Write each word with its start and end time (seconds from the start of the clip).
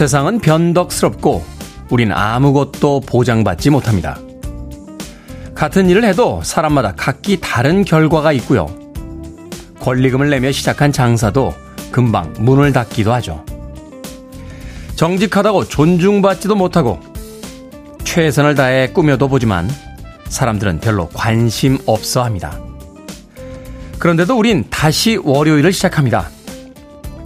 세상은 0.00 0.38
변덕스럽고 0.38 1.44
우린 1.90 2.10
아무것도 2.10 3.00
보장받지 3.00 3.68
못합니다. 3.68 4.18
같은 5.54 5.90
일을 5.90 6.04
해도 6.04 6.40
사람마다 6.42 6.94
각기 6.96 7.38
다른 7.38 7.84
결과가 7.84 8.32
있고요. 8.32 8.66
권리금을 9.80 10.30
내며 10.30 10.52
시작한 10.52 10.90
장사도 10.90 11.52
금방 11.90 12.32
문을 12.38 12.72
닫기도 12.72 13.12
하죠. 13.12 13.44
정직하다고 14.96 15.66
존중받지도 15.66 16.54
못하고 16.54 16.98
최선을 18.02 18.54
다해 18.54 18.92
꾸며도 18.94 19.28
보지만 19.28 19.68
사람들은 20.30 20.80
별로 20.80 21.10
관심 21.10 21.76
없어 21.84 22.24
합니다. 22.24 22.58
그런데도 23.98 24.34
우린 24.34 24.64
다시 24.70 25.18
월요일을 25.22 25.74
시작합니다. 25.74 26.30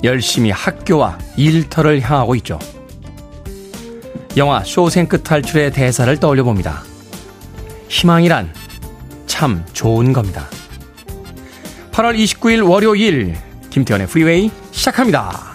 열심히 0.05 0.51
학교와 0.51 1.19
일터를 1.37 2.01
향하고 2.03 2.35
있죠. 2.37 2.59
영화 4.37 4.63
쇼생크 4.65 5.23
탈출의 5.23 5.73
대사를 5.73 6.19
떠올려 6.19 6.43
봅니다. 6.43 6.83
희망이란 7.89 8.53
참 9.27 9.65
좋은 9.73 10.13
겁니다. 10.13 10.49
8월 11.93 12.17
29일 12.19 12.69
월요일 12.69 13.37
김태훈의 13.71 14.09
프리웨이 14.09 14.51
시작합니다. 14.73 15.55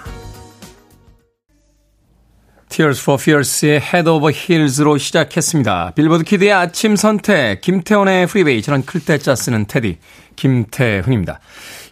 Tears 2.69 3.01
for 3.01 3.19
Fears의 3.21 3.81
Head 3.81 4.09
Over 4.09 4.33
Heels로 4.33 4.97
시작했습니다. 4.97 5.91
빌보드 5.95 6.23
키드의 6.23 6.53
아침 6.53 6.95
선택, 6.95 7.59
김태훈의 7.61 8.27
프리웨이, 8.27 8.61
저는 8.61 8.85
클 8.85 9.01
때 9.01 9.17
짜 9.17 9.35
쓰는 9.35 9.65
테디, 9.65 9.97
김태훈입니다. 10.37 11.41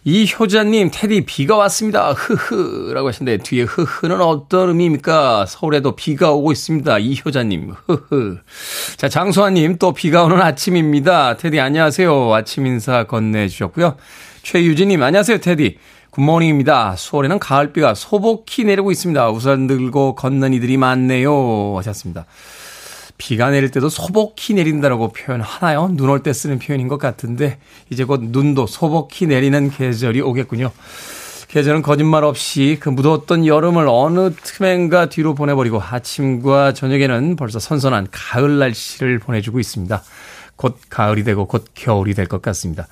이효자님, 0.04 0.90
테디 0.92 1.24
비가 1.26 1.56
왔습니다. 1.56 2.12
흐흐. 2.12 2.92
라고 2.94 3.08
하시는데, 3.08 3.42
뒤에 3.42 3.62
흐흐는 3.62 4.20
어떤 4.20 4.68
의미입니까? 4.68 5.46
서울에도 5.46 5.96
비가 5.96 6.32
오고 6.32 6.52
있습니다. 6.52 6.98
이효자님, 6.98 7.74
흐흐. 7.86 8.38
자, 8.96 9.08
장소아님, 9.08 9.78
또 9.78 9.92
비가 9.92 10.24
오는 10.24 10.40
아침입니다. 10.40 11.36
테디 11.36 11.60
안녕하세요. 11.60 12.34
아침 12.34 12.66
인사 12.66 13.04
건네주셨고요. 13.04 13.96
최유진님, 14.42 15.02
안녕하세요, 15.02 15.38
테디. 15.38 15.78
굿모닝입니다. 16.10 16.96
수월에는 16.96 17.38
가을비가 17.38 17.94
소복히 17.94 18.64
내리고 18.64 18.90
있습니다. 18.90 19.30
우산 19.30 19.66
들고 19.66 20.14
걷는 20.14 20.54
이들이 20.54 20.76
많네요. 20.76 21.74
하셨습니다. 21.76 22.24
비가 23.18 23.50
내릴 23.50 23.70
때도 23.70 23.88
소복히 23.88 24.54
내린다라고 24.54 25.12
표현하나요? 25.12 25.88
눈 25.92 26.08
올 26.08 26.22
때 26.22 26.32
쓰는 26.32 26.58
표현인 26.58 26.88
것 26.88 26.98
같은데 26.98 27.58
이제 27.90 28.04
곧 28.04 28.20
눈도 28.22 28.66
소복히 28.66 29.26
내리는 29.26 29.70
계절이 29.70 30.20
오겠군요. 30.20 30.70
계절은 31.48 31.82
거짓말 31.82 32.24
없이 32.24 32.76
그 32.78 32.90
무더웠던 32.90 33.46
여름을 33.46 33.86
어느 33.88 34.30
틈엔가 34.34 35.08
뒤로 35.08 35.34
보내버리고 35.34 35.80
아침과 35.82 36.74
저녁에는 36.74 37.36
벌써 37.36 37.58
선선한 37.58 38.08
가을 38.10 38.58
날씨를 38.58 39.18
보내주고 39.18 39.58
있습니다. 39.58 40.02
곧 40.56 40.76
가을이 40.90 41.24
되고 41.24 41.46
곧 41.46 41.64
겨울이 41.74 42.14
될 42.14 42.26
것 42.26 42.42
같습니다. 42.42 42.86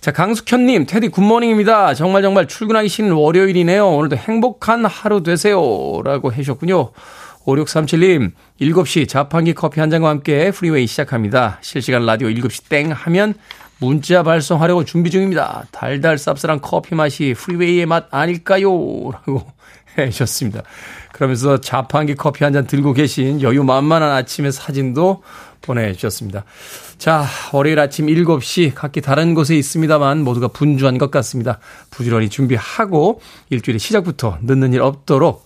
자, 0.00 0.12
강숙현님, 0.12 0.86
테디 0.86 1.08
굿모닝입니다. 1.08 1.94
정말 1.94 2.22
정말 2.22 2.46
출근하기 2.46 2.88
싫은 2.88 3.10
월요일이네요. 3.12 3.88
오늘도 3.88 4.16
행복한 4.16 4.84
하루 4.84 5.22
되세요. 5.22 5.58
라고 6.04 6.32
해주셨군요. 6.32 6.90
5637님, 7.46 8.32
7시 8.60 9.08
자판기 9.08 9.54
커피 9.54 9.80
한 9.80 9.88
잔과 9.88 10.08
함께 10.08 10.50
프리웨이 10.50 10.86
시작합니다. 10.86 11.58
실시간 11.62 12.04
라디오 12.04 12.28
7시 12.28 12.68
땡 12.68 12.90
하면 12.90 13.34
문자 13.78 14.22
발송하려고 14.22 14.84
준비 14.84 15.10
중입니다. 15.10 15.66
달달 15.70 16.16
쌉쌀한 16.16 16.60
커피 16.62 16.94
맛이 16.94 17.34
프리웨이의 17.36 17.86
맛 17.86 18.06
아닐까요? 18.10 18.68
라고 19.12 19.46
해주셨습니다. 19.96 20.62
그러면서 21.12 21.60
자판기 21.60 22.14
커피 22.14 22.44
한 22.44 22.52
잔 22.52 22.66
들고 22.66 22.92
계신 22.94 23.40
여유 23.42 23.64
만만한 23.64 24.10
아침의 24.10 24.52
사진도 24.52 25.22
보내주셨습니다. 25.62 26.44
자, 26.98 27.24
월요일 27.52 27.78
아침 27.80 28.06
7시 28.06 28.72
각기 28.74 29.00
다른 29.00 29.34
곳에 29.34 29.54
있습니다만 29.56 30.22
모두가 30.22 30.48
분주한 30.48 30.98
것 30.98 31.10
같습니다. 31.10 31.58
부지런히 31.90 32.28
준비하고 32.28 33.20
일주일의 33.50 33.78
시작부터 33.78 34.38
늦는 34.42 34.72
일 34.72 34.82
없도록 34.82 35.45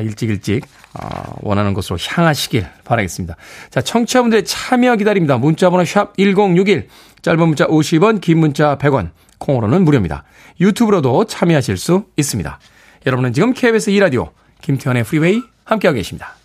일찍 0.00 0.30
일찍 0.30 0.64
아, 0.94 1.24
원하는 1.40 1.74
곳으로 1.74 1.98
향하시길 2.00 2.66
바라겠습니다. 2.84 3.36
자, 3.70 3.80
청취자분들의 3.80 4.44
참여 4.44 4.96
기다립니다. 4.96 5.38
문자번호 5.38 5.84
샵 5.84 6.16
1061, 6.16 6.88
짧은 7.22 7.46
문자 7.46 7.66
50원, 7.66 8.20
긴 8.20 8.38
문자 8.38 8.78
100원, 8.78 9.10
콩으로는 9.38 9.84
무료입니다. 9.84 10.24
유튜브로도 10.60 11.24
참여하실 11.24 11.76
수 11.76 12.04
있습니다. 12.16 12.58
여러분은 13.06 13.32
지금 13.32 13.52
KBS 13.52 13.90
2라디오 13.90 14.30
김태훈의 14.62 15.04
프리웨이 15.04 15.42
함께하고 15.64 15.96
계십니다. 15.96 16.36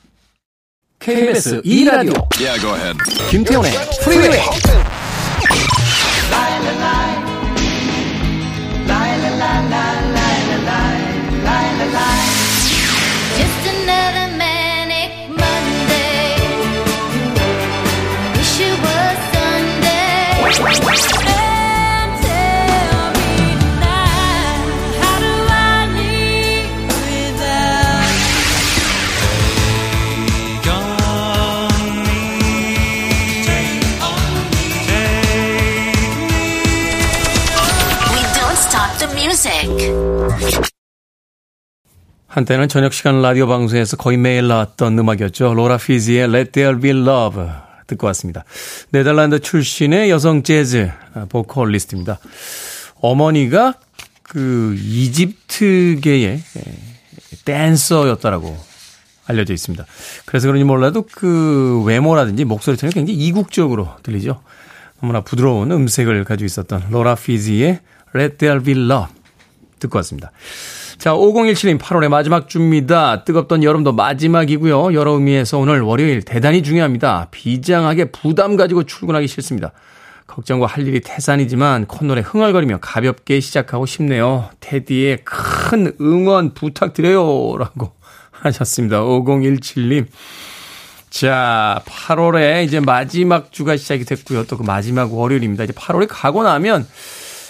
KBS 0.99 1.61
2라디오 1.61 2.27
yeah, 2.39 2.93
김태훈의 3.29 3.71
프리웨이 4.03 4.78
한때는 42.39 42.69
저녁 42.69 42.93
시간 42.93 43.21
라디오 43.21 43.47
방송에서 43.47 43.97
거의 43.97 44.15
매일 44.15 44.47
나왔던 44.47 44.97
음악이었죠. 44.97 45.53
로라 45.53 45.75
피지의 45.75 46.29
Let 46.29 46.51
There 46.53 46.79
Be 46.79 46.91
Love 46.91 47.43
듣고 47.85 48.07
왔습니다. 48.07 48.45
네덜란드 48.91 49.41
출신의 49.41 50.09
여성 50.09 50.41
재즈 50.43 50.89
보컬리스트입니다. 51.27 52.17
어머니가 53.01 53.73
그 54.23 54.73
이집트계의 54.79 56.23
예, 56.39 56.61
댄서였다라고 57.43 58.57
알려져 59.25 59.53
있습니다. 59.53 59.85
그래서 60.23 60.47
그런지 60.47 60.63
몰라도 60.63 61.05
그 61.11 61.83
외모라든지 61.85 62.45
목소리 62.45 62.77
톤이 62.77 62.93
굉장히 62.93 63.19
이국적으로 63.19 63.89
들리죠. 64.01 64.41
너무나 65.01 65.19
부드러운 65.19 65.73
음색을 65.73 66.23
가지고 66.23 66.45
있었던 66.45 66.85
로라 66.89 67.15
피지의 67.15 67.81
Let 68.15 68.37
There 68.37 68.63
Be 68.63 68.75
Love 68.75 69.13
듣고 69.79 69.97
왔습니다. 69.97 70.31
자, 70.99 71.13
5017님 71.13 71.79
8월의 71.79 72.09
마지막 72.09 72.49
주입니다. 72.49 73.23
뜨겁던 73.23 73.63
여름도 73.63 73.93
마지막이고요. 73.93 74.93
여러 74.93 75.13
의미에서 75.13 75.57
오늘 75.57 75.79
월요일 75.79 76.21
대단히 76.23 76.61
중요합니다. 76.61 77.29
비장하게 77.31 78.11
부담 78.11 78.57
가지고 78.57 78.83
출근하기 78.83 79.25
싫습니다. 79.27 79.71
걱정과 80.27 80.67
할 80.67 80.85
일이 80.85 80.99
태산이지만 80.99 81.85
콧노래 81.85 82.19
흥얼거리며 82.19 82.79
가볍게 82.81 83.39
시작하고 83.39 83.85
싶네요. 83.85 84.49
테디의 84.59 85.19
큰 85.23 85.93
응원 86.01 86.53
부탁드려요. 86.53 87.57
라고 87.57 87.93
하셨습니다. 88.31 88.99
5017님. 88.99 90.05
자, 91.09 91.81
8월에 91.85 92.65
이제 92.65 92.81
마지막 92.81 93.53
주가 93.53 93.77
시작이 93.77 94.03
됐고요. 94.03 94.43
또 94.47 94.57
그 94.57 94.63
마지막 94.63 95.13
월요일입니다. 95.13 95.63
이제 95.63 95.71
8월이 95.71 96.07
가고 96.09 96.43
나면 96.43 96.85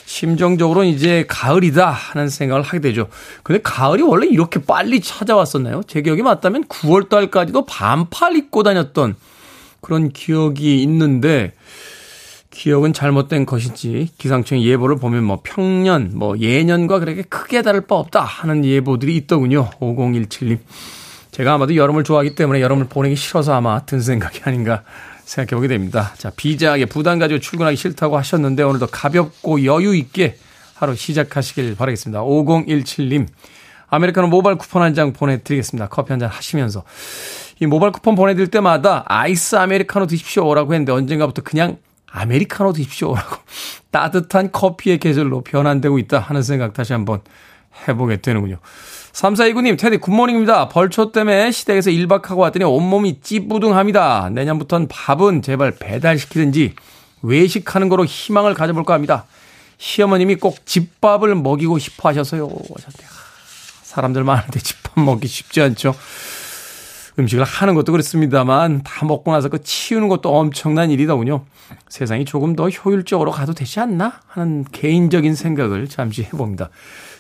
심정적으로 0.10 0.84
이제 0.86 1.24
가을이다 1.28 1.88
하는 1.88 2.30
생각을 2.30 2.64
하게 2.64 2.80
되죠. 2.80 3.10
근데 3.44 3.62
가을이 3.62 4.02
원래 4.02 4.26
이렇게 4.26 4.60
빨리 4.60 5.02
찾아왔었나요? 5.02 5.84
제 5.86 6.02
기억이 6.02 6.24
맞다면 6.24 6.64
9월 6.64 7.10
달까지도 7.10 7.68
반팔 7.68 8.36
입고 8.36 8.64
다녔던 8.64 9.16
그런 9.82 10.10
기억이 10.10 10.82
있는데 10.82 11.54
기억은 12.50 12.92
잘못된 12.92 13.46
것인지 13.46 14.10
기상청 14.18 14.60
예보를 14.60 14.96
보면 14.96 15.24
뭐 15.24 15.42
평년 15.44 16.10
뭐 16.16 16.36
예년과 16.40 16.98
그렇게 16.98 17.22
크게 17.22 17.62
다를 17.62 17.82
바 17.82 17.94
없다 17.94 18.24
하는 18.24 18.66
예보들이 18.66 19.16
있더군요. 19.16 19.70
5017님. 19.80 20.58
제가 21.30 21.54
아마도 21.54 21.76
여름을 21.76 22.04
좋아하기 22.04 22.34
때문에 22.34 22.62
여름을 22.62 22.88
보내기 22.90 23.16
싫어서 23.16 23.54
아마 23.54 23.86
든 23.86 24.02
생각이 24.02 24.42
아닌가 24.44 24.82
생각해 25.30 25.56
보게 25.56 25.68
됩니다. 25.68 26.14
자, 26.18 26.32
비장하게 26.36 26.86
부담 26.88 27.20
가지고 27.20 27.40
출근하기 27.40 27.78
싫다고 27.78 28.18
하셨는데 28.18 28.64
오늘도 28.64 28.88
가볍고 28.88 29.64
여유 29.64 29.96
있게 29.96 30.38
하루 30.74 30.96
시작하시길 30.96 31.76
바라겠습니다. 31.76 32.24
5017님. 32.24 33.28
아메리카노 33.92 34.28
모바일 34.28 34.58
쿠폰 34.58 34.82
한 34.82 34.96
장 34.96 35.14
보내드리겠습니다. 35.14 35.88
커피 35.90 36.14
한 36.14 36.20
잔 36.20 36.30
하시면서. 36.30 36.84
이 37.60 37.68
모바일 37.68 37.92
쿠폰 37.92 38.16
보내드릴 38.16 38.48
때마다 38.50 39.04
아이스 39.08 39.56
아메리카노 39.56 40.08
드십시오라고 40.08 40.74
했는데 40.74 40.92
언젠가부터 40.94 41.44
그냥 41.44 41.78
아메리카노 42.12 42.74
드십시오라고 42.74 43.36
따뜻한 43.92 44.52
커피의 44.52 44.98
계절로 44.98 45.42
변환되고 45.42 46.00
있다 46.00 46.20
하는 46.20 46.42
생각 46.42 46.74
다시 46.74 46.94
한번 46.94 47.22
해보게 47.88 48.18
되는군요. 48.18 48.58
3429님, 49.14 49.78
테디 49.78 49.98
굿모닝입니다. 49.98 50.70
벌초 50.70 51.12
때문에 51.12 51.52
시댁에서 51.52 51.92
1박하고 51.92 52.38
왔더니 52.38 52.66
온몸이 52.66 53.22
찌뿌둥합니다. 53.22 54.30
내년부턴 54.32 54.88
밥은 54.88 55.42
제발 55.42 55.72
배달시키든지 55.72 56.76
외식하는 57.22 57.90
거로 57.90 58.06
희망을 58.06 58.54
가져볼까 58.54 58.94
합니다. 58.94 59.26
시어머님이 59.78 60.36
꼭 60.36 60.66
집밥을 60.66 61.36
먹이고 61.36 61.80
싶어 61.80 62.10
하셔서요. 62.10 62.50
사람들 63.84 64.24
많은데 64.24 64.60
집밥 64.60 65.00
먹기 65.04 65.28
쉽지 65.28 65.62
않죠. 65.62 65.96
음식을 67.18 67.44
하는 67.44 67.76
것도 67.76 67.92
그렇습니다만 67.92 68.84
다 68.84 69.06
먹고 69.06 69.32
나서 69.32 69.50
그 69.50 69.62
치우는 69.62 70.08
것도 70.08 70.34
엄청난 70.38 70.90
일이더군요. 70.92 71.44
세상이 71.90 72.26
조금 72.26 72.56
더 72.56 72.70
효율적으로 72.70 73.32
가도 73.32 73.54
되지 73.54 73.80
않나 73.80 74.22
하는 74.28 74.66
개인적인 74.72 75.36
생각을 75.36 75.88
잠시 75.88 76.24
해봅니다. 76.24 76.70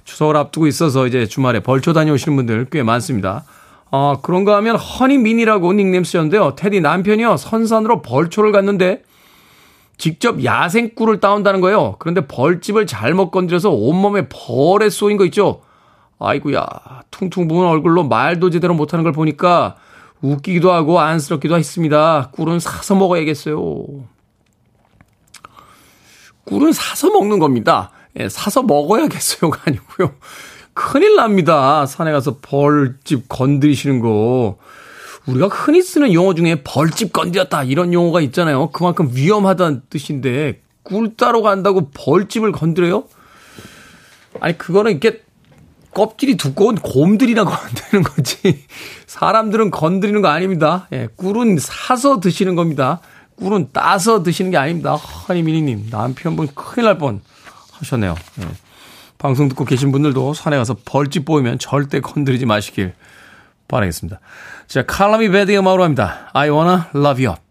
추석을 0.09 0.35
앞두고 0.37 0.65
있어서 0.65 1.05
이제 1.05 1.27
주말에 1.27 1.59
벌초 1.59 1.93
다녀오시는 1.93 2.35
분들 2.35 2.67
꽤 2.71 2.81
많습니다. 2.81 3.43
아, 3.91 4.17
그런가 4.23 4.55
하면 4.57 4.75
허니민이라고 4.75 5.73
닉네임 5.73 6.03
쓰셨는데요. 6.03 6.55
테디 6.55 6.81
남편이요. 6.81 7.37
선산으로 7.37 8.01
벌초를 8.01 8.51
갔는데 8.51 9.03
직접 9.97 10.43
야생 10.43 10.95
꿀을 10.95 11.19
따온다는 11.19 11.61
거예요. 11.61 11.95
그런데 11.99 12.25
벌집을 12.25 12.87
잘못 12.87 13.29
건드려서 13.29 13.69
온몸에 13.69 14.27
벌에 14.29 14.89
쏘인 14.89 15.17
거 15.17 15.25
있죠. 15.25 15.61
아이구야 16.17 16.65
퉁퉁 17.11 17.47
부은 17.47 17.65
얼굴로 17.65 18.03
말도 18.03 18.49
제대로 18.49 18.73
못하는 18.73 19.03
걸 19.03 19.13
보니까 19.13 19.77
웃기기도 20.21 20.71
하고 20.71 20.99
안쓰럽기도 20.99 21.55
했습니다. 21.55 22.29
꿀은 22.33 22.59
사서 22.59 22.95
먹어야겠어요. 22.95 23.85
꿀은 26.45 26.73
사서 26.73 27.11
먹는 27.11 27.39
겁니다. 27.39 27.91
예, 28.19 28.29
사서 28.29 28.63
먹어야겠어요가 28.63 29.61
아니고요. 29.67 30.13
큰일 30.73 31.15
납니다. 31.15 31.85
산에 31.85 32.11
가서 32.11 32.37
벌집 32.41 33.27
건드리시는 33.27 33.99
거. 33.99 34.57
우리가 35.27 35.47
흔히 35.47 35.81
쓰는 35.81 36.13
용어 36.13 36.33
중에 36.33 36.63
벌집 36.63 37.13
건드렸다 37.13 37.63
이런 37.63 37.93
용어가 37.93 38.21
있잖아요. 38.21 38.69
그만큼 38.71 39.09
위험하다는 39.13 39.83
뜻인데 39.89 40.61
꿀 40.83 41.15
따러 41.17 41.41
간다고 41.41 41.89
벌집을 41.93 42.51
건드려요? 42.51 43.03
아니 44.39 44.57
그거는 44.57 44.91
이렇게 44.91 45.21
껍질이 45.93 46.37
두꺼운 46.37 46.75
곰들이라고 46.75 47.49
만드는 47.51 48.03
거지. 48.03 48.63
사람들은 49.05 49.71
건드리는 49.71 50.21
거 50.21 50.29
아닙니다. 50.29 50.87
예, 50.93 51.07
꿀은 51.15 51.57
사서 51.59 52.19
드시는 52.21 52.55
겁니다. 52.55 53.01
꿀은 53.35 53.69
따서 53.73 54.23
드시는 54.23 54.51
게 54.51 54.57
아닙니다. 54.57 54.95
허니미니님, 54.95 55.87
남편분 55.91 56.49
큰일 56.55 56.85
날 56.85 56.97
뻔 56.97 57.21
하셨네요. 57.79 58.15
예. 58.41 58.47
방송 59.17 59.49
듣고 59.49 59.65
계신 59.65 59.91
분들도 59.91 60.33
산에 60.33 60.57
가서 60.57 60.75
벌집 60.85 61.25
보이면 61.25 61.59
절대 61.59 61.99
건드리지 61.99 62.45
마시길 62.45 62.93
바라겠습니다. 63.67 64.19
자, 64.67 64.83
칼라미 64.83 65.29
베드의 65.29 65.59
음악으로 65.59 65.83
합니다. 65.83 66.29
I 66.33 66.49
wanna 66.49 66.83
love 66.95 67.25
you 67.25 67.33
up. 67.33 67.48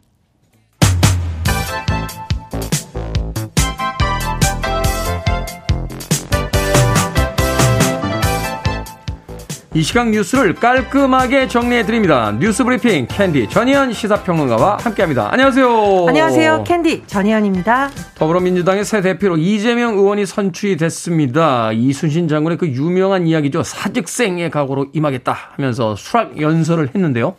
이 9.79 9.83
시각 9.85 10.11
뉴스를 10.11 10.55
깔끔하게 10.55 11.47
정리해 11.47 11.87
드립니다. 11.87 12.37
뉴스 12.41 12.65
브리핑 12.65 13.07
캔디 13.07 13.49
전희연 13.49 13.93
시사평론가와 13.93 14.79
함께합니다. 14.81 15.29
안녕하세요. 15.31 16.07
안녕하세요. 16.09 16.65
캔디 16.65 17.05
전희연입니다. 17.07 17.89
더불어민주당의 18.17 18.85
새 18.85 19.01
대표로 19.03 19.37
이재명 19.37 19.95
의원이 19.95 20.27
선출이 20.27 20.79
됐습니다. 20.79 21.71
이순신 21.71 22.27
장군의 22.27 22.59
그 22.59 22.67
유명한 22.67 23.29
이야기죠. 23.29 23.63
사직생의 23.63 24.51
각오로 24.51 24.89
임하겠다 24.95 25.33
하면서 25.53 25.95
수락 25.95 26.41
연설을 26.41 26.91
했는데요. 26.93 27.37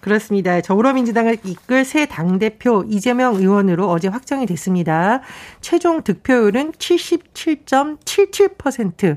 그렇습니다. 0.00 0.60
더불어민주당을 0.60 1.38
이끌 1.42 1.86
새 1.86 2.04
당대표 2.04 2.84
이재명 2.86 3.36
의원으로 3.36 3.88
어제 3.88 4.08
확정이 4.08 4.44
됐습니다. 4.44 5.22
최종 5.62 6.02
득표율은 6.02 6.72
77.77%. 6.72 9.16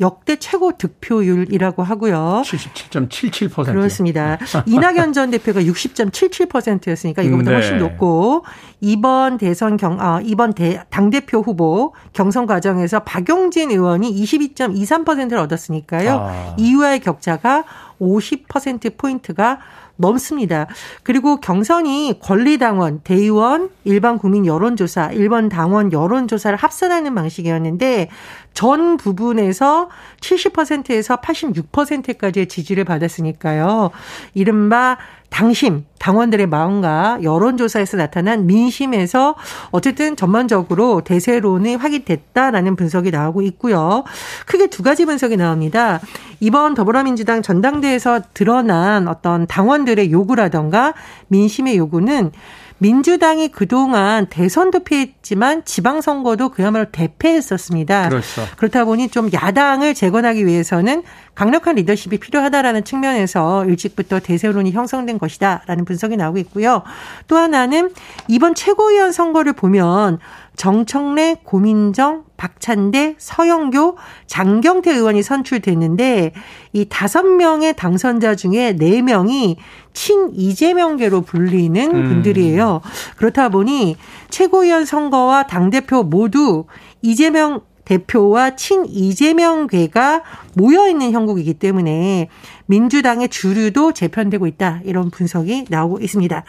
역대 0.00 0.36
최고 0.36 0.72
득표율이라고 0.76 1.82
하고요. 1.82 2.42
77.77%. 2.44 3.64
그렇습니다. 3.66 4.38
이낙연 4.66 5.12
전 5.12 5.30
대표가 5.30 5.60
60.77%였으니까 5.62 7.22
이거보다 7.22 7.50
네. 7.50 7.56
훨씬 7.56 7.78
높고 7.78 8.44
이번 8.80 9.38
대선 9.38 9.76
경 9.76 10.00
아, 10.00 10.20
이번 10.24 10.52
대, 10.52 10.82
당 10.90 11.10
대표 11.10 11.38
후보 11.38 11.94
경선 12.12 12.46
과정에서 12.46 13.00
박용진 13.00 13.70
의원이 13.70 14.12
22.23%를 14.12 15.38
얻었으니까요. 15.38 16.10
아. 16.10 16.54
이후의 16.58 17.00
격차가 17.00 17.64
50% 18.00 18.96
포인트가 18.96 19.60
넘습니다. 19.96 20.66
그리고 21.02 21.40
경선이 21.40 22.18
권리당원, 22.20 23.00
대의원, 23.04 23.70
일반 23.84 24.18
국민 24.18 24.46
여론조사, 24.46 25.12
일반 25.12 25.48
당원 25.48 25.92
여론조사를 25.92 26.56
합산하는 26.56 27.14
방식이었는데 27.14 28.08
전 28.54 28.96
부분에서 28.96 29.88
70%에서 30.20 31.16
86%까지의 31.16 32.46
지지를 32.48 32.84
받았으니까요. 32.84 33.90
이른바 34.34 34.96
당심, 35.34 35.84
당원들의 35.98 36.46
마음과 36.46 37.18
여론조사에서 37.24 37.96
나타난 37.96 38.46
민심에서 38.46 39.34
어쨌든 39.72 40.14
전반적으로 40.14 41.00
대세론이 41.00 41.74
확인됐다라는 41.74 42.76
분석이 42.76 43.10
나오고 43.10 43.42
있고요. 43.42 44.04
크게 44.46 44.68
두 44.68 44.84
가지 44.84 45.04
분석이 45.04 45.36
나옵니다. 45.36 45.98
이번 46.38 46.74
더불어민주당 46.74 47.42
전당대에서 47.42 48.20
드러난 48.32 49.08
어떤 49.08 49.48
당원들의 49.48 50.12
요구라던가 50.12 50.94
민심의 51.26 51.78
요구는 51.78 52.30
민주당이 52.78 53.48
그동안 53.48 54.26
대선도 54.26 54.80
피했지만 54.80 55.64
지방선거도 55.64 56.50
그야말로 56.50 56.86
대패했었습니다. 56.90 58.08
그렇죠. 58.08 58.42
그렇다 58.56 58.84
보니 58.84 59.08
좀 59.08 59.30
야당을 59.32 59.94
재건하기 59.94 60.44
위해서는 60.44 61.02
강력한 61.34 61.76
리더십이 61.76 62.18
필요하다라는 62.18 62.84
측면에서 62.84 63.64
일찍부터 63.66 64.20
대세론이 64.20 64.72
형성된 64.72 65.18
것이다라는 65.18 65.84
분석이 65.84 66.16
나오고 66.16 66.38
있고요. 66.38 66.82
또 67.26 67.36
하나는 67.36 67.92
이번 68.28 68.54
최고위원 68.54 69.12
선거를 69.12 69.52
보면 69.52 70.18
정청래, 70.56 71.36
고민정, 71.42 72.24
박찬대, 72.36 73.16
서영교, 73.18 73.96
장경태 74.26 74.92
의원이 74.92 75.22
선출됐는데 75.22 76.32
이 76.72 76.86
다섯 76.88 77.24
명의 77.24 77.74
당선자 77.74 78.34
중에 78.36 78.76
네 78.76 79.02
명이 79.02 79.56
친 79.92 80.30
이재명계로 80.32 81.22
불리는 81.22 81.94
음. 81.94 82.08
분들이에요. 82.08 82.80
그렇다 83.16 83.48
보니 83.48 83.96
최고위원 84.30 84.84
선거와 84.84 85.46
당 85.46 85.70
대표 85.70 86.02
모두 86.02 86.66
이재명 87.02 87.62
대표와 87.84 88.56
친 88.56 88.86
이재명계가 88.86 90.22
모여 90.54 90.88
있는 90.88 91.12
형국이기 91.12 91.54
때문에 91.54 92.28
민주당의 92.66 93.28
주류도 93.28 93.92
재편되고 93.92 94.46
있다 94.46 94.80
이런 94.84 95.10
분석이 95.10 95.66
나오고 95.68 96.00
있습니다. 96.00 96.44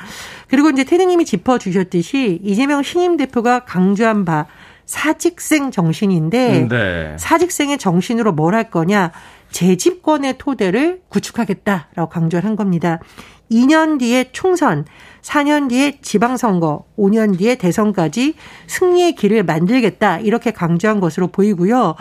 그리고 0.47 0.69
이제 0.69 0.83
태능님이 0.83 1.25
짚어주셨듯이 1.25 2.39
이재명 2.43 2.83
신임 2.83 3.17
대표가 3.17 3.65
강조한 3.65 4.23
바 4.25 4.45
사직생 4.85 5.71
정신인데 5.71 6.59
음, 6.59 6.67
네. 6.69 7.15
사직생의 7.17 7.79
정신으로 7.79 8.31
뭘 8.33 8.53
할 8.53 8.69
거냐 8.69 9.11
재집권의 9.51 10.37
토대를 10.37 11.01
구축하겠다라고 11.09 12.09
강조를 12.09 12.45
한 12.47 12.55
겁니다. 12.55 12.99
2년 13.51 13.99
뒤에 13.99 14.29
총선, 14.31 14.85
4년 15.21 15.69
뒤에 15.69 15.99
지방선거, 16.01 16.85
5년 16.97 17.37
뒤에 17.37 17.55
대선까지 17.55 18.35
승리의 18.67 19.15
길을 19.15 19.43
만들겠다 19.43 20.19
이렇게 20.19 20.51
강조한 20.51 20.99
것으로 20.99 21.27
보이고요. 21.27 21.95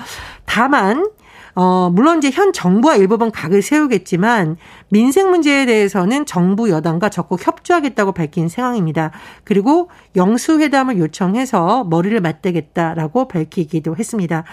다만 0.44 1.08
어, 1.54 1.90
물론 1.92 2.18
이제 2.18 2.30
현 2.30 2.52
정부와 2.52 2.96
일부분 2.96 3.30
각을 3.30 3.62
세우겠지만 3.62 4.56
민생 4.88 5.30
문제에 5.30 5.66
대해서는 5.66 6.26
정부 6.26 6.70
여당과 6.70 7.08
적극 7.08 7.46
협조하겠다고 7.46 8.12
밝힌 8.12 8.49
상황입니다. 8.49 9.12
그리고 9.44 9.88
영수회담을 10.16 10.99
요청해서 10.99 11.84
머리를 11.84 12.20
맞대겠다라고 12.20 13.28
밝히기도 13.28 13.96
했습니다. 13.96 14.44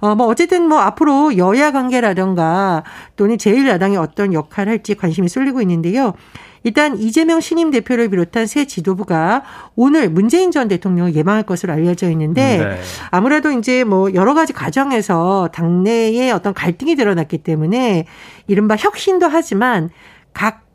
어, 0.00 0.14
뭐 0.14 0.26
어쨌든 0.26 0.68
뭐 0.68 0.80
앞으로 0.80 1.36
여야 1.36 1.70
관계라던가 1.72 2.82
또는 3.16 3.36
제1야당이 3.36 4.00
어떤 4.00 4.32
역할을 4.32 4.72
할지 4.72 4.94
관심이 4.94 5.28
쏠리고 5.28 5.60
있는데요. 5.62 6.14
일단 6.62 6.98
이재명 6.98 7.40
신임 7.40 7.70
대표를 7.70 8.08
비롯한 8.08 8.46
새 8.46 8.66
지도부가 8.66 9.42
오늘 9.76 10.08
문재인 10.08 10.50
전 10.50 10.68
대통령을 10.68 11.14
예방할 11.14 11.42
것으로 11.44 11.72
알려져 11.72 12.10
있는데 12.10 12.58
네. 12.58 12.80
아무래도 13.10 13.50
이제 13.52 13.84
뭐 13.84 14.12
여러 14.14 14.34
가지 14.34 14.52
과정에서 14.52 15.48
당내에 15.52 16.30
어떤 16.30 16.54
갈등이 16.54 16.96
드러났기 16.96 17.38
때문에 17.38 18.06
이른바 18.46 18.76
혁신도 18.76 19.26
하지만 19.28 19.90
각 20.32 20.68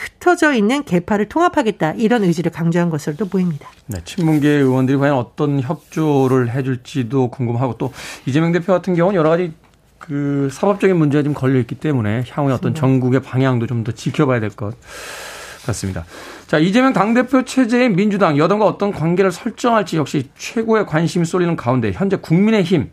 흩어져 0.00 0.54
있는 0.54 0.84
개파를 0.84 1.28
통합하겠다 1.28 1.92
이런 1.92 2.24
의지를 2.24 2.52
강조한 2.52 2.90
것으로 2.90 3.16
도 3.16 3.28
보입니다. 3.28 3.68
네, 3.86 4.00
친문계 4.04 4.48
의원들이 4.48 4.98
과연 4.98 5.16
어떤 5.16 5.60
협조를 5.60 6.50
해줄지도 6.50 7.28
궁금하고 7.28 7.76
또 7.76 7.92
이재명 8.26 8.52
대표 8.52 8.72
같은 8.72 8.94
경우는 8.94 9.18
여러 9.18 9.30
가지 9.30 9.52
그 10.00 10.48
사법적인 10.50 10.96
문제가 10.96 11.22
좀 11.22 11.34
걸려 11.34 11.60
있기 11.60 11.76
때문에 11.76 12.24
향후에 12.28 12.52
어떤 12.54 12.74
전국의 12.74 13.20
방향도 13.22 13.66
좀 13.68 13.84
더 13.84 13.92
지켜봐야 13.92 14.40
될 14.40 14.50
것 14.50 14.74
같습니다. 15.66 16.04
자, 16.48 16.58
이재명 16.58 16.92
당대표 16.92 17.44
체제의 17.44 17.90
민주당, 17.90 18.36
여당과 18.38 18.66
어떤 18.66 18.90
관계를 18.92 19.30
설정할지 19.30 19.96
역시 19.98 20.28
최고의 20.36 20.86
관심이 20.86 21.24
쏠리는 21.24 21.54
가운데 21.54 21.92
현재 21.92 22.16
국민의힘 22.16 22.90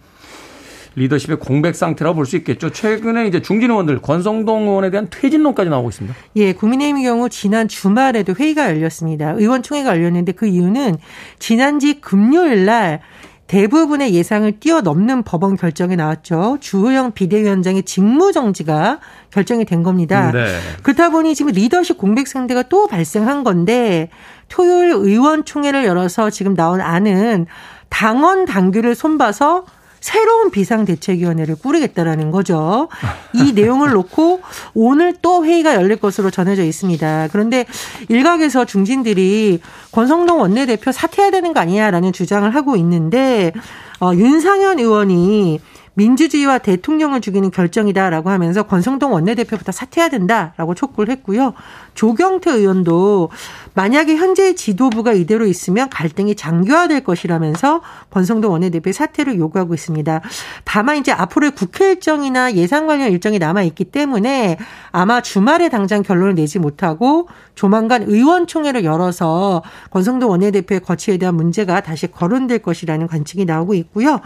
리더십의 0.95 1.37
공백 1.39 1.75
상태라고 1.75 2.15
볼 2.15 2.25
수 2.25 2.35
있겠죠. 2.37 2.71
최근에 2.71 3.27
이제 3.27 3.39
중진 3.41 3.69
의원들 3.69 4.01
권성동 4.01 4.63
의원에 4.63 4.89
대한 4.89 5.07
퇴진론까지 5.09 5.69
나오고 5.69 5.89
있습니다. 5.89 6.15
예, 6.37 6.53
국민의힘의 6.53 7.03
경우 7.03 7.29
지난 7.29 7.67
주말에도 7.67 8.33
회의가 8.33 8.69
열렸습니다. 8.69 9.31
의원총회가 9.31 9.91
열렸는데 9.91 10.31
그 10.31 10.47
이유는 10.47 10.97
지난지 11.39 12.01
금요일 12.01 12.65
날 12.65 13.01
대부분의 13.47 14.13
예상을 14.13 14.59
뛰어넘는 14.59 15.23
법원 15.23 15.55
결정이 15.55 15.95
나왔죠. 15.95 16.57
주호영 16.59 17.13
비대위원장의 17.13 17.83
직무 17.83 18.31
정지가 18.31 18.99
결정이 19.31 19.65
된 19.65 19.83
겁니다. 19.83 20.31
네. 20.31 20.59
그렇다 20.83 21.09
보니 21.09 21.33
지금 21.33 21.51
리더십 21.53 21.97
공백 21.97 22.27
상태가 22.27 22.63
또 22.63 22.87
발생한 22.87 23.43
건데 23.43 24.09
토요일 24.49 24.91
의원총회를 24.91 25.85
열어서 25.85 26.29
지금 26.29 26.55
나온 26.55 26.81
안은 26.81 27.47
당원 27.89 28.45
당규를 28.45 28.95
손봐서 28.95 29.65
새로운 29.99 30.51
비상대책위원회를 30.51 31.55
꾸리겠다라는 31.55 32.31
거죠. 32.31 32.87
이 33.33 33.53
내용을 33.55 33.91
놓고 33.91 34.41
오늘 34.73 35.15
또 35.21 35.45
회의가 35.45 35.75
열릴 35.75 35.97
것으로 35.97 36.29
전해져 36.29 36.63
있습니다. 36.63 37.29
그런데 37.31 37.65
일각에서 38.09 38.65
중진들이 38.65 39.61
권성동 39.91 40.39
원내대표 40.41 40.91
사퇴해야 40.91 41.31
되는 41.31 41.53
거 41.53 41.59
아니냐라는 41.59 42.13
주장을 42.13 42.49
하고 42.53 42.75
있는데 42.75 43.51
어, 43.99 44.13
윤상현 44.13 44.79
의원이 44.79 45.59
민주주의와 45.97 46.59
대통령을 46.59 47.21
죽이는 47.21 47.49
결정이다라고 47.49 48.29
하면서 48.29 48.63
권성동 48.63 49.13
원내대표부터 49.13 49.71
사퇴해야 49.71 50.09
된다라고 50.09 50.75
촉구를 50.75 51.11
했고요. 51.11 51.53
조경태 51.95 52.51
의원도 52.51 53.29
만약에 53.77 54.15
현재 54.15 54.55
지도부가 54.55 55.13
이대로 55.13 55.45
있으면 55.45 55.87
갈등이 55.91 56.33
장기화될 56.33 57.03
것이라면서 57.03 57.81
권성동 58.09 58.51
원내대표의 58.51 58.91
사퇴를 58.91 59.37
요구하고 59.37 59.75
있습니다. 59.75 60.19
다만 60.63 60.97
이제 60.97 61.11
앞으로의 61.11 61.51
국회 61.51 61.91
일정이나 61.91 62.55
예산 62.55 62.87
관련 62.87 63.11
일정이 63.11 63.37
남아 63.37 63.61
있기 63.61 63.85
때문에 63.85 64.57
아마 64.91 65.21
주말에 65.21 65.69
당장 65.69 66.01
결론을 66.01 66.33
내지 66.33 66.57
못하고 66.57 67.27
조만간 67.53 68.01
의원총회를 68.01 68.83
열어서 68.83 69.61
권성동 69.91 70.31
원내대표의 70.31 70.81
거취에 70.81 71.17
대한 71.17 71.35
문제가 71.35 71.81
다시 71.81 72.07
거론될 72.07 72.59
것이라는 72.59 73.05
관측이 73.05 73.45
나오고 73.45 73.75
있고요. 73.75 74.21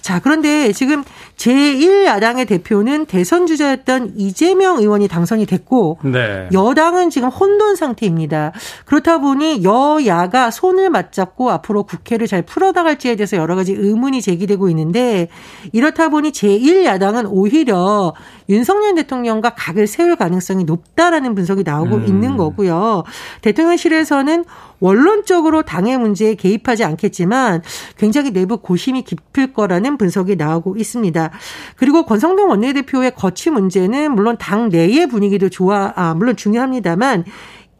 자, 0.00 0.18
그런데 0.20 0.72
지금 0.72 1.04
제1야당의 1.36 2.48
대표는 2.48 3.04
대선 3.04 3.46
주자였던 3.46 4.14
이재명 4.16 4.78
의원이 4.78 5.08
당선이 5.08 5.44
됐고 5.44 5.98
네. 6.04 6.48
여당은 6.54 7.10
지금 7.10 7.28
혼돈 7.28 7.76
상태입니다. 7.76 8.52
그렇다 8.94 9.18
보니 9.18 9.64
여야가 9.64 10.52
손을 10.52 10.88
맞잡고 10.88 11.50
앞으로 11.50 11.82
국회를 11.82 12.28
잘 12.28 12.42
풀어나갈지에 12.42 13.16
대해서 13.16 13.36
여러 13.36 13.56
가지 13.56 13.72
의문이 13.72 14.22
제기되고 14.22 14.68
있는데 14.68 15.26
이렇다 15.72 16.10
보니 16.10 16.30
제1야당은 16.30 17.26
오히려 17.28 18.14
윤석열 18.48 18.94
대통령과 18.94 19.54
각을 19.56 19.88
세울 19.88 20.14
가능성이 20.14 20.62
높다라는 20.62 21.34
분석이 21.34 21.64
나오고 21.64 21.96
음. 21.96 22.06
있는 22.06 22.36
거고요. 22.36 23.02
대통령실에서는 23.40 24.44
원론적으로 24.78 25.62
당의 25.62 25.98
문제에 25.98 26.34
개입하지 26.34 26.84
않겠지만 26.84 27.62
굉장히 27.96 28.32
내부 28.32 28.58
고심이 28.58 29.02
깊을 29.02 29.54
거라는 29.54 29.96
분석이 29.96 30.36
나오고 30.36 30.76
있습니다. 30.76 31.30
그리고 31.76 32.04
권성동 32.04 32.50
원내대표의 32.50 33.14
거취 33.14 33.50
문제는 33.50 34.12
물론 34.12 34.36
당 34.38 34.68
내의 34.68 35.08
분위기도 35.08 35.48
좋아, 35.48 35.92
아, 35.96 36.14
물론 36.14 36.36
중요합니다만 36.36 37.24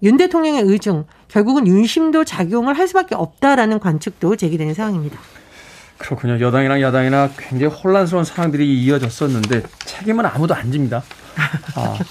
윤 0.04 0.16
대통령의 0.16 0.62
의중, 0.62 1.04
결국은 1.28 1.66
윤심도 1.66 2.24
작용을 2.24 2.78
할 2.78 2.86
수밖에 2.86 3.14
없다라는 3.14 3.80
관측도 3.80 4.36
제기되는 4.36 4.74
상황입니다. 4.74 5.18
그렇군요. 5.98 6.38
여당이랑 6.38 6.82
야당이나 6.82 7.30
굉장히 7.36 7.74
혼란스러운 7.74 8.24
상황들이 8.24 8.82
이어졌었는데 8.82 9.62
책임은 9.84 10.26
아무도 10.26 10.54
안 10.54 10.70
집니다. 10.70 11.02
아. 11.74 11.98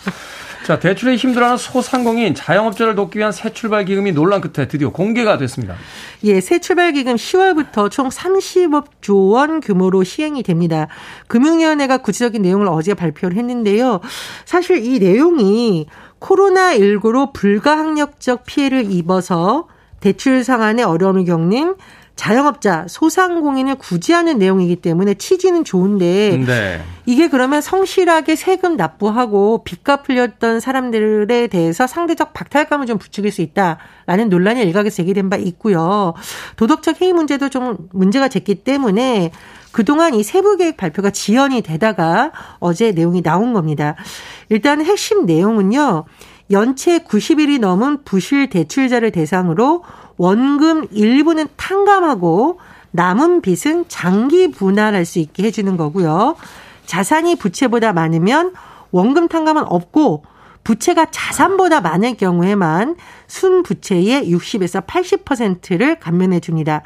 자, 0.64 0.80
대출에 0.80 1.18
힘들어하는 1.18 1.58
소상공인 1.58 2.34
자영업자를 2.34 2.96
돕기 2.96 3.20
위한 3.20 3.34
새 3.34 3.52
출발 3.52 3.84
기금이 3.84 4.14
논란 4.14 4.40
끝에 4.40 4.66
드디어 4.70 4.92
공개가 4.92 5.38
됐습니다. 5.38 5.76
예, 6.24 6.40
새 6.40 6.60
출발 6.60 6.94
기금 6.94 7.16
10월부터 7.16 7.92
총 7.92 8.08
30억 8.08 8.86
원 9.10 9.60
규모로 9.60 10.06
시행이 10.06 10.42
됩니다. 10.42 10.88
금융위원회가 11.28 11.98
구체적인 11.98 12.42
내용을 12.42 12.68
어제 12.70 12.94
발표를 12.94 13.36
했는데요. 13.36 14.00
사실 14.46 14.86
이 14.86 15.00
내용이 15.00 15.88
코로나19로 16.24 17.34
불가항력적 17.34 18.46
피해를 18.46 18.92
입어서 18.92 19.68
대출 20.00 20.44
상환에 20.44 20.84
어려움을 20.84 21.26
겪는 21.26 21.76
자영업자, 22.16 22.86
소상공인을 22.88 23.76
구제하는 23.76 24.38
내용이기 24.38 24.78
때문에 24.78 25.16
취지는 25.16 25.64
좋은데 25.64 26.44
네. 26.46 26.82
이게 27.08 27.28
그러면 27.28 27.60
성실하게 27.60 28.36
세금 28.36 28.78
납부하고 28.78 29.64
빚 29.64 29.84
갚으렸던 29.84 30.60
사람들에 30.60 31.48
대해서 31.48 31.88
상대적 31.88 32.34
박탈감을 32.34 32.86
좀 32.86 33.00
부추길 33.00 33.32
수 33.32 33.42
있다라는 33.42 34.30
논란이 34.30 34.62
일각에서 34.62 34.98
제기된 34.98 35.32
바 35.32 35.38
있고요. 35.38 36.14
도덕적 36.56 37.02
해이 37.02 37.14
문제도 37.14 37.50
좀 37.50 37.78
문제가 37.92 38.28
됐기 38.28 38.64
때문에 38.64 39.32
그동안 39.74 40.14
이 40.14 40.24
세부 40.24 40.56
계획 40.56 40.78
발표가 40.78 41.10
지연이 41.10 41.62
되다가 41.62 42.32
어제 42.60 42.92
내용이 42.92 43.22
나온 43.22 43.54
겁니다. 43.54 43.96
일단 44.48 44.86
핵심 44.86 45.26
내용은요. 45.26 46.06
연체 46.52 47.00
90일이 47.00 47.60
넘은 47.60 48.04
부실 48.04 48.50
대출자를 48.50 49.12
대상으로 49.12 49.84
원금 50.18 50.88
일부는 50.92 51.48
탕감하고 51.58 52.60
남은 52.92 53.42
빚은 53.42 53.86
장기 53.88 54.52
분할할 54.52 55.06
수 55.06 55.18
있게 55.18 55.44
해주는 55.44 55.76
거고요. 55.76 56.36
자산이 56.86 57.38
부채보다 57.38 57.94
많으면 57.94 58.54
원금 58.92 59.28
탕감은 59.28 59.64
없고 59.66 60.24
부채가 60.64 61.08
자산보다 61.10 61.82
많을 61.82 62.16
경우에만 62.16 62.96
순 63.26 63.64
부채의 63.64 64.32
60에서 64.32 64.86
80%를 64.86 66.00
감면해 66.00 66.40
줍니다. 66.40 66.84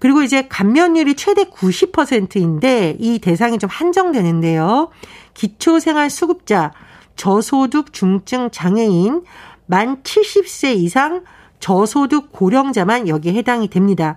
그리고 0.00 0.22
이제 0.22 0.48
감면율이 0.48 1.14
최대 1.14 1.44
90%인데 1.44 2.96
이 2.98 3.20
대상이 3.20 3.58
좀 3.58 3.70
한정되는데요. 3.70 4.88
기초생활수급자, 5.34 6.72
저소득 7.16 7.92
중증 7.92 8.50
장애인, 8.50 9.22
만 9.66 10.02
70세 10.02 10.74
이상 10.74 11.22
저소득 11.60 12.32
고령자만 12.32 13.06
여기에 13.06 13.34
해당이 13.34 13.68
됩니다. 13.68 14.16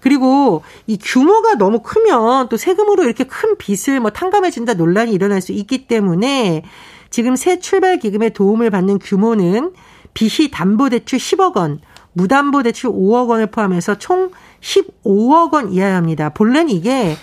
그리고 0.00 0.62
이 0.86 0.96
규모가 0.96 1.56
너무 1.56 1.82
크면 1.82 2.48
또 2.48 2.56
세금으로 2.56 3.04
이렇게 3.04 3.24
큰 3.24 3.56
빚을 3.58 4.00
뭐 4.00 4.10
탕감해준다 4.10 4.74
논란이 4.74 5.12
일어날 5.12 5.42
수 5.42 5.52
있기 5.52 5.86
때문에 5.86 6.62
지금 7.10 7.36
새 7.36 7.60
출발 7.60 7.98
기금의 7.98 8.32
도움을 8.32 8.70
받는 8.70 8.98
규모는 8.98 9.72
빚이 10.14 10.50
담보대출 10.50 11.18
10억 11.18 11.56
원, 11.56 11.80
무담보대출 12.14 12.90
5억 12.90 13.28
원을 13.28 13.48
포함해서 13.50 13.98
총 13.98 14.30
15억 14.60 15.52
원 15.52 15.72
이하입니다. 15.72 16.30
본래는 16.30 16.70
이게 16.70 17.16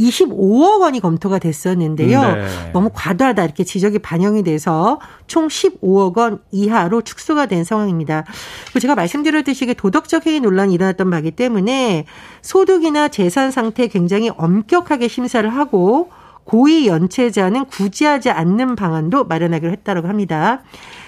25억 0.00 0.80
원이 0.80 1.00
검토가 1.00 1.38
됐었는데요. 1.38 2.20
네. 2.22 2.72
너무 2.72 2.90
과도하다 2.92 3.44
이렇게 3.44 3.64
지적이 3.64 3.98
반영이 3.98 4.42
돼서 4.42 4.98
총 5.26 5.48
15억 5.48 6.16
원 6.16 6.38
이하로 6.50 7.02
축소가 7.02 7.46
된 7.46 7.64
상황입니다. 7.64 8.24
제가 8.80 8.94
말씀드렸듯이 8.94 9.64
이게 9.64 9.74
도덕적 9.74 10.26
해이 10.26 10.40
논란이 10.40 10.74
일어났던 10.74 11.10
바기 11.10 11.30
때문에 11.30 12.06
소득이나 12.42 13.08
재산 13.08 13.50
상태 13.50 13.86
굉장히 13.88 14.30
엄격하게 14.30 15.08
심사를 15.08 15.48
하고 15.48 16.10
고위 16.44 16.88
연체자는 16.88 17.66
구제하지 17.66 18.30
않는 18.30 18.74
방안도 18.74 19.24
마련하기로 19.24 19.70
했다고 19.70 20.08
합니다. 20.08 20.62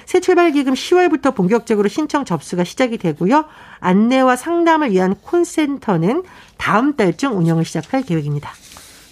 새 0.06 0.21
출발 0.21 0.52
기금 0.52 0.75
10월부터 0.75 1.35
본격적으로 1.35 1.88
신청 1.88 2.25
접수가 2.25 2.64
시작이 2.64 2.99
되고요. 2.99 3.44
안내와 3.80 4.37
상담을 4.37 4.90
위한 4.92 5.14
콘센터는 5.14 6.23
다음 6.56 6.97
달중 6.97 7.37
운영을 7.38 7.64
시작할 7.64 8.02
계획입니다. 8.02 8.52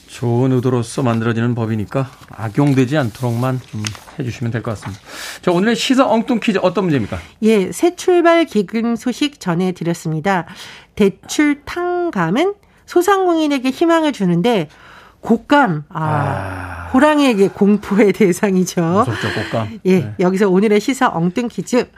좋은 0.08 0.50
의도로서 0.52 1.04
만들어지는 1.04 1.54
법이니까 1.54 2.10
악용되지 2.30 2.96
않도록만 2.98 3.60
좀 3.70 3.82
해주시면 4.18 4.50
될 4.50 4.60
것 4.62 4.72
같습니다. 4.72 5.00
자, 5.40 5.52
오늘의 5.52 5.76
시사 5.76 6.04
엉뚱 6.08 6.40
퀴즈 6.40 6.58
어떤 6.60 6.84
문제입니까? 6.84 7.18
예, 7.42 7.70
새 7.70 7.94
출발 7.94 8.44
기금 8.44 8.96
소식 8.96 9.38
전해드렸습니다. 9.38 10.46
대출 10.96 11.62
탕감은 11.64 12.54
소상공인에게 12.86 13.70
희망을 13.70 14.12
주는데 14.12 14.68
곶감, 15.22 15.84
아, 15.88 16.00
아. 16.00 16.90
호랑이에게 16.92 17.48
공포의 17.48 18.12
대상이죠. 18.12 18.80
무섭죠, 18.80 19.28
곶감. 19.50 19.80
예, 19.84 19.98
네. 20.00 20.14
여기서 20.18 20.48
오늘의 20.48 20.80
시사 20.80 21.10
엉뚱 21.12 21.48
퀴즈. 21.48 21.90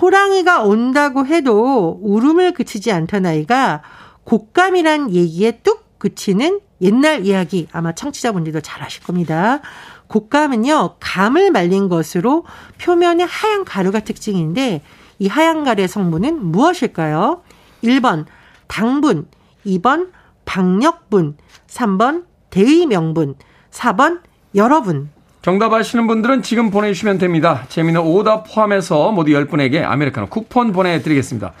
호랑이가 0.00 0.62
온다고 0.62 1.26
해도 1.26 1.98
울음을 2.02 2.52
그치지 2.52 2.92
않던 2.92 3.26
아이가 3.26 3.82
곶감이란 4.24 5.12
얘기에 5.14 5.60
뚝 5.62 5.98
그치는 5.98 6.60
옛날 6.82 7.24
이야기 7.24 7.68
아마 7.72 7.92
청취자분들도 7.92 8.60
잘 8.60 8.82
아실 8.82 9.02
겁니다. 9.02 9.60
곶감은요, 10.08 10.96
감을 11.00 11.50
말린 11.50 11.88
것으로 11.88 12.44
표면에 12.80 13.24
하얀 13.24 13.64
가루가 13.64 14.00
특징인데 14.00 14.82
이 15.18 15.28
하얀 15.28 15.64
가루의 15.64 15.88
성분은 15.88 16.44
무엇일까요? 16.44 17.42
1번 17.82 18.26
당분, 18.66 19.26
2번 19.64 20.10
박력분, 20.44 21.36
3번 21.66 22.24
대의 22.50 22.86
명분, 22.86 23.34
4번 23.70 24.20
여러분. 24.54 25.10
정답 25.42 25.72
아시는 25.72 26.06
분들은 26.06 26.42
지금 26.42 26.70
보내주시면 26.70 27.18
됩니다. 27.18 27.64
재미는 27.68 28.00
오답 28.00 28.52
포함해서 28.52 29.12
모두 29.12 29.30
10분에게 29.30 29.84
아메리카노 29.84 30.26
쿠폰 30.26 30.72
보내드리겠습니다. 30.72 31.52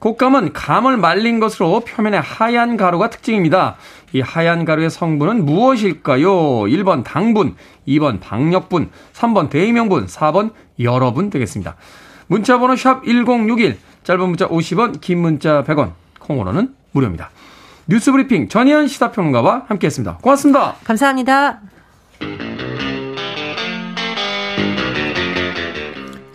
곶감은 0.00 0.52
감을 0.52 0.96
말린 0.96 1.40
것으로 1.40 1.80
표면에 1.80 2.18
하얀 2.18 2.76
가루가 2.76 3.10
특징입니다. 3.10 3.76
이 4.12 4.20
하얀 4.20 4.64
가루의 4.64 4.90
성분은 4.90 5.44
무엇일까요? 5.44 6.30
1번 6.30 7.04
당분, 7.04 7.54
2번 7.86 8.20
박력분, 8.20 8.90
3번 9.12 9.50
대의명분, 9.50 10.06
4번 10.06 10.52
여러분 10.80 11.30
되겠습니다. 11.30 11.76
문자번호 12.26 12.76
샵 12.76 13.04
1061, 13.04 13.78
짧은 14.04 14.28
문자 14.28 14.48
50원, 14.48 15.00
긴 15.00 15.20
문자 15.20 15.62
100원, 15.64 15.92
콩으로는 16.18 16.74
무료입니다. 16.92 17.30
뉴스브리핑 17.90 18.48
전희연 18.48 18.86
시사평론가와 18.86 19.64
함께했습니다. 19.66 20.18
고맙습니다. 20.18 20.76
감사합니다. 20.84 21.60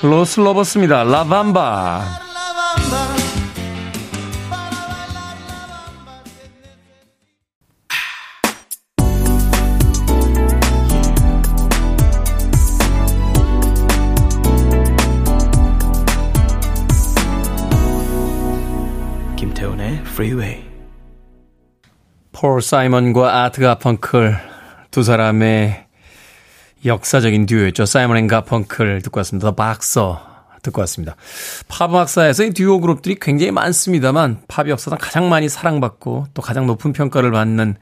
로슬로버스입니다. 0.02 1.04
라밤바. 1.04 2.26
freeway. 20.16 20.75
폴 22.36 22.62
사이먼과 22.62 23.46
아트 23.46 23.62
가펑클 23.62 24.38
두 24.92 25.04
사람의 25.04 25.86
역사적인 26.84 27.46
듀오였죠. 27.46 27.86
사이먼 27.86 28.18
앤 28.18 28.28
가펑클 28.28 29.02
듣고 29.04 29.20
왔습니다. 29.20 29.48
The 29.48 29.56
Boxer 29.56 30.22
듣고 30.62 30.82
왔습니다. 30.82 31.16
팝 31.70 31.90
음악사에서 31.92 32.44
이 32.44 32.50
듀오 32.50 32.82
그룹들이 32.82 33.16
굉장히 33.22 33.54
많습니다만 33.54 34.42
팝 34.50 34.68
역사상 34.68 35.00
가장 35.02 35.30
많이 35.30 35.48
사랑받고 35.48 36.28
또 36.34 36.42
가장 36.42 36.68
높은 36.68 36.92
평가를 36.92 37.32
받는 37.32 37.78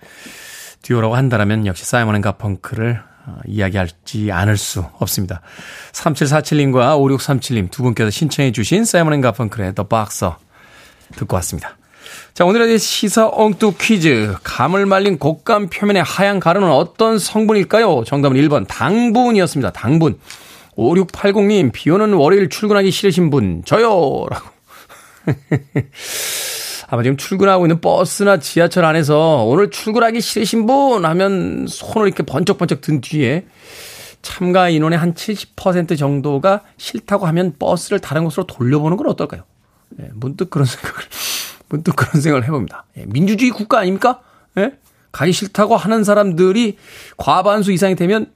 듀오라고 0.83 1.15
한다면 1.15 1.65
역시 1.65 1.83
사이먼 1.83 2.17
앤 2.17 2.21
가펑클을 2.21 3.01
어, 3.25 3.37
이야기하지 3.47 4.31
않을 4.31 4.57
수 4.57 4.85
없습니다. 4.99 5.41
3747님과 5.93 6.99
5637님 6.99 7.71
두 7.71 7.81
분께서 7.81 8.11
신청해 8.11 8.51
주신 8.51 8.85
사이먼 8.85 9.13
앤 9.13 9.21
가펑클의 9.21 9.73
The 9.73 9.87
Boxer 9.87 10.37
듣고 11.15 11.37
왔습니다. 11.37 11.75
자, 12.33 12.45
오늘의 12.45 12.79
시사 12.79 13.29
엉뚱 13.31 13.75
퀴즈. 13.79 14.33
감을 14.41 14.87
말린 14.87 15.19
곶감 15.19 15.69
표면의 15.69 16.01
하얀 16.01 16.39
가루는 16.39 16.67
어떤 16.67 17.19
성분일까요? 17.19 18.05
정답은 18.07 18.37
1번 18.37 18.67
당분이었습니다. 18.67 19.71
당분. 19.71 20.17
5680님, 20.75 21.71
비 21.71 21.91
오는 21.91 22.11
월요일 22.13 22.49
출근하기 22.49 22.89
싫으신 22.89 23.29
분, 23.29 23.61
저요! 23.65 24.25
라고. 24.31 24.49
아마 26.89 27.03
지금 27.03 27.17
출근하고 27.17 27.67
있는 27.67 27.79
버스나 27.79 28.39
지하철 28.39 28.83
안에서 28.83 29.43
오늘 29.43 29.69
출근하기 29.69 30.19
싫으신 30.19 30.65
분 30.65 31.05
하면 31.05 31.67
손을 31.67 32.07
이렇게 32.07 32.23
번쩍번쩍 32.23 32.81
든 32.81 32.99
뒤에 32.99 33.45
참가 34.23 34.69
인원의 34.69 34.97
한 34.97 35.13
70% 35.13 35.99
정도가 35.99 36.63
싫다고 36.77 37.27
하면 37.27 37.53
버스를 37.59 37.99
다른 37.99 38.23
곳으로 38.23 38.47
돌려보는 38.47 38.97
건 38.97 39.05
어떨까요? 39.07 39.43
네, 39.89 40.09
문득 40.13 40.49
그런 40.49 40.65
생각을 40.65 40.97
문득 41.73 41.95
그런 41.95 42.21
생각을 42.21 42.45
해봅니다. 42.45 42.85
예, 42.97 43.05
민주주의 43.07 43.49
국가 43.49 43.79
아닙니까? 43.79 44.19
예? 44.59 44.73
가기 45.11 45.31
싫다고 45.31 45.75
하는 45.75 46.03
사람들이 46.03 46.77
과반수 47.17 47.71
이상이 47.71 47.95
되면 47.95 48.27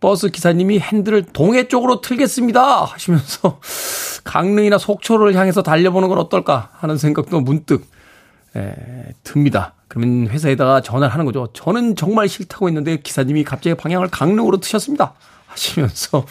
버스 0.00 0.30
기사님이 0.30 0.78
핸들을 0.78 1.26
동해 1.34 1.68
쪽으로 1.68 2.00
틀겠습니다 2.00 2.84
하시면서 2.84 3.60
강릉이나 4.24 4.78
속초를 4.78 5.34
향해서 5.34 5.62
달려보는 5.62 6.08
건 6.08 6.18
어떨까 6.18 6.70
하는 6.72 6.96
생각도 6.96 7.40
문득 7.42 7.86
에, 8.56 8.60
예, 8.60 9.12
듭니다. 9.22 9.74
그러면 9.88 10.28
회사에다가 10.28 10.80
전화를 10.80 11.12
하는 11.12 11.26
거죠. 11.26 11.48
저는 11.52 11.96
정말 11.96 12.30
싫다고 12.30 12.68
했는데 12.68 12.96
기사님이 12.96 13.44
갑자기 13.44 13.76
방향을 13.76 14.08
강릉으로 14.08 14.56
트셨습니다. 14.56 15.12
하시면서 15.48 16.24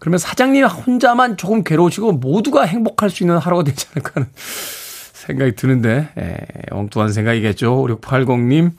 그러면 0.00 0.18
사장님 0.18 0.64
혼자만 0.64 1.36
조금 1.36 1.62
괴로우시고 1.62 2.12
모두가 2.14 2.64
행복할 2.64 3.10
수 3.10 3.22
있는 3.22 3.38
하루가 3.38 3.62
되지 3.62 3.86
않을까 3.92 4.12
하는 4.16 4.28
생각이 5.28 5.52
드는데, 5.56 6.08
에, 6.18 6.36
엉뚱한 6.70 7.12
생각이겠죠. 7.12 7.86
5680님, 7.86 8.72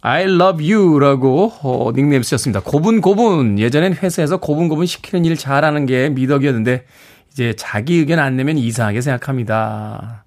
I 0.00 0.24
love 0.24 0.72
you 0.72 0.98
라고 0.98 1.52
어, 1.62 1.92
닉네임 1.94 2.22
쓰셨습니다. 2.24 2.60
고분고분. 2.60 3.58
예전엔 3.60 3.94
회사에서 3.94 4.38
고분고분 4.38 4.86
시키는 4.86 5.24
일 5.24 5.36
잘하는 5.36 5.86
게 5.86 6.08
미덕이었는데, 6.10 6.84
이제 7.32 7.54
자기 7.56 7.96
의견 7.96 8.18
안 8.18 8.36
내면 8.36 8.58
이상하게 8.58 9.00
생각합니다. 9.00 10.24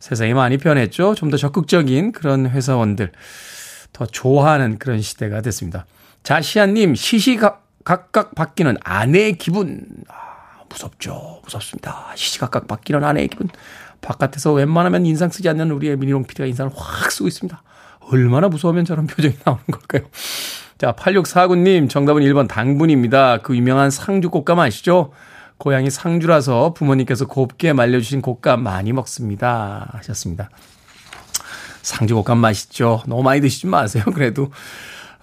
세상이 0.00 0.34
많이 0.34 0.58
변했죠. 0.58 1.14
좀 1.14 1.30
더 1.30 1.36
적극적인 1.36 2.12
그런 2.12 2.48
회사원들, 2.48 3.12
더 3.92 4.06
좋아하는 4.06 4.78
그런 4.78 5.00
시대가 5.00 5.40
됐습니다. 5.42 5.86
자시아님, 6.22 6.94
시시각각 6.94 8.34
바뀌는 8.34 8.76
아내의 8.82 9.38
기분. 9.38 9.86
아, 10.08 10.62
무섭죠. 10.68 11.40
무섭습니다. 11.44 12.12
시시각각 12.14 12.66
바뀌는 12.68 13.04
아내의 13.04 13.28
기분. 13.28 13.48
바깥에서 14.00 14.52
웬만하면 14.52 15.06
인상 15.06 15.30
쓰지 15.30 15.48
않는 15.48 15.70
우리의 15.70 15.96
미니롱 15.96 16.24
PD가 16.24 16.46
인상을 16.46 16.72
확 16.74 17.10
쓰고 17.10 17.28
있습니다. 17.28 17.62
얼마나 18.10 18.48
무서우면 18.48 18.84
저런 18.84 19.06
표정이 19.06 19.34
나오는 19.44 19.62
걸까요? 19.70 20.08
자, 20.78 20.92
8649님, 20.92 21.90
정답은 21.90 22.22
1번 22.22 22.48
당분입니다. 22.48 23.38
그 23.38 23.56
유명한 23.56 23.90
상주 23.90 24.30
곶감 24.30 24.60
아시죠? 24.60 25.12
고향이 25.58 25.90
상주라서 25.90 26.72
부모님께서 26.72 27.26
곱게 27.26 27.72
말려주신 27.72 28.22
곶감 28.22 28.62
많이 28.62 28.92
먹습니다. 28.92 29.90
하셨습니다. 29.94 30.48
상주 31.82 32.14
곶감 32.14 32.38
맛있죠? 32.38 33.02
너무 33.06 33.22
많이 33.22 33.40
드시지 33.40 33.66
마세요. 33.66 34.04
그래도 34.14 34.50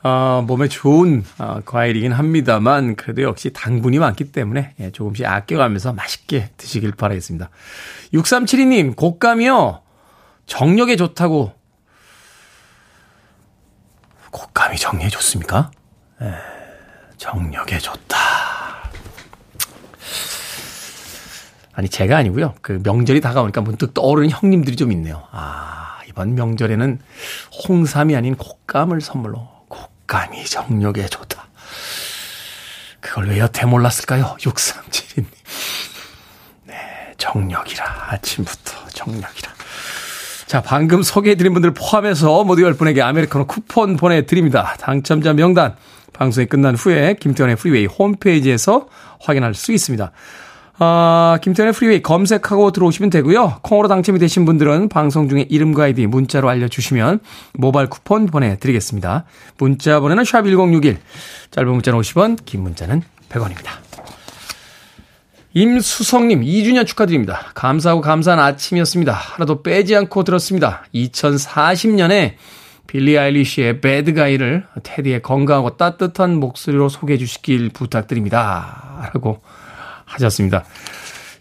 어, 0.06 0.44
몸에 0.46 0.68
좋은 0.68 1.26
어, 1.39 1.62
과일이긴 1.65 2.12
합니다만 2.12 2.96
그래도 2.96 3.24
역시 3.24 3.52
당분이 3.52 3.98
많기 3.98 4.32
때문에 4.32 4.76
예, 4.80 4.91
조금씩 4.91 5.26
아껴가면서 5.26 5.94
맛있게 5.94 6.52
드시길 6.58 6.91
바라겠습니다. 6.91 7.50
6372님 8.13 8.96
곶감이요 8.96 9.82
정력에 10.46 10.96
좋다고 10.96 11.54
곶감이 14.30 14.78
정력에 14.78 15.10
좋습니까? 15.10 15.72
예, 16.22 16.36
정력에 17.18 17.80
좋다. 17.80 18.15
아니 21.74 21.89
제가 21.89 22.18
아니고요. 22.18 22.54
그 22.62 22.80
명절이 22.84 23.22
다가오니까 23.22 23.62
문득 23.62 23.96
떠오르는 23.96 24.30
형님들이 24.30 24.76
좀 24.76 24.91
있네요. 24.91 25.24
아 25.32 25.98
이번 26.08 26.36
명절에는 26.36 27.00
홍삼이 27.68 28.15
아닌 28.15 28.36
곶감을 28.36 29.02
선물로 29.02 29.55
감이 30.08 30.46
정력에 30.46 31.08
좋다. 31.08 31.48
그걸 33.00 33.30
왜 33.30 33.39
여태 33.39 33.65
몰랐을까요? 33.65 34.36
6372님. 34.39 35.26
네, 36.63 36.76
정력이라. 37.18 38.08
아침부터 38.10 38.88
정력이라. 38.89 39.52
자, 40.48 40.62
방금 40.62 41.04
소개해드린 41.04 41.54
분들 41.54 41.72
포함해서 41.72 42.44
모두 42.44 42.63
10분에게 42.63 43.02
아메리카노 43.02 43.48
쿠폰 43.48 43.98
보내드립니다. 43.98 44.76
당첨자 44.80 45.34
명단 45.34 45.76
방송이 46.13 46.48
끝난 46.48 46.76
후에 46.76 47.15
김태훈의 47.19 47.58
프리웨이 47.58 47.88
홈페이지에서 47.88 48.88
확인할 49.20 49.54
수 49.54 49.72
있습니다. 49.72 50.12
아, 50.78 51.40
김태훈의 51.41 51.74
프리웨이 51.74 52.02
검색하고 52.02 52.72
들어오시면 52.72 53.10
되고요. 53.10 53.60
콩으로 53.62 53.88
당첨이 53.88 54.20
되신 54.20 54.44
분들은 54.44 54.90
방송 54.90 55.30
중에 55.30 55.46
이름과 55.50 55.84
아이디 55.84 56.06
문자로 56.06 56.50
알려주시면 56.50 57.22
모바일 57.54 57.88
쿠폰 57.88 58.26
보내드리겠습니다. 58.26 59.24
문자 59.58 60.00
번호는 60.02 60.24
샵1061, 60.24 60.98
짧은 61.52 61.72
문자는 61.72 62.00
50원, 62.00 62.38
긴 62.46 62.64
문자는 62.64 63.04
100원입니다. 63.30 63.70
임수성님, 65.54 66.42
2주년 66.42 66.86
축하드립니다. 66.86 67.52
감사하고 67.56 68.02
감사한 68.02 68.40
아침이었습니다. 68.40 69.14
하나도 69.14 69.64
빼지 69.64 69.96
않고 69.96 70.26
들었습니다. 70.26 70.84
2040년에 70.94 72.34
빌리 72.88 73.18
아일리시의 73.18 73.80
Bad 73.80 74.05
Guy를 74.05 74.65
테디의 74.84 75.22
건강하고 75.22 75.78
따뜻한 75.78 76.36
목소리로 76.42 76.90
소개해 76.90 77.18
주시길 77.18 77.70
부탁드립니다. 77.70 79.10
라고 79.14 79.40
하셨습니다. 80.06 80.65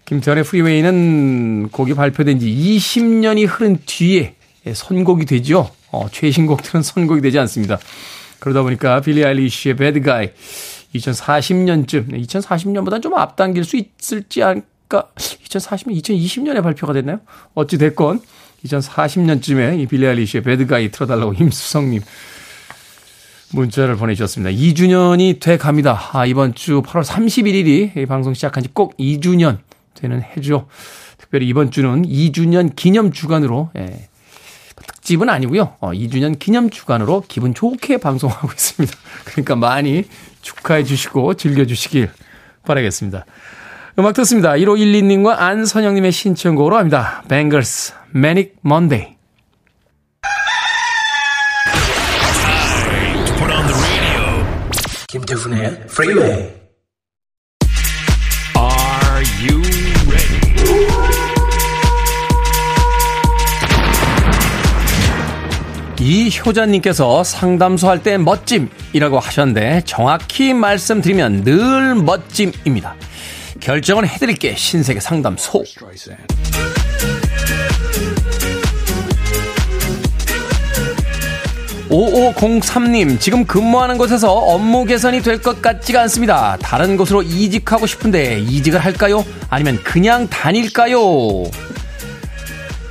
김태훈의 0.07 0.45
프리웨이는 0.45 1.69
곡이 1.71 1.95
발표된 1.95 2.39
지 2.39 2.47
20년이 2.47 3.47
흐른 3.49 3.79
뒤에 3.87 4.35
선곡이 4.73 5.25
되죠. 5.27 5.71
어, 5.91 6.09
최신곡들은 6.11 6.83
선곡이 6.83 7.21
되지 7.21 7.39
않습니다. 7.41 7.79
그러다 8.41 8.63
보니까 8.63 9.01
빌리 9.01 9.25
아일리시의 9.25 9.77
Bad 9.77 10.01
Guy 10.03 10.31
2040년쯤, 10.95 12.13
2040년보다는 12.27 13.03
좀 13.03 13.15
앞당길 13.15 13.65
수 13.65 13.77
있을지 13.77 14.43
않을까? 14.43 15.09
2040년, 15.17 16.03
2020년에 16.03 16.63
발표가 16.63 16.93
됐나요? 16.93 17.21
어찌 17.55 17.79
됐건 17.79 18.21
2040년쯤에 18.67 19.81
이 19.81 19.87
빌리 19.87 20.07
아일리시의 20.07 20.43
Bad 20.43 20.67
Guy 20.67 20.91
틀어달라고 20.91 21.35
임수성님 21.41 22.03
문자를 23.55 23.97
보내주셨습니다. 23.97 24.51
2주년이 24.51 25.41
돼 25.41 25.57
갑니다. 25.57 26.11
아, 26.13 26.27
이번 26.27 26.55
주 26.55 26.83
8월 26.83 27.05
31일이 27.05 28.07
방송 28.07 28.35
시작한 28.35 28.63
지 28.63 28.69
꼭 28.75 28.97
2주년 28.97 29.59
되는 29.95 30.23
해죠. 30.23 30.67
특별히 31.19 31.47
이번 31.49 31.71
주는 31.71 32.03
2주년 32.03 32.75
기념 32.75 33.13
주간으로, 33.13 33.71
예, 33.77 34.09
특집은 34.77 35.29
아니고요. 35.29 35.77
어, 35.81 35.93
2주년 35.93 36.39
기념 36.39 36.69
주간으로 36.71 37.25
기분 37.29 37.55
좋게 37.55 37.99
방송하고 37.99 38.49
있습니다. 38.53 38.97
그러니까 39.25 39.57
많이 39.57 40.05
축하해 40.43 40.85
주시고 40.85 41.35
즐겨 41.35 41.65
주시길 41.65 42.11
바라겠습니다. 42.65 43.25
음악 43.99 44.15
듣습니다. 44.15 44.53
1512님과 44.55 45.39
안선영님의 45.39 46.11
신청곡으로 46.11 46.77
합니다. 46.77 47.23
뱅글스, 47.29 47.95
Manic 48.15 48.55
Monday. 48.67 49.14
김태훈의 55.15 55.67
Freeway. 55.85 56.53
Are 58.57 59.23
you 59.41 59.63
ready? 60.11 61.45
이 66.01 66.31
효자님께서 66.45 67.23
상담소 67.23 67.89
할 67.89 68.03
때 68.03 68.19
멋짐이라고 68.19 69.21
하셨는데 69.21 69.83
정확히 69.87 70.53
말씀드리면 70.53 71.45
늘 71.45 71.95
멋짐입니다. 71.95 72.97
결정은 73.61 74.09
해드릴게 74.09 74.57
신세계 74.57 74.99
상담소. 74.99 75.63
5503님, 81.95 83.21
지금 83.21 83.45
근무하는 83.47 83.97
곳에서 83.99 84.33
업무 84.33 84.85
개선이 84.85 85.23
될 85.23 85.41
것 85.45 85.61
같지가 85.63 86.01
않습니다. 86.03 86.57
다른 86.61 86.97
곳으로 86.97 87.23
이직하고 87.23 87.87
싶은데 87.87 88.41
이직을 88.41 88.81
할까요? 88.81 89.25
아니면 89.51 89.79
그냥 89.85 90.27
다닐까요? 90.29 90.99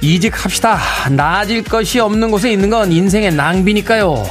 이직합시다. 0.02 0.78
나아질 1.12 1.64
것이 1.64 2.00
없는 2.00 2.32
곳에 2.32 2.52
있는 2.52 2.70
건 2.70 2.92
인생의 2.92 3.34
낭비니까요. 3.34 4.24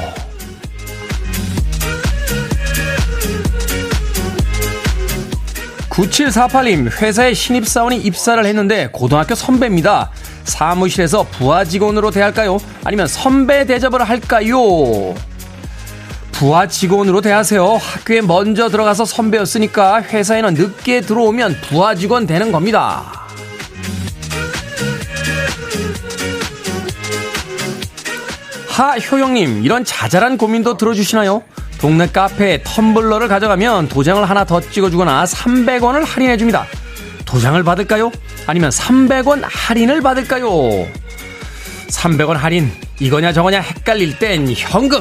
9748님, 5.90 6.90
회사에 7.02 7.34
신입사원이 7.34 7.98
입사를 7.98 8.44
했는데 8.44 8.88
고등학교 8.92 9.34
선배입니다. 9.34 10.10
사무실에서 10.44 11.24
부하 11.24 11.64
직원으로 11.64 12.10
대할까요? 12.10 12.58
아니면 12.84 13.06
선배 13.06 13.64
대접을 13.66 14.02
할까요? 14.02 15.14
부하 16.32 16.66
직원으로 16.66 17.20
대하세요. 17.20 17.64
학교에 17.76 18.20
먼저 18.20 18.68
들어가서 18.68 19.04
선배였으니까 19.04 20.02
회사에는 20.02 20.54
늦게 20.54 21.02
들어오면 21.02 21.56
부하 21.62 21.94
직원 21.94 22.26
되는 22.26 22.50
겁니다. 22.50 23.22
하효영님, 28.68 29.62
이런 29.64 29.84
자잘한 29.84 30.38
고민도 30.38 30.78
들어주시나요? 30.78 31.42
동네 31.78 32.06
카페에 32.06 32.62
텀블러를 32.62 33.28
가져가면 33.28 33.88
도장을 33.88 34.28
하나 34.28 34.44
더 34.44 34.60
찍어주거나 34.60 35.24
300원을 35.24 36.04
할인해줍니다. 36.06 36.66
도장을 37.26 37.62
받을까요? 37.62 38.10
아니면 38.46 38.70
300원 38.70 39.40
할인을 39.44 40.00
받을까요? 40.00 40.48
300원 41.88 42.34
할인, 42.34 42.70
이거냐 42.98 43.32
저거냐 43.32 43.60
헷갈릴 43.60 44.18
땐 44.18 44.48
현금! 44.54 45.00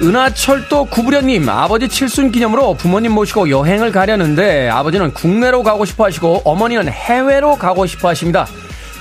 은하철도 0.00 0.86
구부려님, 0.86 1.48
아버지 1.48 1.88
칠순 1.88 2.32
기념으로 2.32 2.74
부모님 2.74 3.12
모시고 3.12 3.50
여행을 3.50 3.92
가려는데 3.92 4.68
아버지는 4.68 5.14
국내로 5.14 5.62
가고 5.62 5.84
싶어 5.84 6.06
하시고 6.06 6.42
어머니는 6.44 6.88
해외로 6.88 7.56
가고 7.56 7.86
싶어 7.86 8.08
하십니다. 8.08 8.48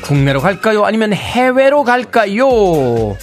국내로 0.02 0.42
갈까요? 0.42 0.86
아니면 0.86 1.14
해외로 1.14 1.84
갈까요? 1.84 3.18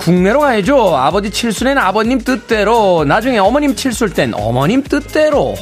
국내로 0.00 0.40
가야죠. 0.40 0.96
아버지 0.96 1.30
칠순엔 1.30 1.76
아버님 1.76 2.18
뜻대로, 2.18 3.04
나중에 3.04 3.38
어머님 3.38 3.76
칠순 3.76 4.14
땐 4.14 4.32
어머님 4.34 4.82
뜻대로. 4.82 5.54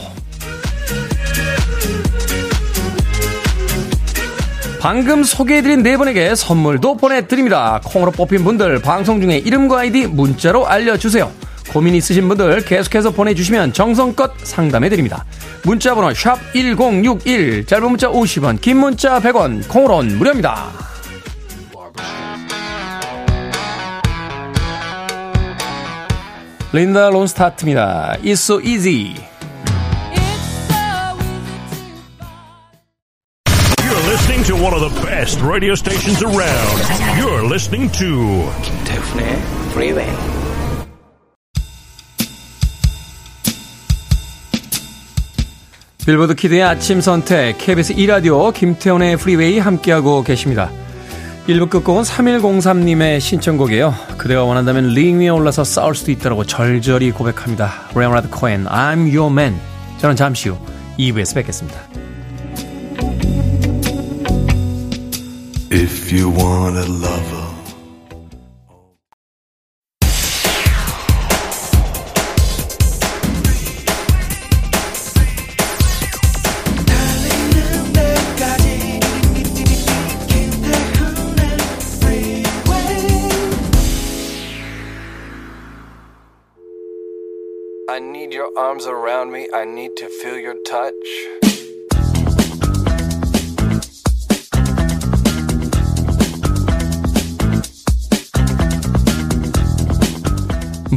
방금 4.80 5.24
소개해드린 5.24 5.82
네 5.82 5.96
분에게 5.96 6.36
선물도 6.36 6.98
보내드립니다. 6.98 7.80
콩으로 7.84 8.12
뽑힌 8.12 8.44
분들 8.44 8.80
방송 8.80 9.20
중에 9.20 9.38
이름과 9.38 9.80
아이디 9.80 10.06
문자로 10.06 10.68
알려주세요. 10.68 11.32
고민 11.72 11.96
있으신 11.96 12.28
분들 12.28 12.64
계속해서 12.64 13.10
보내주시면 13.10 13.72
정성껏 13.72 14.34
상담해드립니다. 14.44 15.24
문자번호 15.64 16.12
1061, 16.12 17.66
짧은 17.66 17.88
문자 17.88 18.08
50원, 18.08 18.60
긴 18.60 18.78
문자 18.78 19.20
100원, 19.20 19.66
콩으로는 19.68 20.16
무료입니다. 20.16 20.87
린다 26.72 27.08
론스타트입니다. 27.10 28.16
It's 28.22 28.44
so 28.44 28.60
easy. 28.60 29.14
You're 33.80 34.04
listening 34.06 34.44
to 34.44 34.54
one 34.54 34.74
of 34.74 34.80
the 34.80 34.92
best 35.02 35.40
radio 35.40 35.72
stations 35.74 36.22
around. 36.22 36.78
You're 37.18 37.44
listening 37.48 37.90
to 37.92 38.52
김태훈의 38.62 39.38
Freeway. 39.70 40.38
빌보드 46.04 46.34
키드의 46.34 46.62
아침 46.62 47.00
선택 47.00 47.56
KBS 47.58 47.94
2라디오 47.94 48.52
김태훈의 48.52 49.16
프리웨이 49.16 49.58
함께하고 49.58 50.22
계십니다. 50.22 50.70
1부 51.48 51.70
끝곡은 51.70 52.02
3103님의 52.02 53.20
신청곡이에요. 53.20 53.94
그대가 54.18 54.44
원한다면 54.44 54.88
링 54.88 55.20
위에 55.20 55.30
올라서 55.30 55.64
싸울 55.64 55.94
수도 55.94 56.10
있다고 56.10 56.44
절절히 56.44 57.10
고백합니다. 57.10 57.88
레오나드 57.96 58.28
코엔, 58.28 58.66
I'm 58.66 59.10
your 59.16 59.32
man. 59.32 59.58
저는 59.96 60.14
잠시 60.14 60.50
후 60.50 60.58
2부에서 60.98 61.36
뵙겠습니다. 61.36 61.80
If 65.72 66.14
you 66.14 66.30
want 66.36 66.76
a 66.78 67.37
arms 88.68 88.86
around 88.86 89.32
me. 89.32 89.48
I 89.54 89.64
need 89.64 89.94
to 89.96 90.08
feel 90.20 90.36
your 90.36 90.56
touch. 90.62 90.92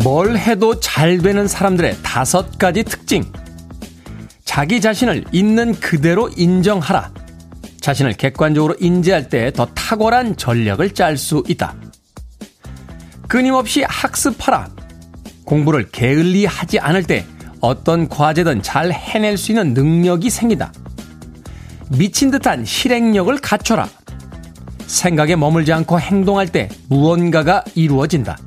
뭘 0.04 0.38
해도 0.38 0.80
잘 0.82 1.20
되는 1.20 1.48
사람들의 1.48 1.98
다섯 2.04 2.58
가지 2.58 2.84
특징. 2.84 3.24
자기 4.44 4.82
자신을 4.82 5.24
있는 5.32 5.74
그대로 5.76 6.30
인정하라. 6.36 7.14
자신을 7.80 8.14
객관적으로 8.14 8.76
인지할 8.80 9.30
때 9.30 9.52
더 9.52 9.66
탁월한 9.68 10.36
전략을 10.36 10.94
짤 10.94 11.16
수 11.16 11.42
있다. 11.48 11.76
끊임없이 13.30 13.84
학습하라. 13.88 14.70
공부를 15.46 15.90
게을리 15.92 16.46
하지 16.46 16.78
않을 16.80 17.04
때 17.04 17.26
어떤 17.62 18.10
과제든 18.10 18.62
잘 18.64 18.92
해낼 18.92 19.38
수 19.38 19.52
있는 19.52 19.74
능력이 19.74 20.30
생긴다. 20.30 20.72
미친 21.90 22.32
듯한 22.32 22.66
실행력을 22.66 23.36
갖춰라. 23.38 23.88
생각에 24.88 25.36
머물지 25.36 25.72
않고 25.72 26.00
행동할 26.00 26.48
때 26.48 26.70
무언가가 26.90 27.64
이루어진다. 27.76 28.38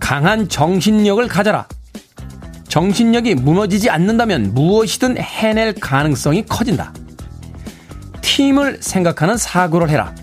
강한 0.00 0.48
정신력을 0.48 1.26
가져라. 1.28 1.66
정신력이 2.68 3.34
무너지지 3.36 3.90
않는다면 3.90 4.54
무엇이든 4.54 5.18
해낼 5.18 5.74
가능성이 5.74 6.44
커진다. 6.46 6.92
팀을 8.20 8.78
생각하는 8.80 9.36
사고를 9.36 9.90
해라. 9.90 10.14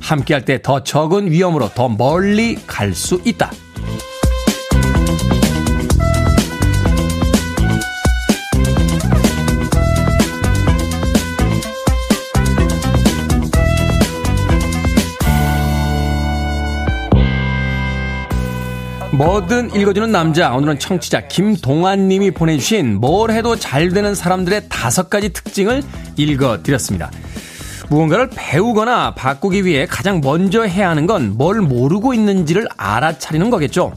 함께할 0.00 0.44
때 0.44 0.60
더 0.62 0.82
적은 0.84 1.30
위험으로 1.30 1.68
더 1.70 1.88
멀리 1.88 2.54
갈 2.66 2.94
수 2.94 3.20
있다. 3.24 3.50
뭐든 19.16 19.74
읽어주는 19.74 20.12
남자. 20.12 20.52
오늘은 20.52 20.78
청취자 20.78 21.26
김동환 21.28 22.06
님이 22.06 22.30
보내주신 22.30 23.00
뭘 23.00 23.30
해도 23.30 23.56
잘 23.56 23.88
되는 23.88 24.14
사람들의 24.14 24.68
다섯 24.68 25.08
가지 25.08 25.30
특징을 25.32 25.82
읽어드렸습니다. 26.16 27.10
무언가를 27.88 28.28
배우거나 28.34 29.14
바꾸기 29.14 29.64
위해 29.64 29.86
가장 29.86 30.20
먼저 30.20 30.64
해야 30.64 30.90
하는 30.90 31.06
건 31.06 31.34
뭘 31.36 31.62
모르고 31.62 32.12
있는지를 32.12 32.66
알아차리는 32.76 33.48
거겠죠. 33.48 33.94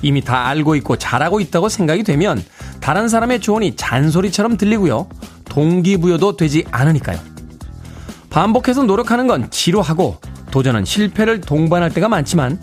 이미 0.00 0.20
다 0.22 0.46
알고 0.46 0.76
있고 0.76 0.96
잘하고 0.96 1.40
있다고 1.40 1.68
생각이 1.68 2.04
되면 2.04 2.42
다른 2.80 3.08
사람의 3.08 3.40
조언이 3.40 3.74
잔소리처럼 3.74 4.58
들리고요. 4.58 5.08
동기부여도 5.46 6.36
되지 6.36 6.64
않으니까요. 6.70 7.18
반복해서 8.30 8.84
노력하는 8.84 9.26
건 9.26 9.50
지루하고 9.50 10.18
도전은 10.52 10.84
실패를 10.84 11.40
동반할 11.40 11.90
때가 11.90 12.08
많지만 12.08 12.60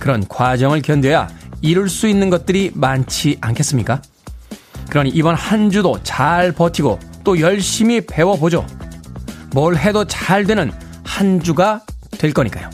그런 0.00 0.26
과정을 0.26 0.82
견뎌야 0.82 1.28
이룰 1.62 1.88
수 1.88 2.08
있는 2.08 2.30
것들이 2.30 2.72
많지 2.74 3.38
않겠습니까? 3.40 4.02
그러니 4.88 5.10
이번 5.10 5.36
한 5.36 5.70
주도 5.70 6.02
잘 6.02 6.50
버티고 6.50 6.98
또 7.22 7.38
열심히 7.38 8.00
배워보죠. 8.00 8.66
뭘 9.52 9.76
해도 9.76 10.04
잘 10.06 10.44
되는 10.44 10.72
한 11.04 11.40
주가 11.40 11.82
될 12.18 12.32
거니까요. 12.32 12.70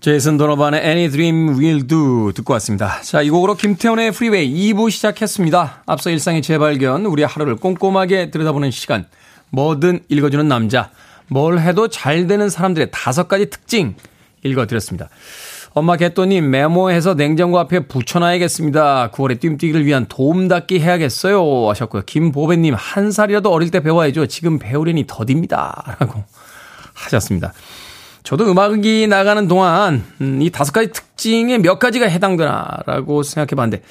제이슨 0.00 0.36
도너반의 0.36 0.84
Any 0.84 1.10
Dream 1.10 1.58
Will 1.58 1.86
Do 1.86 2.32
듣고 2.32 2.52
왔습니다. 2.54 3.00
자, 3.02 3.22
이 3.22 3.30
곡으로 3.30 3.54
김태훈의 3.54 4.12
프리웨이 4.12 4.72
2부 4.72 4.90
시작했습니다. 4.90 5.82
앞서 5.86 6.10
일상의 6.10 6.42
재발견, 6.42 7.06
우리 7.06 7.24
하루를 7.24 7.56
꼼꼼하게 7.56 8.30
들여다보는 8.30 8.70
시간, 8.70 9.06
뭐든 9.50 10.00
읽어주는 10.08 10.46
남자, 10.46 10.90
뭘 11.28 11.58
해도 11.58 11.88
잘 11.88 12.26
되는 12.26 12.48
사람들의 12.48 12.90
다섯 12.92 13.26
가지 13.26 13.50
특징 13.50 13.96
읽어드렸습니다. 14.44 15.08
엄마 15.78 15.98
개또님 15.98 16.48
메모해서 16.48 17.12
냉장고 17.12 17.58
앞에 17.58 17.80
붙여놔야겠습니다. 17.80 19.10
9월에 19.10 19.38
뜀뛰기를 19.38 19.84
위한 19.84 20.06
도움 20.08 20.48
닫기 20.48 20.80
해야겠어요. 20.80 21.68
하셨고요. 21.68 22.04
김보배님 22.06 22.72
한 22.72 23.12
살이라도 23.12 23.52
어릴 23.52 23.70
때 23.70 23.80
배워야죠. 23.80 24.24
지금 24.24 24.58
배우려니 24.58 25.04
더딥니다. 25.06 25.98
라고 26.00 26.24
하셨습니다. 26.94 27.52
저도 28.22 28.50
음악이 28.50 29.06
나가는 29.06 29.46
동안 29.48 30.02
음, 30.22 30.40
이 30.40 30.48
다섯 30.48 30.72
가지 30.72 30.90
특징에 30.92 31.58
몇 31.58 31.78
가지가 31.78 32.06
해당되나라고 32.06 33.22
생각해 33.22 33.48
봤는데 33.48 33.84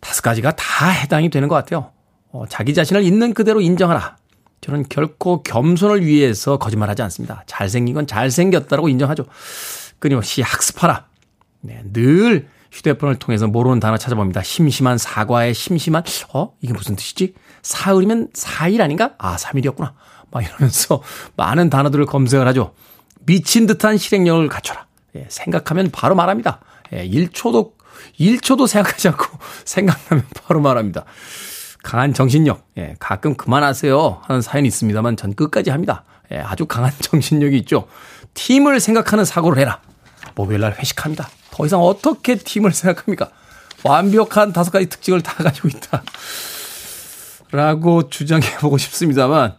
다섯 0.00 0.22
가지가 0.22 0.52
다 0.52 0.88
해당이 0.88 1.28
되는 1.28 1.48
것 1.48 1.54
같아요. 1.54 1.90
어, 2.32 2.44
자기 2.48 2.72
자신을 2.72 3.02
있는 3.02 3.34
그대로 3.34 3.60
인정하라. 3.60 4.16
저는 4.62 4.86
결코 4.88 5.42
겸손을 5.42 6.02
위해서 6.02 6.56
거짓말하지 6.56 7.02
않습니다. 7.02 7.44
잘생긴 7.44 7.94
건 7.94 8.06
잘생겼다라고 8.06 8.88
인정하죠. 8.88 9.26
끊임없이 9.98 10.40
학습하라. 10.40 11.09
네, 11.60 11.82
늘 11.92 12.48
휴대폰을 12.72 13.16
통해서 13.16 13.46
모르는 13.46 13.80
단어 13.80 13.96
찾아봅니다. 13.96 14.42
심심한 14.42 14.96
사과에 14.96 15.52
심심한, 15.52 16.02
어? 16.32 16.52
이게 16.60 16.72
무슨 16.72 16.96
뜻이지? 16.96 17.34
사흘이면 17.62 18.28
4일 18.32 18.80
아닌가? 18.80 19.14
아, 19.18 19.36
3일이었구나. 19.36 19.92
막 20.30 20.44
이러면서 20.44 21.02
많은 21.36 21.70
단어들을 21.70 22.06
검색을 22.06 22.46
하죠. 22.48 22.74
미친 23.26 23.66
듯한 23.66 23.98
실행력을 23.98 24.48
갖춰라. 24.48 24.86
예, 25.16 25.26
생각하면 25.28 25.90
바로 25.90 26.14
말합니다. 26.14 26.60
예, 26.92 27.08
1초도, 27.08 27.72
1초도 28.18 28.66
생각하지 28.66 29.08
않고 29.08 29.26
생각나면 29.64 30.24
바로 30.42 30.60
말합니다. 30.60 31.04
강한 31.82 32.14
정신력. 32.14 32.66
예, 32.78 32.94
가끔 33.00 33.34
그만하세요. 33.34 34.20
하는 34.22 34.40
사연이 34.40 34.68
있습니다만 34.68 35.16
전 35.16 35.34
끝까지 35.34 35.70
합니다. 35.70 36.04
예, 36.30 36.38
아주 36.38 36.66
강한 36.66 36.92
정신력이 37.00 37.56
있죠. 37.58 37.88
팀을 38.34 38.78
생각하는 38.78 39.24
사고를 39.24 39.58
해라. 39.60 39.80
목요일날 40.36 40.76
회식합니다. 40.78 41.28
더 41.60 41.66
이상 41.66 41.80
어떻게 41.82 42.36
팀을 42.36 42.72
생각합니까? 42.72 43.28
완벽한 43.84 44.52
다섯 44.52 44.70
가지 44.70 44.88
특징을 44.88 45.20
다 45.20 45.42
가지고 45.42 45.68
있다. 45.68 46.02
라고 47.52 48.08
주장해보고 48.08 48.78
싶습니다만, 48.78 49.54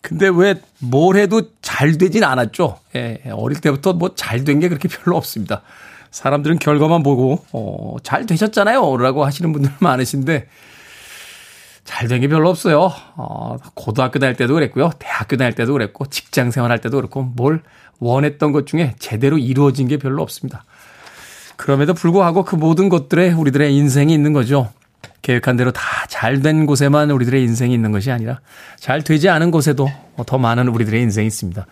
근데 0.00 0.28
왜 0.28 0.54
뭘 0.78 1.16
해도 1.16 1.42
잘 1.62 1.96
되진 1.96 2.22
않았죠? 2.24 2.78
예, 2.94 3.22
어릴 3.32 3.60
때부터 3.60 3.94
뭐 3.94 4.10
잘 4.14 4.44
된 4.44 4.60
게 4.60 4.68
그렇게 4.68 4.86
별로 4.88 5.16
없습니다. 5.16 5.62
사람들은 6.10 6.58
결과만 6.60 7.02
보고, 7.02 7.44
어, 7.52 7.96
잘 8.04 8.26
되셨잖아요. 8.26 8.96
라고 8.98 9.24
하시는 9.24 9.50
분들 9.52 9.72
많으신데, 9.80 10.46
잘 11.84 12.06
된 12.08 12.20
게 12.20 12.28
별로 12.28 12.50
없어요. 12.50 12.92
어, 13.16 13.56
고등학교 13.74 14.18
다닐 14.20 14.36
때도 14.36 14.54
그랬고요. 14.54 14.90
대학교 14.98 15.36
다닐 15.36 15.54
때도 15.54 15.72
그랬고, 15.72 16.06
직장 16.06 16.50
생활할 16.52 16.80
때도 16.80 16.98
그렇고, 16.98 17.22
뭘 17.22 17.62
원했던 17.98 18.52
것 18.52 18.66
중에 18.66 18.94
제대로 18.98 19.38
이루어진 19.38 19.88
게 19.88 19.96
별로 19.96 20.22
없습니다. 20.22 20.64
그럼에도 21.56 21.94
불구하고 21.94 22.44
그 22.44 22.56
모든 22.56 22.88
것들에 22.88 23.32
우리들의 23.32 23.74
인생이 23.74 24.12
있는 24.12 24.32
거죠. 24.32 24.70
계획한 25.22 25.56
대로 25.56 25.72
다 25.72 25.82
잘 26.08 26.42
된 26.42 26.66
곳에만 26.66 27.10
우리들의 27.10 27.42
인생이 27.42 27.74
있는 27.74 27.90
것이 27.92 28.10
아니라 28.10 28.40
잘 28.78 29.02
되지 29.02 29.28
않은 29.28 29.50
곳에도 29.50 29.90
더 30.26 30.38
많은 30.38 30.68
우리들의 30.68 31.00
인생이 31.02 31.26
있습니다. 31.26 31.66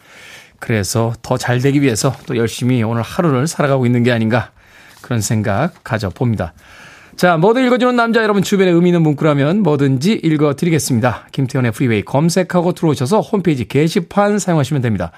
그래서 0.59 1.13
더 1.23 1.37
잘 1.37 1.61
되기 1.61 1.81
위해서 1.83 2.15
또 2.27 2.37
열심히 2.37 2.83
오늘 2.83 3.03
하루를 3.03 3.47
살아가고 3.47 3.87
있는 3.87 4.03
게 4.03 4.13
아닌가 4.13 4.51
그런 5.01 5.21
생각 5.21 5.73
가져봅니다. 5.85 6.55
자, 7.17 7.37
뭐든 7.37 7.67
읽어주는 7.67 7.95
남자 7.95 8.23
여러분 8.23 8.43
주변에 8.43 8.71
의미 8.71 8.89
있는 8.89 9.03
문구라면 9.03 9.63
뭐든지 9.63 10.21
읽어드리겠습니다. 10.23 11.27
김태훈의 11.33 11.73
프리웨이 11.73 12.03
검색하고 12.05 12.73
들어오셔서 12.73 13.21
홈페이지 13.21 13.67
게시판 13.67 14.39
사용하시면 14.39 14.83
됩니다. 14.83 15.13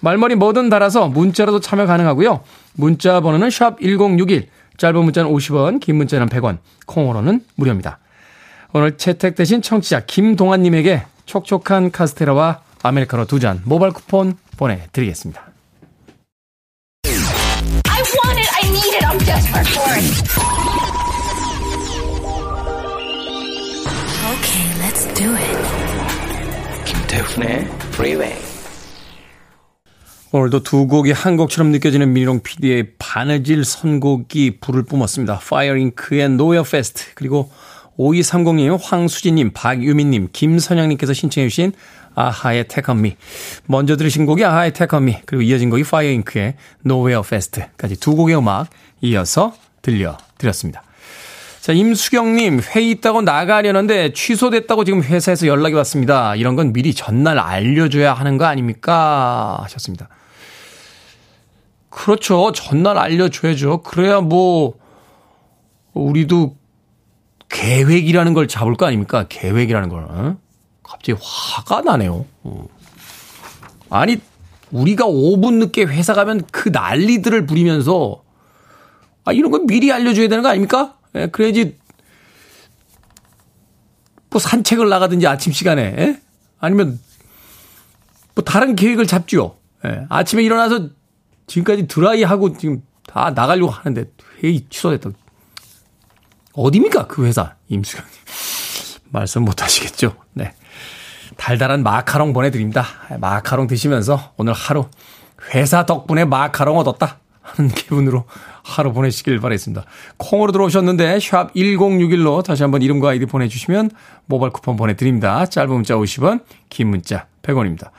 말머리 0.00 0.36
뭐든 0.36 0.68
달아서 0.70 1.08
문자로도 1.08 1.60
참여 1.60 1.86
가능하고요. 1.86 2.40
문자 2.74 3.20
번호는 3.20 3.50
샵 3.50 3.78
1061, 3.80 4.48
짧은 4.76 5.04
문자는 5.04 5.30
50원, 5.30 5.80
긴 5.80 5.96
문자는 5.96 6.28
100원, 6.28 6.58
콩으로는 6.86 7.44
무료입니다. 7.56 7.98
오늘 8.72 8.96
채택되신 8.96 9.62
청취자 9.62 10.04
김동환님에게 10.06 11.02
촉촉한 11.26 11.90
카스테라와 11.90 12.60
아메리카노 12.82 13.26
두 13.26 13.38
잔 13.40 13.60
모바일 13.64 13.92
쿠폰 13.92 14.36
보내드리겠습니다. 14.56 15.42
I 17.04 18.02
want 18.02 18.38
it, 18.38 18.48
I 18.54 18.68
need 18.70 18.94
it, 18.96 19.04
I'm 19.04 19.18
desperate 19.18 19.68
for 19.68 19.92
it. 19.96 20.30
Okay, 24.30 24.66
let's 24.80 25.04
do 25.14 25.34
it. 25.34 25.58
김태훈의 26.86 27.66
Freeway. 27.92 28.49
오늘도 30.32 30.62
두 30.62 30.86
곡이 30.86 31.10
한 31.10 31.36
곡처럼 31.36 31.72
느껴지는 31.72 32.12
미롱 32.12 32.40
PD의 32.40 32.92
바느질 33.00 33.64
선곡이 33.64 34.58
불을 34.60 34.84
뿜었습니다. 34.84 35.40
Fire 35.40 35.75
Inc.의 35.75 36.28
Nowhere 36.28 36.62
Fast 36.62 37.14
그리고 37.16 37.50
5230님, 37.98 38.78
황수진님, 38.80 39.50
박유민님, 39.52 40.28
김선영님께서 40.32 41.14
신청해 41.14 41.48
주신 41.48 41.72
아하의 42.14 42.68
Take 42.68 42.92
On 42.92 43.04
Me 43.04 43.16
먼저 43.66 43.96
들으신 43.96 44.24
곡이 44.24 44.44
아하의 44.44 44.72
Take 44.72 44.95
On 44.95 45.07
Me 45.07 45.18
그리고 45.26 45.42
이어진 45.42 45.68
곡이 45.68 45.82
Fire 45.82 46.11
Inc.의 46.11 46.54
Nowhere 46.82 47.22
Fast까지 47.22 47.98
두 47.98 48.14
곡의 48.14 48.36
음악 48.38 48.68
이어서 49.00 49.52
들려드렸습니다. 49.82 50.84
자, 51.60 51.72
임수경님, 51.72 52.60
회의 52.70 52.92
있다고 52.92 53.22
나가려는데 53.22 54.12
취소됐다고 54.12 54.84
지금 54.84 55.02
회사에서 55.02 55.48
연락이 55.48 55.74
왔습니다. 55.74 56.36
이런 56.36 56.54
건 56.54 56.72
미리 56.72 56.94
전날 56.94 57.40
알려줘야 57.40 58.14
하는 58.14 58.38
거 58.38 58.44
아닙니까? 58.44 59.58
하셨습니다. 59.64 60.08
그렇죠. 61.90 62.52
전날 62.52 62.96
알려줘야죠. 62.96 63.82
그래야 63.82 64.20
뭐, 64.20 64.78
우리도 65.92 66.56
계획이라는 67.48 68.32
걸 68.32 68.48
잡을 68.48 68.76
거 68.76 68.86
아닙니까? 68.86 69.26
계획이라는 69.28 69.88
걸. 69.88 70.04
어? 70.04 70.36
갑자기 70.82 71.18
화가 71.20 71.82
나네요. 71.82 72.24
어. 72.44 72.66
아니, 73.90 74.20
우리가 74.70 75.04
5분 75.04 75.54
늦게 75.54 75.82
회사 75.82 76.14
가면 76.14 76.42
그 76.52 76.68
난리들을 76.68 77.44
부리면서, 77.46 78.22
아, 79.24 79.32
이런 79.32 79.50
건 79.50 79.66
미리 79.66 79.92
알려줘야 79.92 80.28
되는 80.28 80.42
거 80.44 80.48
아닙니까? 80.48 80.96
예, 81.16 81.26
그래야지, 81.26 81.76
뭐 84.30 84.40
산책을 84.40 84.88
나가든지 84.88 85.26
아침 85.26 85.52
시간에, 85.52 85.82
예? 85.98 86.20
아니면, 86.60 87.00
뭐 88.36 88.44
다른 88.44 88.76
계획을 88.76 89.08
잡죠. 89.08 89.56
예, 89.84 90.06
아침에 90.08 90.44
일어나서 90.44 90.90
지금까지 91.50 91.88
드라이하고 91.88 92.56
지금 92.56 92.82
다 93.06 93.32
나가려고 93.34 93.72
하는데 93.72 94.08
회의 94.42 94.64
취소됐다. 94.70 95.10
어디입니까? 96.52 97.08
그 97.08 97.26
회사. 97.26 97.56
임수경님. 97.68 98.12
말씀 99.10 99.44
못 99.44 99.60
하시겠죠? 99.60 100.14
네. 100.32 100.54
달달한 101.36 101.82
마카롱 101.82 102.32
보내드립니다. 102.32 102.86
마카롱 103.18 103.66
드시면서 103.66 104.32
오늘 104.36 104.52
하루 104.52 104.86
회사 105.54 105.86
덕분에 105.86 106.24
마카롱 106.24 106.78
얻었다 106.78 107.18
하는 107.40 107.70
기분으로 107.74 108.26
하루 108.62 108.92
보내시길 108.92 109.40
바라겠습니다. 109.40 109.84
콩으로 110.18 110.52
들어오셨는데 110.52 111.18
샵 111.18 111.52
1061로 111.54 112.44
다시 112.44 112.62
한번 112.62 112.82
이름과 112.82 113.10
아이디 113.10 113.26
보내주시면 113.26 113.90
모바일 114.26 114.52
쿠폰 114.52 114.76
보내드립니다. 114.76 115.46
짧은 115.46 115.72
문자 115.72 115.94
50원, 115.94 116.44
긴 116.68 116.88
문자 116.88 117.26
100원입니다. 117.42 117.90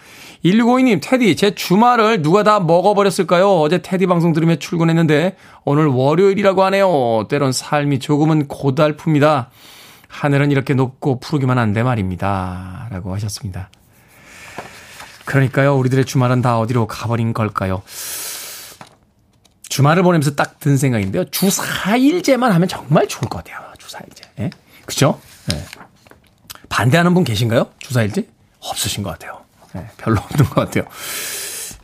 1652님, 0.44 1.00
테디, 1.02 1.36
제 1.36 1.54
주말을 1.54 2.22
누가 2.22 2.44
다 2.44 2.60
먹어버렸을까요? 2.60 3.60
어제 3.60 3.78
테디 3.82 4.08
방송 4.08 4.34
들으며 4.34 4.56
출근했는데 4.56 5.36
오늘 5.66 5.86
월요일이라고 5.88 6.64
하네요. 6.66 7.28
때론 7.30 7.52
삶이 7.52 8.00
조금은 8.00 8.48
고달픕니다. 8.48 9.48
하늘은 10.08 10.52
이렇게 10.52 10.74
높고 10.74 11.20
푸르기만 11.20 11.58
한데 11.58 11.84
말입니다. 11.84 12.88
라고 12.90 13.14
하셨습니다. 13.14 13.70
그러니까요, 15.26 15.78
우리들의 15.78 16.06
주말은 16.06 16.42
다 16.42 16.58
어디로 16.60 16.88
가버린 16.88 17.34
걸까요? 17.34 17.84
주말을 19.70 20.04
보내면서 20.04 20.36
딱 20.36 20.60
든 20.60 20.78
생각인데요. 20.78 21.26
주 21.32 21.48
4일제만 21.48 22.50
하면 22.50 22.68
정말 22.68 23.08
좋을 23.08 23.28
것 23.30 23.44
같아요. 23.44 23.66
주 23.80 23.88
4일제. 23.88 24.24
예? 24.40 24.50
그죠? 24.86 25.20
예. 25.54 25.64
반대하는 26.70 27.14
분 27.16 27.24
계신가요? 27.24 27.68
주 27.80 27.94
4일제? 27.96 28.28
없으신 28.60 29.02
것 29.02 29.10
같아요. 29.12 29.41
예, 29.76 29.88
별로 29.98 30.20
없는 30.20 30.46
것 30.46 30.56
같아요. 30.56 30.86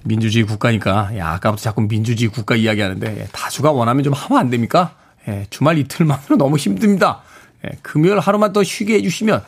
민주주의 0.03 0.45
국가니까, 0.45 1.17
야, 1.17 1.33
아까부터 1.33 1.61
자꾸 1.61 1.81
민주주의 1.81 2.29
국가 2.29 2.55
이야기 2.55 2.81
하는데, 2.81 3.21
예, 3.21 3.27
다수가 3.31 3.71
원하면 3.71 4.03
좀 4.03 4.13
하면 4.13 4.39
안 4.39 4.49
됩니까? 4.49 4.95
예, 5.27 5.45
주말 5.49 5.77
이틀만으로 5.77 6.37
너무 6.37 6.57
힘듭니다. 6.57 7.21
예, 7.65 7.77
금요일 7.81 8.19
하루만 8.19 8.53
더 8.53 8.63
쉬게 8.63 8.95
해주시면 8.95 9.43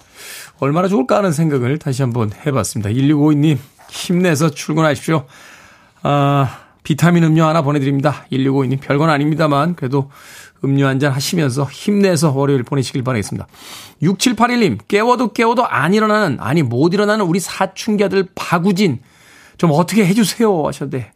얼마나 0.59 0.87
좋을까 0.87 1.17
하는 1.17 1.31
생각을 1.31 1.77
다시 1.79 2.01
한번 2.01 2.31
해봤습니다. 2.45 2.89
1652님, 2.89 3.57
힘내서 3.89 4.49
출근하십시오. 4.51 5.25
아, 6.01 6.59
비타민 6.83 7.23
음료 7.23 7.45
하나 7.45 7.61
보내드립니다. 7.61 8.25
1652님, 8.31 8.81
별건 8.81 9.09
아닙니다만, 9.09 9.75
그래도 9.75 10.09
음료 10.63 10.87
한 10.87 10.99
잔 10.99 11.11
하시면서 11.13 11.63
힘내서 11.63 12.31
월요일 12.31 12.63
보내시길 12.63 13.03
바라겠습니다. 13.03 13.47
6781님, 14.01 14.79
깨워도 14.87 15.33
깨워도 15.33 15.65
안 15.65 15.93
일어나는, 15.93 16.37
아니, 16.39 16.63
못 16.63 16.93
일어나는 16.93 17.25
우리 17.25 17.39
사춘기 17.39 18.03
아들 18.03 18.27
박우진, 18.35 19.01
좀 19.57 19.71
어떻게 19.71 20.05
해주세요. 20.05 20.67
하셨는데, 20.67 21.11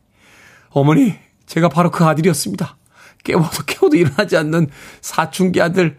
어머니, 0.69 1.15
제가 1.45 1.69
바로 1.69 1.91
그 1.91 2.05
아들이었습니다. 2.05 2.77
깨워도 3.23 3.63
깨워도 3.65 3.95
일어나지 3.97 4.37
않는 4.37 4.69
사춘기 5.01 5.61
아들, 5.61 5.97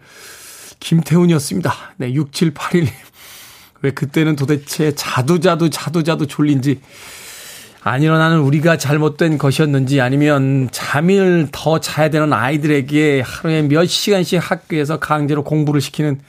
김태훈이었습니다. 0.79 1.73
네, 1.97 2.13
6781님. 2.13 2.89
왜 3.81 3.91
그때는 3.91 4.35
도대체 4.35 4.95
자두자두 4.95 5.69
자두자두 5.69 6.27
졸린지 6.27 6.81
안 7.87 8.01
일어나는 8.01 8.39
우리가 8.39 8.77
잘못된 8.77 9.37
것이었는지 9.37 10.01
아니면 10.01 10.69
잠을 10.71 11.49
더 11.51 11.79
자야 11.79 12.09
되는 12.09 12.33
아이들에게 12.33 13.21
하루에 13.21 13.61
몇 13.61 13.85
시간씩 13.85 14.41
학교에서 14.41 14.97
강제로 14.97 15.43
공부를 15.43 15.81
시키는 15.81 16.19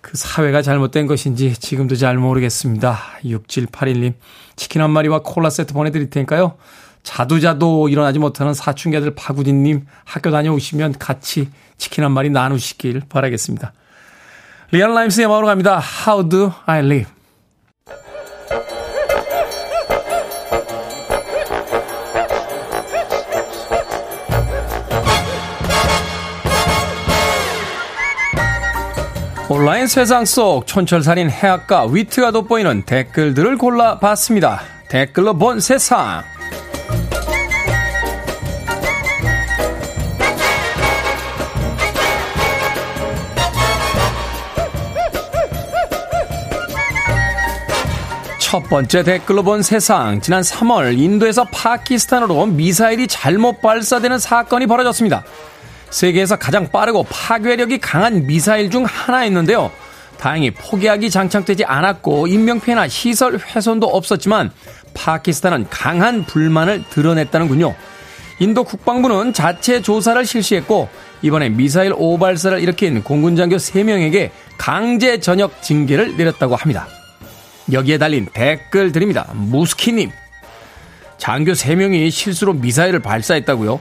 그 0.00 0.16
사회가 0.16 0.62
잘못된 0.62 1.06
것인지 1.06 1.52
지금도 1.52 1.96
잘 1.96 2.16
모르겠습니다. 2.16 2.98
6781님 3.26 4.14
치킨 4.56 4.80
한 4.80 4.90
마리와 4.90 5.20
콜라 5.22 5.50
세트 5.50 5.74
보내드릴 5.74 6.08
테니까요. 6.08 6.54
자도 7.02 7.46
자도 7.46 7.90
일어나지 7.90 8.18
못하는 8.18 8.54
사춘기 8.54 8.96
아들 8.96 9.14
파구진님 9.14 9.84
학교 10.04 10.30
다녀오시면 10.30 10.94
같이 10.98 11.50
치킨 11.76 12.04
한 12.04 12.12
마리 12.12 12.30
나누시길 12.30 13.02
바라겠습니다. 13.06 13.74
리앤 14.70 14.94
라임스의 14.94 15.26
음악으로 15.26 15.46
갑니다. 15.46 15.78
How 16.06 16.26
do 16.26 16.52
I 16.64 16.78
live? 16.78 17.19
온라인 29.52 29.88
세상 29.88 30.24
속 30.24 30.64
촌철살인 30.64 31.28
해악과 31.28 31.86
위트가 31.86 32.30
돋보이는 32.30 32.82
댓글들을 32.82 33.58
골라봤습니다. 33.58 34.60
댓글로 34.88 35.34
본 35.34 35.58
세상. 35.58 36.22
첫 48.38 48.62
번째 48.68 49.02
댓글로 49.02 49.42
본 49.42 49.62
세상. 49.62 50.20
지난 50.20 50.42
3월 50.42 50.96
인도에서 50.96 51.42
파키스탄으로 51.42 52.46
미사일이 52.46 53.08
잘못 53.08 53.60
발사되는 53.60 54.20
사건이 54.20 54.68
벌어졌습니다. 54.68 55.24
세계에서 55.90 56.36
가장 56.36 56.70
빠르고 56.70 57.04
파괴력이 57.04 57.78
강한 57.78 58.26
미사일 58.26 58.70
중 58.70 58.84
하나였는데요. 58.84 59.70
다행히 60.18 60.50
포기하기 60.50 61.10
장착되지 61.10 61.64
않았고 61.64 62.26
인명피해나 62.26 62.88
시설 62.88 63.38
훼손도 63.38 63.86
없었지만 63.86 64.50
파키스탄은 64.94 65.68
강한 65.70 66.24
불만을 66.24 66.84
드러냈다는군요. 66.90 67.74
인도 68.38 68.64
국방부는 68.64 69.32
자체 69.32 69.82
조사를 69.82 70.24
실시했고 70.24 70.88
이번에 71.22 71.48
미사일 71.50 71.92
오발사를 71.96 72.58
일으킨 72.60 73.02
공군 73.02 73.36
장교 73.36 73.56
3명에게 73.56 74.30
강제 74.56 75.20
전역 75.20 75.62
징계를 75.62 76.16
내렸다고 76.16 76.56
합니다. 76.56 76.86
여기에 77.72 77.98
달린 77.98 78.26
댓글 78.32 78.92
드립니다. 78.92 79.26
무스키님. 79.34 80.10
장교 81.18 81.52
3명이 81.52 82.10
실수로 82.10 82.54
미사일을 82.54 83.00
발사했다고요? 83.00 83.80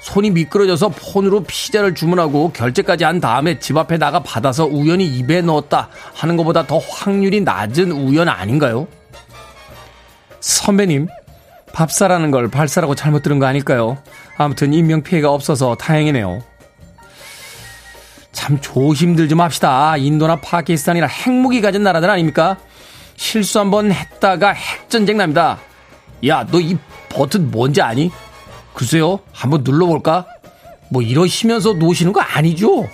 손이 0.00 0.30
미끄러져서 0.30 0.88
폰으로 0.90 1.44
피자를 1.44 1.94
주문하고 1.94 2.52
결제까지 2.52 3.04
한 3.04 3.20
다음에 3.20 3.58
집 3.58 3.76
앞에 3.76 3.98
나가 3.98 4.20
받아서 4.20 4.64
우연히 4.64 5.04
입에 5.06 5.42
넣었다 5.42 5.88
하는 6.14 6.36
것보다 6.36 6.66
더 6.66 6.78
확률이 6.78 7.42
낮은 7.42 7.92
우연 7.92 8.28
아닌가요? 8.28 8.88
선배님, 10.40 11.08
밥사라는 11.74 12.30
걸 12.30 12.50
발사라고 12.50 12.94
잘못 12.94 13.22
들은 13.22 13.38
거 13.38 13.46
아닐까요? 13.46 13.98
아무튼 14.38 14.72
인명피해가 14.72 15.30
없어서 15.30 15.74
다행이네요. 15.74 16.42
참 18.32 18.58
조심들 18.60 19.28
좀 19.28 19.40
합시다. 19.42 19.96
인도나 19.98 20.36
파키스탄이나 20.36 21.06
핵무기 21.06 21.60
가진 21.60 21.82
나라들 21.82 22.08
아닙니까? 22.08 22.56
실수 23.16 23.58
한번 23.60 23.92
했다가 23.92 24.52
핵전쟁 24.52 25.18
납니다. 25.18 25.58
야, 26.26 26.46
너 26.50 26.58
이 26.58 26.76
버튼 27.10 27.50
뭔지 27.50 27.82
아니? 27.82 28.10
글쎄요, 28.80 29.20
한번 29.30 29.62
눌러볼까? 29.62 30.24
뭐 30.88 31.02
이러시면서 31.02 31.74
노시는 31.74 32.14
거 32.14 32.22
아니죠? 32.22 32.88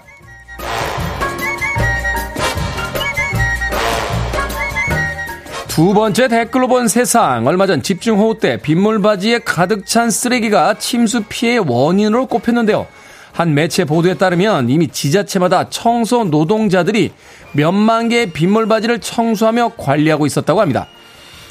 두 5.69 5.95
번째 5.95 6.27
댓글로 6.27 6.67
본 6.67 6.89
세상. 6.89 7.47
얼마 7.47 7.69
전 7.69 7.85
집중호우 7.85 8.41
때 8.41 8.61
빗물 8.61 9.01
바지에 9.01 9.39
가득 9.39 9.87
찬 9.87 10.11
쓰레기가 10.11 10.77
침수 10.77 11.23
피해의 11.29 11.61
원인으로 11.61 12.27
꼽혔는데요. 12.27 12.89
한 13.31 13.55
매체 13.55 13.85
보도에 13.85 14.15
따르면 14.15 14.69
이미 14.69 14.89
지자체마다 14.89 15.69
청소 15.71 16.25
노동자들이 16.25 17.13
몇만 17.53 18.09
개의 18.09 18.33
빗물 18.33 18.67
바지를 18.67 18.99
청소하며 19.01 19.75
관리하고 19.77 20.27
있었다고 20.27 20.61
합니다. 20.61 20.89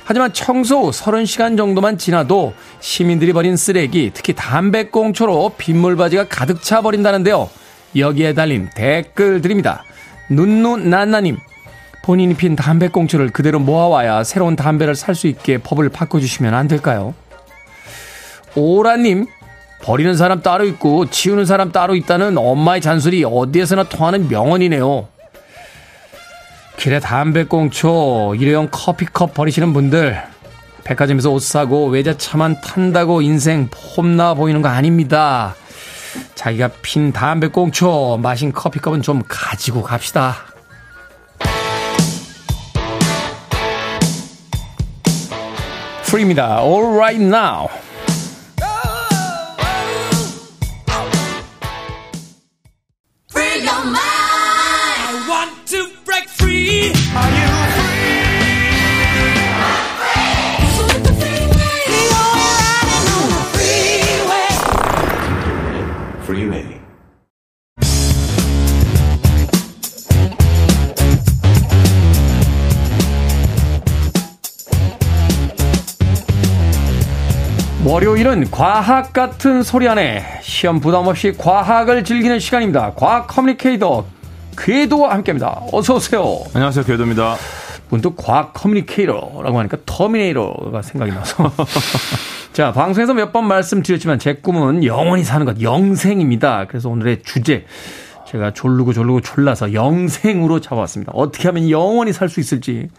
하지만 0.07 0.31
청소 0.33 0.83
후 0.83 0.91
30시간 0.91 1.57
정도만 1.57 1.97
지나도 1.97 2.53
시민들이 2.79 3.33
버린 3.33 3.57
쓰레기, 3.57 4.11
특히 4.13 4.33
담배꽁초로 4.33 5.53
빗물바지가 5.57 6.27
가득 6.29 6.61
차 6.61 6.81
버린다는데요. 6.81 7.49
여기에 7.95 8.33
달린 8.33 8.69
댓글들입니다. 8.75 9.83
눈누난나님, 10.29 11.37
본인이 12.03 12.35
핀 12.35 12.55
담배꽁초를 12.55 13.31
그대로 13.31 13.57
모아와야 13.57 14.23
새로운 14.23 14.55
담배를 14.55 14.93
살 14.95 15.15
수 15.15 15.25
있게 15.25 15.57
법을 15.57 15.89
바꿔주시면 15.89 16.53
안 16.53 16.67
될까요? 16.67 17.15
오라님, 18.55 19.25
버리는 19.81 20.15
사람 20.15 20.43
따로 20.43 20.65
있고 20.65 21.09
치우는 21.09 21.45
사람 21.45 21.71
따로 21.71 21.95
있다는 21.95 22.37
엄마의 22.37 22.81
잔소리 22.81 23.23
어디에서나 23.23 23.85
통하는 23.85 24.27
명언이네요. 24.27 25.07
길에 26.77 26.99
담배꽁초, 26.99 28.35
일회용 28.37 28.67
커피컵 28.69 29.33
버리시는 29.33 29.73
분들, 29.73 30.21
백화점에서 30.83 31.31
옷 31.31 31.41
사고 31.41 31.87
외제차만 31.87 32.61
탄다고 32.61 33.21
인생 33.21 33.69
폼나 33.71 34.35
보이는 34.35 34.61
거 34.61 34.69
아닙니다. 34.69 35.55
자기가 36.35 36.69
핀 36.81 37.11
담배꽁초, 37.11 38.19
마신 38.21 38.51
커피컵은 38.51 39.01
좀 39.01 39.23
가지고 39.27 39.81
갑시다. 39.81 40.35
프리입니다. 46.05 46.61
All 46.61 46.95
right 46.95 47.21
now. 47.21 47.67
월요일은 78.25 78.49
과학 78.49 79.13
같은 79.13 79.61
소리 79.61 79.87
안에 79.87 80.39
시험 80.41 80.79
부담 80.79 81.05
없이 81.05 81.31
과학을 81.37 82.03
즐기는 82.03 82.39
시간입니다. 82.39 82.93
과학 82.95 83.27
communicator 83.27 84.03
궤도와 84.57 85.11
함께합니다. 85.13 85.61
어서 85.71 85.95
오세요. 85.97 86.39
안녕하세요, 86.55 86.85
궤도입니다. 86.85 87.35
문득 87.89 88.15
과학 88.17 88.51
communicator라고 88.55 89.59
하니까 89.59 89.77
터미네이터가 89.85 90.81
생각이 90.81 91.11
나서. 91.11 91.51
자, 92.51 92.71
방송에서 92.73 93.13
몇 93.13 93.31
번 93.31 93.47
말씀드렸지만 93.47 94.17
제 94.17 94.33
꿈은 94.33 94.83
영원히 94.85 95.23
사는 95.23 95.45
것, 95.45 95.61
영생입니다. 95.61 96.65
그래서 96.67 96.89
오늘의 96.89 97.21
주제 97.23 97.65
제가 98.27 98.53
졸르고 98.53 98.93
졸르고 98.93 99.21
졸라서 99.21 99.73
영생으로 99.73 100.61
잡아왔습니다. 100.61 101.11
어떻게 101.13 101.47
하면 101.49 101.69
영원히 101.69 102.11
살 102.11 102.29
수 102.29 102.39
있을지 102.39 102.89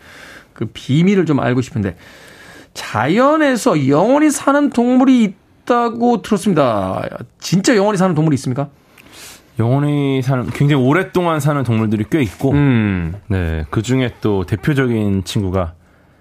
그 0.53 0.67
비밀을 0.67 1.27
좀 1.27 1.41
알고 1.41 1.63
싶은데 1.63 1.97
자연에서 2.77 3.89
영원히 3.89 4.31
사는 4.31 4.71
동물이 4.71 5.35
있다고 5.65 6.23
들었습니다. 6.23 7.03
진짜 7.41 7.75
영원히 7.75 7.99
사는 7.99 8.15
동물이 8.15 8.35
있습니까? 8.35 8.69
영원히 9.59 10.21
사는 10.23 10.47
굉장히 10.51 10.85
오랫동안 10.85 11.41
사는 11.41 11.63
동물들이 11.65 12.05
꽤 12.11 12.23
있고, 12.23 12.53
음. 12.53 13.15
네, 13.29 13.65
그 13.71 13.83
중에 13.83 14.13
또 14.21 14.45
대표적인 14.45 15.25
친구가 15.25 15.73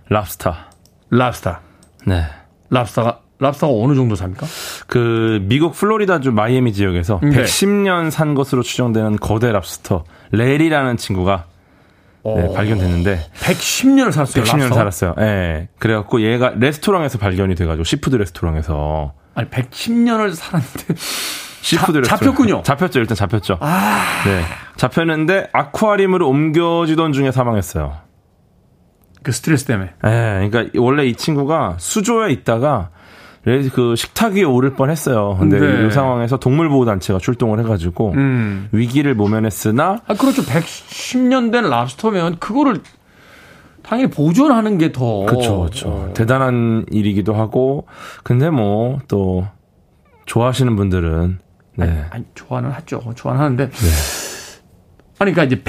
랍스타. 0.10 0.72
랍스타. 1.10 1.60
네. 2.08 2.24
랍스타가 2.70 3.20
랍스타가 3.40 3.74
어느 3.74 3.96
정도 3.96 4.16
삽니까? 4.16 4.48
그 4.88 5.40
미국 5.44 5.74
플로리다주 5.74 6.32
마이애미 6.32 6.72
지역에서 6.74 7.20
네. 7.22 7.44
110년 7.44 8.10
산 8.10 8.34
것으로 8.34 8.64
추정되는 8.64 9.18
거대 9.18 9.52
랍스터 9.52 10.06
레리라는 10.32 10.98
친구가 10.98 11.46
네, 12.26 12.54
발견됐는데 12.54 13.20
110년을 13.40 14.12
살았어요. 14.12 14.44
110년을 14.44 14.60
랍스터? 14.60 14.76
살았어요. 14.76 15.16
예. 15.20 15.24
네. 15.24 15.68
그래갖고 15.78 16.22
얘가 16.22 16.54
레스토랑에서 16.56 17.18
발견이 17.20 17.56
돼가지고 17.56 17.84
seafood 17.84 18.16
레스토랑에서 18.16 19.14
아니 19.36 19.50
110년을 19.50 20.34
살았는데 20.34 20.96
seafood 21.62 22.02
자, 22.04 22.18
잡혔군요. 22.18 22.64
잡혔죠. 22.64 23.00
일단 23.00 23.16
잡혔죠. 23.16 23.58
아... 23.60 24.04
네. 24.26 24.42
잡혔는데 24.76 25.50
아쿠아리움으로 25.52 26.28
옮겨지던 26.28 27.14
중에 27.14 27.32
사망했어요. 27.32 27.98
그 29.24 29.32
스트레스 29.32 29.66
때문에. 29.66 29.92
네. 30.04 30.50
그러니까 30.50 30.80
원래 30.80 31.06
이 31.06 31.16
친구가 31.16 31.78
수조에 31.80 32.32
있다가 32.32 32.90
그 33.74 33.96
식탁 33.96 34.34
위에 34.34 34.44
오를 34.44 34.74
뻔했어요. 34.74 35.38
근데 35.40 35.60
네. 35.60 35.86
이 35.88 35.92
상황에서 35.92 36.38
동물보호단체가 36.38 37.20
출동을 37.20 37.60
해가지고 37.60 38.14
음. 38.14 38.68
위기를 38.72 39.14
모면했으나 39.14 40.02
아 40.08 40.14
그렇죠. 40.16 40.42
110년 40.44 41.52
된 41.52 41.70
랍스터면 41.70 42.40
그거를 42.40 42.82
당연히 43.84 44.10
보존하는 44.10 44.80
게 44.80 44.92
더 44.92 45.26
그렇죠, 45.26 45.60
그렇죠. 45.60 45.90
어. 45.90 46.10
대단한 46.16 46.86
일이기도 46.90 47.36
하고 47.36 47.86
근데 48.24 48.50
뭐 48.50 49.00
또 49.08 49.46
좋아하시는 50.26 50.76
분들은 50.76 51.38
네. 51.76 51.86
아니, 51.86 52.00
아니 52.10 52.26
좋아는 52.34 52.72
하죠. 52.72 53.00
좋아는 53.16 53.40
하는데 53.42 53.70
네. 53.70 53.88
아니 55.20 55.32
그러니까 55.34 55.44
이제 55.44 55.62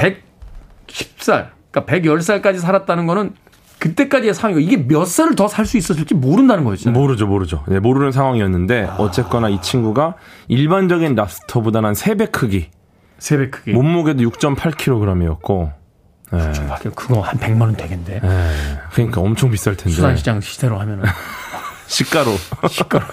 110살, 0.87 1.49
그러니까 1.71 1.93
110살까지 2.17 2.59
살았다는 2.59 3.07
거는 3.07 3.35
그때까지의 3.79 4.35
상황이고 4.35 4.61
이게 4.61 4.77
몇 4.87 5.05
살을 5.05 5.35
더 5.35 5.49
살 5.49 5.67
수 5.67 5.77
있었을지 5.77 6.15
모른다는 6.15 6.65
거였죠. 6.65 6.91
모르죠, 6.91 7.27
모르죠. 7.27 7.65
네, 7.69 7.79
모르는 7.79 8.13
상황이었는데 8.13 8.87
아. 8.89 8.97
어쨌거나 8.97 9.49
이 9.49 9.61
친구가 9.61 10.15
일반적인 10.49 11.15
랍스터보다는 11.15 11.93
3배 11.93 12.33
크기. 12.33 12.71
3배 13.19 13.51
크기. 13.51 13.73
몸무게도 13.73 14.23
6.8kg이었고. 14.23 15.73
네. 16.33 16.39
6.8kg 16.39 16.95
그거 16.95 17.21
한 17.21 17.39
100만 17.39 17.61
원 17.63 17.77
되겠는데. 17.77 18.21
네. 18.21 18.51
그러니까 18.93 19.21
엄청 19.21 19.51
비쌀 19.51 19.77
텐데. 19.77 19.95
수산시장 19.95 20.41
시대로 20.41 20.79
하면은 20.81 21.05
시가로. 21.87 22.33
시가. 22.69 23.07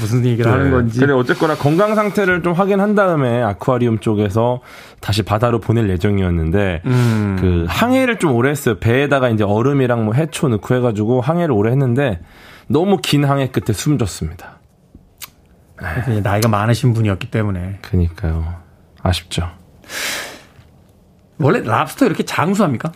무슨 0.00 0.24
얘기를 0.24 0.50
네. 0.50 0.56
하는 0.56 0.70
건지. 0.70 0.98
근데 0.98 1.12
어쨌거나 1.12 1.54
건강 1.54 1.94
상태를 1.94 2.42
좀 2.42 2.52
확인한 2.52 2.94
다음에 2.94 3.42
아쿠아리움 3.42 3.98
쪽에서 4.00 4.60
다시 5.00 5.22
바다로 5.22 5.60
보낼 5.60 5.88
예정이었는데 5.90 6.82
음. 6.86 7.36
그 7.40 7.66
항해를 7.68 8.18
좀 8.18 8.32
오래 8.32 8.50
했어요. 8.50 8.78
배에다가 8.78 9.28
이제 9.28 9.44
얼음이랑 9.44 10.04
뭐 10.04 10.14
해초 10.14 10.48
넣고 10.48 10.74
해가지고 10.74 11.20
항해를 11.20 11.52
오래 11.52 11.70
했는데 11.70 12.20
너무 12.66 12.98
긴 13.02 13.24
항해 13.24 13.48
끝에 13.48 13.72
숨졌습니다. 13.72 14.60
나이가 16.22 16.48
많으신 16.48 16.92
분이었기 16.94 17.30
때문에. 17.30 17.78
그니까요. 17.82 18.54
아쉽죠. 19.02 19.50
원래 21.38 21.60
랍스터 21.60 22.06
이렇게 22.06 22.22
장수합니까? 22.22 22.92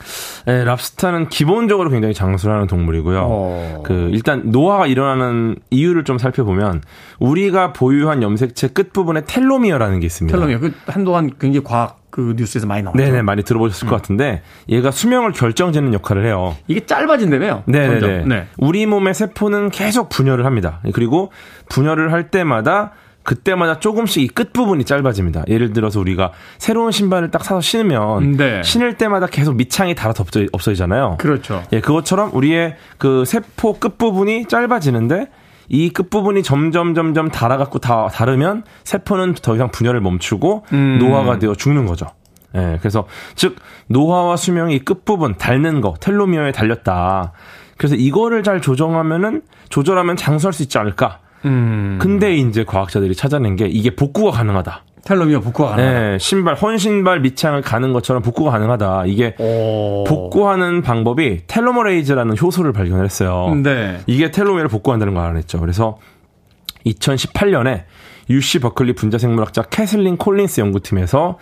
네, 0.46 0.64
랍스터는 0.64 1.28
기본적으로 1.28 1.90
굉장히 1.90 2.14
장수를 2.14 2.54
하는 2.54 2.66
동물이고요. 2.66 3.20
어... 3.24 3.82
그 3.84 4.10
일단 4.12 4.42
노화가 4.46 4.86
일어나는 4.86 5.56
이유를 5.70 6.04
좀 6.04 6.18
살펴보면 6.18 6.82
우리가 7.18 7.72
보유한 7.72 8.22
염색체 8.22 8.68
끝 8.68 8.92
부분에 8.92 9.24
텔로미어라는 9.26 10.00
게 10.00 10.06
있습니다. 10.06 10.36
텔로미어 10.36 10.60
그 10.60 10.72
한동안 10.86 11.30
굉장히 11.38 11.64
과학 11.64 11.98
그 12.10 12.34
뉴스에서 12.36 12.66
많이 12.66 12.82
나왔죠. 12.82 13.02
네네 13.02 13.22
많이 13.22 13.42
들어보셨을 13.42 13.86
음. 13.86 13.90
것 13.90 13.96
같은데 13.96 14.42
얘가 14.68 14.90
수명을 14.90 15.32
결정짓는 15.32 15.92
역할을 15.94 16.24
해요. 16.24 16.56
이게 16.66 16.84
짧아진다며요? 16.86 17.64
네네. 17.66 18.24
네. 18.24 18.46
우리 18.56 18.86
몸의 18.86 19.14
세포는 19.14 19.70
계속 19.70 20.08
분열을 20.08 20.44
합니다. 20.46 20.80
그리고 20.94 21.30
분열을 21.68 22.12
할 22.12 22.30
때마다 22.30 22.92
그때마다 23.28 23.78
조금씩 23.78 24.22
이 24.22 24.28
끝부분이 24.28 24.84
짧아집니다. 24.84 25.44
예를 25.48 25.74
들어서 25.74 26.00
우리가 26.00 26.32
새로운 26.56 26.92
신발을 26.92 27.30
딱 27.30 27.44
사서 27.44 27.60
신으면 27.60 28.38
네. 28.38 28.62
신을 28.62 28.96
때마다 28.96 29.26
계속 29.26 29.54
밑창이 29.54 29.94
달아 29.94 30.14
덮져 30.14 30.46
없어지잖아요. 30.50 31.18
그렇죠. 31.18 31.62
예, 31.74 31.80
그것처럼 31.82 32.30
우리의 32.32 32.76
그 32.96 33.26
세포 33.26 33.78
끝부분이 33.78 34.46
짧아지는데 34.46 35.26
이 35.68 35.90
끝부분이 35.90 36.42
점점 36.42 36.94
점점 36.94 37.30
달아갖고 37.30 37.80
다 37.80 38.08
다르면 38.08 38.64
세포는 38.84 39.34
더 39.34 39.54
이상 39.56 39.70
분열을 39.70 40.00
멈추고 40.00 40.64
음. 40.72 40.98
노화가 40.98 41.38
되어 41.38 41.54
죽는 41.54 41.84
거죠. 41.84 42.06
예, 42.54 42.78
그래서 42.80 43.06
즉 43.34 43.56
노화와 43.88 44.38
수명이 44.38 44.86
끝부분 44.86 45.34
닳는 45.34 45.82
거 45.82 45.92
텔로미어에 46.00 46.52
달렸다. 46.52 47.32
그래서 47.76 47.94
이거를 47.94 48.42
잘 48.42 48.62
조정하면은 48.62 49.42
조절하면 49.68 50.16
장수할 50.16 50.54
수 50.54 50.62
있지 50.62 50.78
않을까? 50.78 51.20
음. 51.48 51.98
근데 52.00 52.34
이제 52.36 52.64
과학자들이 52.64 53.14
찾아낸 53.14 53.56
게 53.56 53.66
이게 53.66 53.90
복구가 53.94 54.30
가능하다. 54.30 54.84
텔로미어 55.04 55.40
복구가 55.40 55.70
가능하다. 55.70 56.00
네, 56.00 56.18
신발 56.18 56.54
헌신발 56.54 57.20
밑창을 57.20 57.62
가는 57.62 57.92
것처럼 57.92 58.22
복구가 58.22 58.50
가능하다. 58.50 59.04
이게 59.06 59.34
오. 59.38 60.04
복구하는 60.04 60.82
방법이 60.82 61.46
telomerase라는 61.46 62.36
효소를 62.40 62.72
발견했어요. 62.72 63.54
네. 63.62 64.00
이게 64.06 64.30
telomere를 64.30 64.68
복구한다는 64.68 65.14
걸 65.14 65.24
알아냈죠. 65.24 65.60
그래서 65.60 65.98
2018년에 66.86 67.84
UC 68.30 68.58
버클리 68.60 68.94
분자생물학자 68.94 69.62
캐슬린 69.62 70.16
콜린스 70.18 70.60
연구팀에서 70.60 71.38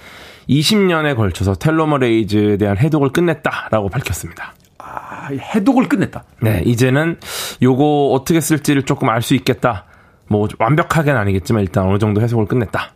20년에 0.48 1.16
걸쳐서 1.16 1.54
telomerase에 1.54 2.56
대한 2.58 2.78
해독을 2.78 3.10
끝냈다라고 3.10 3.88
밝혔습니다. 3.88 4.54
아, 4.78 5.28
해독을 5.32 5.88
끝냈다. 5.88 6.22
네, 6.42 6.62
이제는 6.64 7.18
요거 7.60 8.10
어떻게 8.12 8.40
쓸지를 8.40 8.84
조금 8.84 9.08
알 9.08 9.22
수 9.22 9.34
있겠다. 9.34 9.86
뭐 10.28 10.48
완벽하게는 10.58 11.18
아니겠지만 11.20 11.62
일단 11.62 11.86
어느 11.86 11.98
정도 11.98 12.20
해석을 12.20 12.46
끝냈다. 12.46 12.92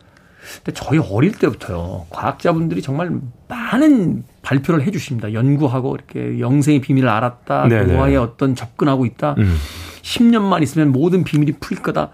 근데 0.65 0.73
저희 0.75 0.99
어릴 0.99 1.33
때부터요. 1.33 2.07
과학자분들이 2.11 2.83
정말 2.83 3.11
많은 3.49 4.25
발표를 4.43 4.83
해 4.85 4.91
주십니다. 4.91 5.33
연구하고 5.33 5.95
이렇게 5.95 6.41
영생의 6.41 6.81
비밀을 6.81 7.09
알았다. 7.09 7.67
노화에 7.93 8.17
어떤 8.17 8.55
접근하고 8.57 9.07
있다. 9.07 9.37
음. 9.39 9.57
10년만 10.03 10.63
있으면 10.63 10.91
모든 10.93 11.23
비밀이 11.25 11.53
풀릴 11.61 11.83
거다. 11.83 12.11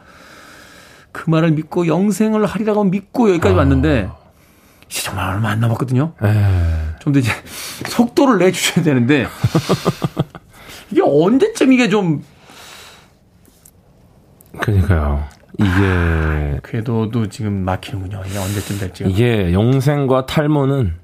그 1.12 1.30
말을 1.30 1.52
믿고 1.52 1.86
영생을 1.86 2.44
하리라고 2.44 2.84
믿고 2.84 3.30
여기까지 3.30 3.54
아. 3.54 3.58
왔는데 3.58 4.10
이제 4.88 5.02
정말 5.02 5.34
얼마 5.34 5.50
안 5.50 5.60
남았거든요. 5.60 6.12
좀 7.00 7.12
더 7.12 7.18
이제 7.20 7.30
속도를 7.86 8.38
내 8.38 8.50
주셔야 8.52 8.84
되는데 8.84 9.26
이게 10.90 11.00
언제쯤 11.02 11.72
이게 11.72 11.88
좀 11.88 12.22
그러니까요. 14.60 15.24
이게 15.58 16.60
궤도도 16.64 17.28
지금 17.28 17.64
막히는군요. 17.64 18.22
이게 18.26 18.38
언제쯤 18.38 18.78
될지. 18.78 19.04
이게 19.06 19.52
영생과 19.52 20.26
탈모는 20.26 20.94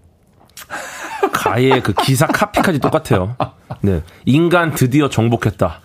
가의 1.33 1.83
그 1.83 1.93
기사 1.95 2.27
카피까지 2.27 2.79
똑같아요. 2.79 3.37
네, 3.81 4.03
인간 4.27 4.75
드디어 4.75 5.09
정복했다. 5.09 5.81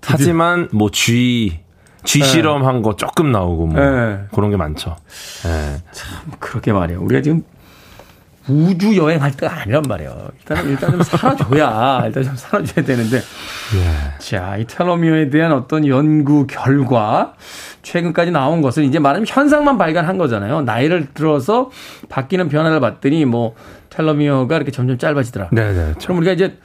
드디어. 0.00 0.14
하지만 0.14 0.68
뭐 0.72 0.90
쥐, 0.90 1.60
쥐 2.02 2.18
네. 2.20 2.24
실험한 2.24 2.82
거 2.82 2.96
조금 2.96 3.32
나오고 3.32 3.66
뭐 3.66 3.80
네. 3.80 4.24
그런 4.34 4.50
게 4.50 4.56
많죠. 4.56 4.96
네. 5.44 5.82
참 5.92 6.32
그렇게 6.40 6.72
말이에요. 6.72 7.00
우리가 7.02 7.22
지금 7.22 7.44
우주 8.48 8.96
여행할 8.96 9.32
때가 9.32 9.60
아니란 9.60 9.82
말이에요. 9.88 10.28
일단은 10.38 10.70
일단 10.70 10.90
좀 10.90 11.02
살아줘야 11.02 12.02
일단 12.06 12.22
좀 12.22 12.36
살아줘야 12.36 12.84
되는데. 12.84 13.16
예. 13.16 14.18
자, 14.18 14.56
이 14.58 14.66
텔로미어에 14.66 15.30
대한 15.30 15.52
어떤 15.52 15.86
연구 15.86 16.46
결과 16.46 17.34
최근까지 17.82 18.30
나온 18.30 18.60
것은 18.60 18.84
이제 18.84 18.98
말하면 18.98 19.26
현상만 19.26 19.78
발견한 19.78 20.18
거잖아요. 20.18 20.62
나이를 20.62 21.08
들어서 21.14 21.70
바뀌는 22.08 22.48
변화를 22.48 22.80
봤더니 22.80 23.24
뭐 23.24 23.54
텔로미어가 23.90 24.56
이렇게 24.56 24.70
점점 24.70 24.98
짧아지더라. 24.98 25.48
네, 25.52 25.72
네. 25.72 25.94
그럼 26.02 26.18
우리가 26.18 26.32
이제 26.32 26.58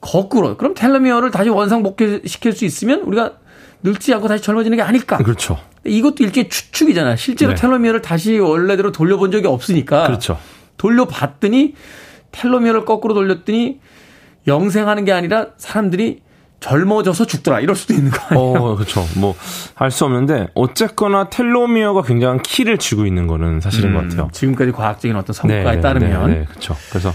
거꾸로 0.00 0.56
그럼 0.56 0.74
텔로미어를 0.74 1.30
다시 1.30 1.48
원상복귀시킬 1.48 2.52
수 2.52 2.64
있으면 2.64 3.00
우리가 3.00 3.32
늙지 3.82 4.12
않고 4.14 4.28
다시 4.28 4.42
젊어지는 4.42 4.76
게 4.76 4.82
아닐까. 4.82 5.16
그렇죠. 5.18 5.58
이것도 5.84 6.24
일종의 6.24 6.48
추측이잖아요. 6.48 7.16
실제로 7.16 7.54
네. 7.54 7.60
텔로미어를 7.60 8.02
다시 8.02 8.38
원래대로 8.38 8.92
돌려본 8.92 9.30
적이 9.30 9.46
없으니까. 9.46 10.06
그렇죠. 10.06 10.38
돌려봤더니 10.78 11.74
텔로미어를 12.32 12.84
거꾸로 12.84 13.14
돌렸더니 13.14 13.80
영생하는 14.46 15.04
게 15.04 15.12
아니라 15.12 15.48
사람들이 15.58 16.22
젊어져서 16.60 17.26
죽더라 17.26 17.60
이럴 17.60 17.76
수도 17.76 17.94
있는 17.94 18.10
거 18.10 18.18
아니에요? 18.28 18.58
어, 18.58 18.74
그렇죠. 18.74 19.06
뭐할수 19.16 20.06
없는데 20.06 20.48
어쨌거나 20.54 21.28
텔로미어가 21.28 22.02
굉장한 22.02 22.42
키를 22.42 22.78
쥐고 22.78 23.06
있는 23.06 23.26
거는 23.26 23.60
사실인 23.60 23.90
음, 23.90 23.94
것 23.94 24.08
같아요. 24.08 24.28
지금까지 24.32 24.72
과학적인 24.72 25.16
어떤 25.16 25.34
성과에 25.34 25.62
네, 25.62 25.74
네 25.76 25.80
따르면 25.80 26.30
네, 26.30 26.38
네, 26.38 26.44
그렇죠. 26.46 26.76
그래서 26.88 27.12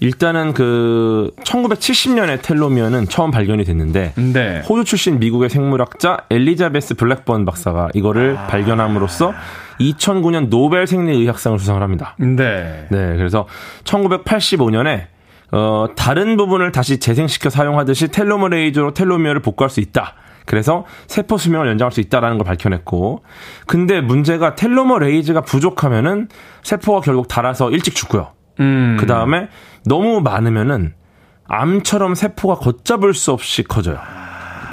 일단은 0.00 0.52
그 0.52 1.30
1970년에 1.42 2.42
텔로미어는 2.42 3.08
처음 3.08 3.30
발견이 3.30 3.64
됐는데 3.64 4.12
네. 4.16 4.62
호주 4.68 4.84
출신 4.84 5.18
미국의 5.18 5.48
생물학자 5.48 6.18
엘리자베스 6.30 6.94
블랙번 6.94 7.44
박사가 7.44 7.88
이거를 7.94 8.36
아. 8.36 8.46
발견함으로써 8.46 9.32
2009년 9.80 10.48
노벨 10.48 10.86
생리의학상을 10.86 11.58
수상을 11.58 11.82
합니다. 11.82 12.14
네. 12.18 12.86
네, 12.90 13.16
그래서 13.16 13.46
1985년에 13.84 15.06
어, 15.52 15.86
다른 15.96 16.36
부분을 16.36 16.72
다시 16.72 16.98
재생시켜 16.98 17.50
사용하듯이 17.50 18.08
텔로머레이즈로 18.08 18.94
텔로미어를 18.94 19.40
복구할 19.40 19.70
수 19.70 19.80
있다. 19.80 20.14
그래서 20.44 20.84
세포 21.08 21.38
수명을 21.38 21.66
연장할 21.68 21.92
수 21.92 22.00
있다라는 22.00 22.38
걸 22.38 22.46
밝혀냈고, 22.46 23.22
근데 23.66 24.00
문제가 24.00 24.54
텔로머레이즈가 24.54 25.40
부족하면은 25.40 26.28
세포가 26.62 27.00
결국 27.00 27.26
닳아서 27.26 27.70
일찍 27.70 27.94
죽고요. 27.94 28.35
음. 28.60 28.96
그 28.98 29.06
다음에 29.06 29.48
너무 29.84 30.20
많으면은 30.20 30.94
암처럼 31.48 32.14
세포가 32.14 32.56
걷잡을 32.56 33.14
수 33.14 33.32
없이 33.32 33.62
커져요. 33.62 33.98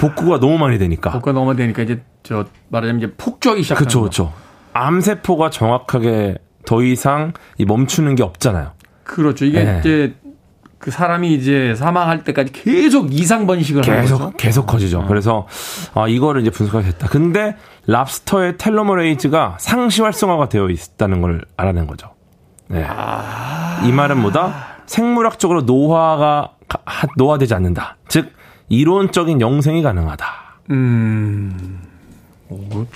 복구가 0.00 0.40
너무 0.40 0.58
많이 0.58 0.78
되니까. 0.78 1.10
복구가 1.12 1.32
너무 1.32 1.46
많이 1.46 1.58
되니까 1.58 1.82
이제 1.82 2.02
저 2.22 2.46
말하자면 2.68 3.02
이제 3.02 3.12
폭주하기 3.16 3.62
시작하는 3.62 3.80
그렇죠, 3.84 4.00
그렇죠. 4.00 4.32
암 4.72 5.00
세포가 5.00 5.50
정확하게 5.50 6.38
더 6.66 6.82
이상 6.82 7.32
멈추는 7.64 8.16
게 8.16 8.22
없잖아요. 8.22 8.72
그렇죠. 9.04 9.44
이게 9.44 9.62
네. 9.62 9.80
이제 9.80 10.14
그 10.78 10.90
사람이 10.90 11.32
이제 11.32 11.74
사망할 11.74 12.24
때까지 12.24 12.52
계속 12.52 13.14
이상 13.14 13.46
번식을 13.46 13.82
계속 13.82 13.92
하는 13.92 14.10
거죠? 14.10 14.36
계속 14.36 14.66
커지죠. 14.66 15.00
어. 15.00 15.06
그래서 15.06 15.46
아 15.94 16.08
이거를 16.08 16.42
이제 16.42 16.50
분석하게 16.50 16.90
됐다. 16.90 17.08
근데 17.08 17.56
랍스터의 17.86 18.58
텔로머레이즈가 18.58 19.56
상시 19.60 20.02
활성화가 20.02 20.48
되어 20.48 20.68
있다는 20.68 21.20
걸 21.22 21.44
알아낸 21.56 21.86
거죠. 21.86 22.13
네. 22.68 22.84
아. 22.88 23.82
이 23.84 23.92
말은 23.92 24.20
뭐다? 24.20 24.74
생물학적으로 24.86 25.62
노화가 25.62 26.52
노화되지 27.16 27.54
않는다. 27.54 27.96
즉 28.08 28.32
이론적인 28.68 29.40
영생이 29.40 29.82
가능하다. 29.82 30.26
음. 30.70 31.82
오, 32.48 32.86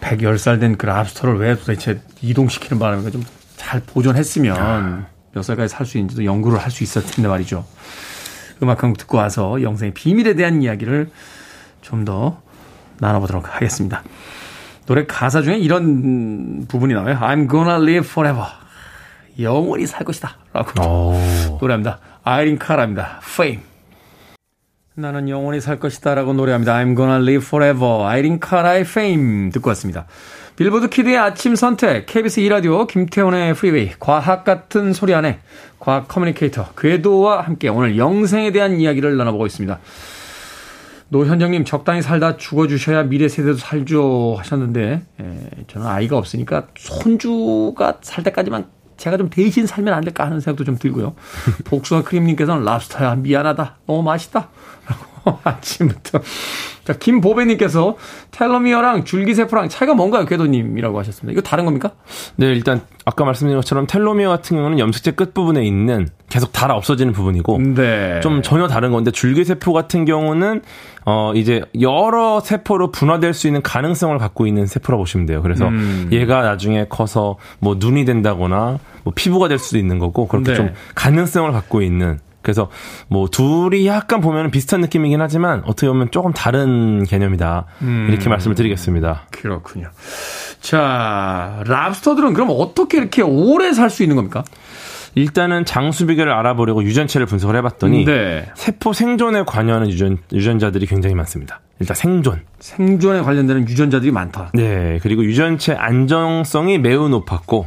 110살 0.00 0.60
된 0.60 0.76
그 0.76 0.86
랍스터를 0.86 1.38
왜 1.38 1.56
도대체 1.56 2.00
이동시키는 2.22 2.78
바람에 2.78 3.10
좀 3.10 3.22
잘 3.56 3.80
보존했으면 3.80 4.56
아. 4.56 5.06
몇 5.32 5.42
살까지 5.42 5.74
살 5.74 5.86
수 5.86 5.96
있는지도 5.98 6.24
연구를 6.24 6.58
할 6.58 6.70
수 6.70 6.84
있었을 6.84 7.10
텐데 7.10 7.26
말이죠. 7.28 7.64
음악 8.62 8.82
한곡 8.82 8.98
듣고 8.98 9.16
와서 9.18 9.60
영생의 9.62 9.92
비밀에 9.94 10.34
대한 10.34 10.62
이야기를 10.62 11.10
좀 11.80 12.04
더 12.04 12.40
나눠보도록 12.98 13.52
하겠습니다. 13.56 14.02
노래 14.86 15.04
가사 15.06 15.42
중에 15.42 15.58
이런 15.58 16.66
부분이 16.68 16.94
나와요. 16.94 17.18
I'm 17.20 17.50
gonna 17.50 17.82
live 17.82 18.08
forever. 18.08 18.46
영원히 19.40 19.86
살 19.86 20.04
것이다. 20.04 20.36
라고 20.52 20.80
오. 20.82 21.58
노래합니다. 21.60 21.98
아이린 22.24 22.58
카라입니다. 22.58 23.20
Fame. 23.22 23.62
나는 24.94 25.28
영원히 25.28 25.60
살 25.60 25.78
것이다. 25.78 26.14
라고 26.14 26.32
노래합니다. 26.32 26.74
I'm 26.74 26.96
gonna 26.96 27.20
live 27.20 27.44
forever. 27.44 28.04
아이린 28.04 28.40
카라의 28.40 28.82
Fame 28.82 29.50
듣고 29.50 29.68
왔습니다. 29.70 30.06
빌보드 30.56 30.88
키드의 30.88 31.18
아침 31.18 31.54
선택, 31.54 32.06
KBS 32.06 32.40
2라디오, 32.40 32.86
김태훈의 32.86 33.52
프리웨이, 33.52 33.90
과학 33.98 34.42
같은 34.42 34.94
소리 34.94 35.12
안에 35.12 35.40
과학 35.78 36.08
communicator, 36.08 36.68
궤도와 36.78 37.42
함께 37.42 37.68
오늘 37.68 37.98
영생에 37.98 38.52
대한 38.52 38.80
이야기를 38.80 39.18
나눠보고 39.18 39.44
있습니다. 39.44 39.78
노현정님, 41.08 41.64
적당히 41.64 42.02
살다 42.02 42.36
죽어주셔야 42.36 43.04
미래 43.04 43.28
세대도 43.28 43.58
살죠 43.58 44.34
하셨는데, 44.38 45.02
예, 45.20 45.50
저는 45.68 45.86
아이가 45.86 46.16
없으니까 46.18 46.66
손주가 46.76 47.98
살 48.02 48.24
때까지만 48.24 48.66
제가 48.96 49.16
좀 49.16 49.28
대신 49.30 49.66
살면 49.66 49.94
안 49.94 50.02
될까 50.02 50.24
하는 50.24 50.40
생각도 50.40 50.64
좀 50.64 50.78
들고요. 50.78 51.14
복숭아 51.64 52.02
크림님께서는 52.02 52.64
랍스터야, 52.64 53.16
미안하다. 53.16 53.76
너무 53.86 54.02
맛있다. 54.02 54.48
라고 54.86 55.38
아침부터 55.44 56.20
자, 56.84 56.92
김보배님께서 56.92 57.96
텔로미어랑 58.30 59.04
줄기세포랑 59.04 59.68
차이가 59.68 59.94
뭔가요, 59.94 60.24
궤도님이라고 60.24 61.00
하셨습니다. 61.00 61.32
이거 61.32 61.40
다른 61.42 61.64
겁니까? 61.64 61.90
네, 62.36 62.46
일단 62.46 62.80
아까 63.04 63.24
말씀드린 63.24 63.58
것처럼 63.58 63.88
텔로미어 63.88 64.28
같은 64.28 64.56
경우는 64.56 64.78
염색체 64.78 65.12
끝 65.12 65.34
부분에 65.34 65.64
있는 65.66 66.08
계속 66.28 66.52
달아 66.52 66.74
없어지는 66.74 67.12
부분이고 67.12 67.58
네. 67.74 68.20
좀 68.20 68.40
전혀 68.42 68.68
다른 68.68 68.92
건데 68.92 69.10
줄기세포 69.10 69.72
같은 69.72 70.04
경우는 70.04 70.62
어 71.04 71.32
이제 71.34 71.62
여러 71.80 72.38
세포로 72.38 72.92
분화될 72.92 73.34
수 73.34 73.48
있는 73.48 73.62
가능성을 73.62 74.16
갖고 74.18 74.46
있는 74.46 74.66
세포라고 74.66 75.02
보시면 75.02 75.26
돼요. 75.26 75.42
그래서 75.42 75.66
음. 75.66 76.08
얘가 76.12 76.42
나중에 76.42 76.86
커서 76.88 77.36
뭐 77.58 77.76
눈이 77.78 78.04
된다거나 78.04 78.78
뭐 79.02 79.12
피부가 79.14 79.48
될 79.48 79.58
수도 79.58 79.78
있는 79.78 79.98
거고 79.98 80.28
그렇게 80.28 80.50
네. 80.50 80.56
좀 80.56 80.70
가능성을 80.94 81.50
갖고 81.50 81.82
있는 81.82 82.18
그래서 82.46 82.70
뭐 83.08 83.26
둘이 83.28 83.88
약간 83.88 84.20
보면 84.20 84.52
비슷한 84.52 84.80
느낌이긴 84.80 85.20
하지만 85.20 85.62
어떻게 85.66 85.88
보면 85.88 86.12
조금 86.12 86.32
다른 86.32 87.02
개념이다. 87.02 87.64
음. 87.82 88.06
이렇게 88.08 88.28
말씀을 88.28 88.54
드리겠습니다. 88.54 89.22
그렇군요. 89.32 89.88
자, 90.60 91.60
랍스터들은 91.66 92.34
그럼 92.34 92.50
어떻게 92.52 92.98
이렇게 92.98 93.20
오래 93.22 93.72
살 93.72 93.90
수 93.90 94.04
있는 94.04 94.14
겁니까? 94.14 94.44
일단은 95.16 95.64
장수 95.64 96.06
비결을 96.06 96.32
알아보려고 96.32 96.84
유전체를 96.84 97.26
분석을 97.26 97.56
해봤더니 97.56 98.04
네. 98.04 98.46
세포 98.54 98.92
생존에 98.92 99.42
관여하는 99.44 99.88
유전, 99.88 100.18
유전자들이 100.32 100.86
굉장히 100.86 101.14
많습니다. 101.16 101.60
일단 101.80 101.96
생존. 101.96 102.42
생존에 102.60 103.22
관련되는 103.22 103.68
유전자들이 103.68 104.12
많다. 104.12 104.50
네. 104.54 104.98
그리고 105.02 105.24
유전체 105.24 105.72
안정성이 105.72 106.78
매우 106.78 107.08
높았고 107.08 107.66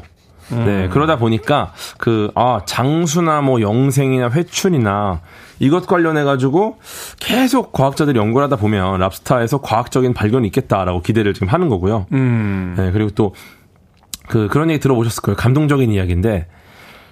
음. 0.52 0.66
네, 0.66 0.89
그러다 0.89 1.18
보니까 1.18 1.74
그, 1.97 2.32
아, 2.36 2.62
장수나 2.66 3.41
뭐 3.41 3.62
영생이나 3.62 4.30
회춘이나 4.32 5.22
이것 5.60 5.86
관련해가지고 5.86 6.80
계속 7.20 7.72
과학자들이 7.72 8.18
연구를 8.18 8.45
하다 8.45 8.56
보면 8.56 9.00
랍스타에서 9.00 9.62
과학적인 9.62 10.14
발견이 10.14 10.47
있겠다라고 10.47 11.02
기대를 11.02 11.34
지금 11.34 11.50
하는 11.50 11.70
거고요. 11.70 12.08
음. 12.14 12.76
네, 12.78 12.91
그리고 12.91 13.10
또 13.12 13.34
그, 14.28 14.47
그런 14.47 14.70
얘기 14.70 14.80
들어보셨을 14.80 15.22
거예요. 15.22 15.36
감동적인 15.36 15.91
이야기인데 15.91 16.47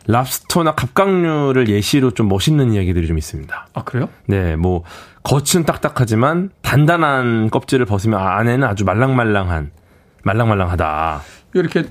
랍스터나 0.07 0.75
갑각류를 0.75 1.67
예시로 1.67 2.11
좀 2.11 2.29
멋있는 2.29 2.73
이야기들이 2.73 3.07
좀 3.07 3.17
있습니다. 3.17 3.67
아, 3.73 3.83
그래요? 3.83 4.07
네, 4.25 4.55
뭐, 4.55 4.83
겉은 5.23 5.65
딱딱하지만 5.65 6.51
단단한 6.61 7.49
껍질을 7.49 7.85
벗으면 7.85 8.19
안에는 8.19 8.65
아주 8.65 8.85
말랑말랑한, 8.85 9.71
말랑말랑하다. 10.23 11.21
이렇게 11.53 11.85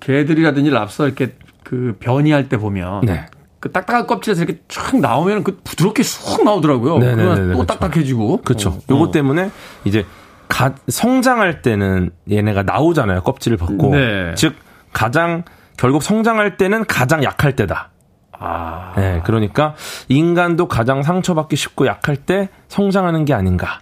개들이라든지 0.00 0.70
랍스터 0.70 1.06
이렇게 1.06 1.34
그 1.64 1.96
변이할 1.98 2.48
때 2.48 2.56
보면 2.56 3.02
네. 3.02 3.26
그 3.60 3.72
딱딱한 3.72 4.06
껍질에서 4.06 4.44
이렇게 4.44 4.60
쫙 4.68 4.96
나오면 4.96 5.42
그 5.42 5.58
부드럽게 5.64 6.02
쑥 6.02 6.44
나오더라고요. 6.44 6.98
네, 6.98 7.14
네, 7.14 7.22
네, 7.22 7.34
또 7.34 7.34
그렇죠. 7.34 7.66
딱딱해지고. 7.66 8.42
그렇죠. 8.42 8.70
어, 8.70 8.78
요것 8.90 9.08
어. 9.08 9.10
때문에 9.10 9.50
이제 9.84 10.04
가, 10.48 10.74
성장할 10.88 11.62
때는 11.62 12.10
얘네가 12.30 12.62
나오잖아요. 12.62 13.22
껍질을 13.22 13.56
벗고. 13.56 13.90
네. 13.90 14.34
즉 14.36 14.54
가장 14.92 15.42
결국 15.76 16.02
성장할 16.02 16.56
때는 16.56 16.84
가장 16.86 17.24
약할 17.24 17.56
때다. 17.56 17.90
아. 18.38 18.92
네, 18.96 19.22
그러니까 19.24 19.74
인간도 20.08 20.68
가장 20.68 21.02
상처받기 21.02 21.56
쉽고 21.56 21.86
약할 21.86 22.16
때 22.16 22.48
성장하는 22.68 23.24
게 23.24 23.34
아닌가. 23.34 23.80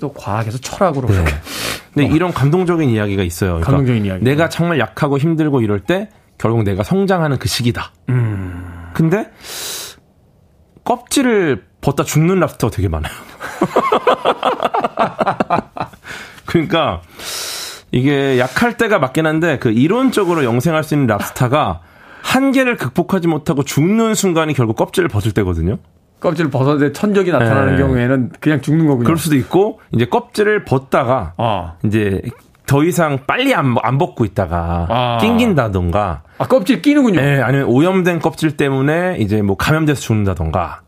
또 0.00 0.12
과학에서 0.12 0.58
철학으로. 0.58 1.08
네. 1.08 1.24
근데 1.94 2.08
어. 2.08 2.14
이런 2.14 2.32
감동적인 2.32 2.88
이야기가 2.88 3.22
있어요. 3.22 3.52
그러니까 3.52 3.70
감동적인 3.70 4.04
이야기. 4.04 4.24
내가 4.24 4.48
정말 4.48 4.78
약하고 4.78 5.18
힘들고 5.18 5.62
이럴 5.62 5.80
때 5.80 6.10
결국 6.36 6.62
내가 6.62 6.82
성장하는 6.82 7.38
그 7.38 7.48
시기다. 7.48 7.92
음. 8.08 8.90
근데 8.94 9.30
껍질을 10.84 11.64
벗다 11.80 12.04
죽는 12.04 12.40
랍스터가 12.40 12.74
되게 12.74 12.88
많아요. 12.88 13.12
그러니까 16.46 17.02
이게 17.90 18.38
약할 18.38 18.76
때가 18.76 18.98
맞긴 18.98 19.26
한데 19.26 19.58
그 19.58 19.70
이론적으로 19.70 20.44
영생할 20.44 20.84
수 20.84 20.94
있는 20.94 21.06
랍스타가 21.06 21.80
한계를 22.22 22.76
극복하지 22.76 23.28
못하고 23.28 23.62
죽는 23.62 24.14
순간이 24.14 24.54
결국 24.54 24.76
껍질을 24.76 25.08
벗을 25.08 25.32
때거든요. 25.32 25.78
껍질을 26.20 26.50
벗어도 26.50 26.92
천적이 26.92 27.30
나타나는 27.30 27.76
네. 27.76 27.82
경우에는 27.82 28.32
그냥 28.40 28.60
죽는 28.60 28.86
거군요. 28.86 29.04
그럴 29.04 29.18
수도 29.18 29.36
있고 29.36 29.80
이제 29.92 30.06
껍질을 30.06 30.64
벗다가 30.64 31.34
어. 31.36 31.76
이제 31.84 32.22
더 32.66 32.84
이상 32.84 33.20
빨리 33.26 33.54
안, 33.54 33.76
안 33.82 33.98
벗고 33.98 34.24
있다가 34.24 34.86
아. 34.88 35.18
낑긴다던가. 35.20 36.22
아 36.38 36.46
껍질 36.46 36.82
끼는군요. 36.82 37.20
네, 37.20 37.40
아니면 37.40 37.66
오염된 37.66 38.20
껍질 38.20 38.56
때문에 38.56 39.16
이제 39.18 39.42
뭐 39.42 39.56
감염돼서 39.56 40.00
죽는다던가. 40.00 40.82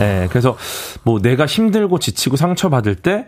예, 0.00 0.26
그래서 0.28 0.56
뭐 1.02 1.20
내가 1.20 1.46
힘들고 1.46 1.98
지치고 1.98 2.36
상처 2.36 2.68
받을 2.68 2.94
때 2.94 3.26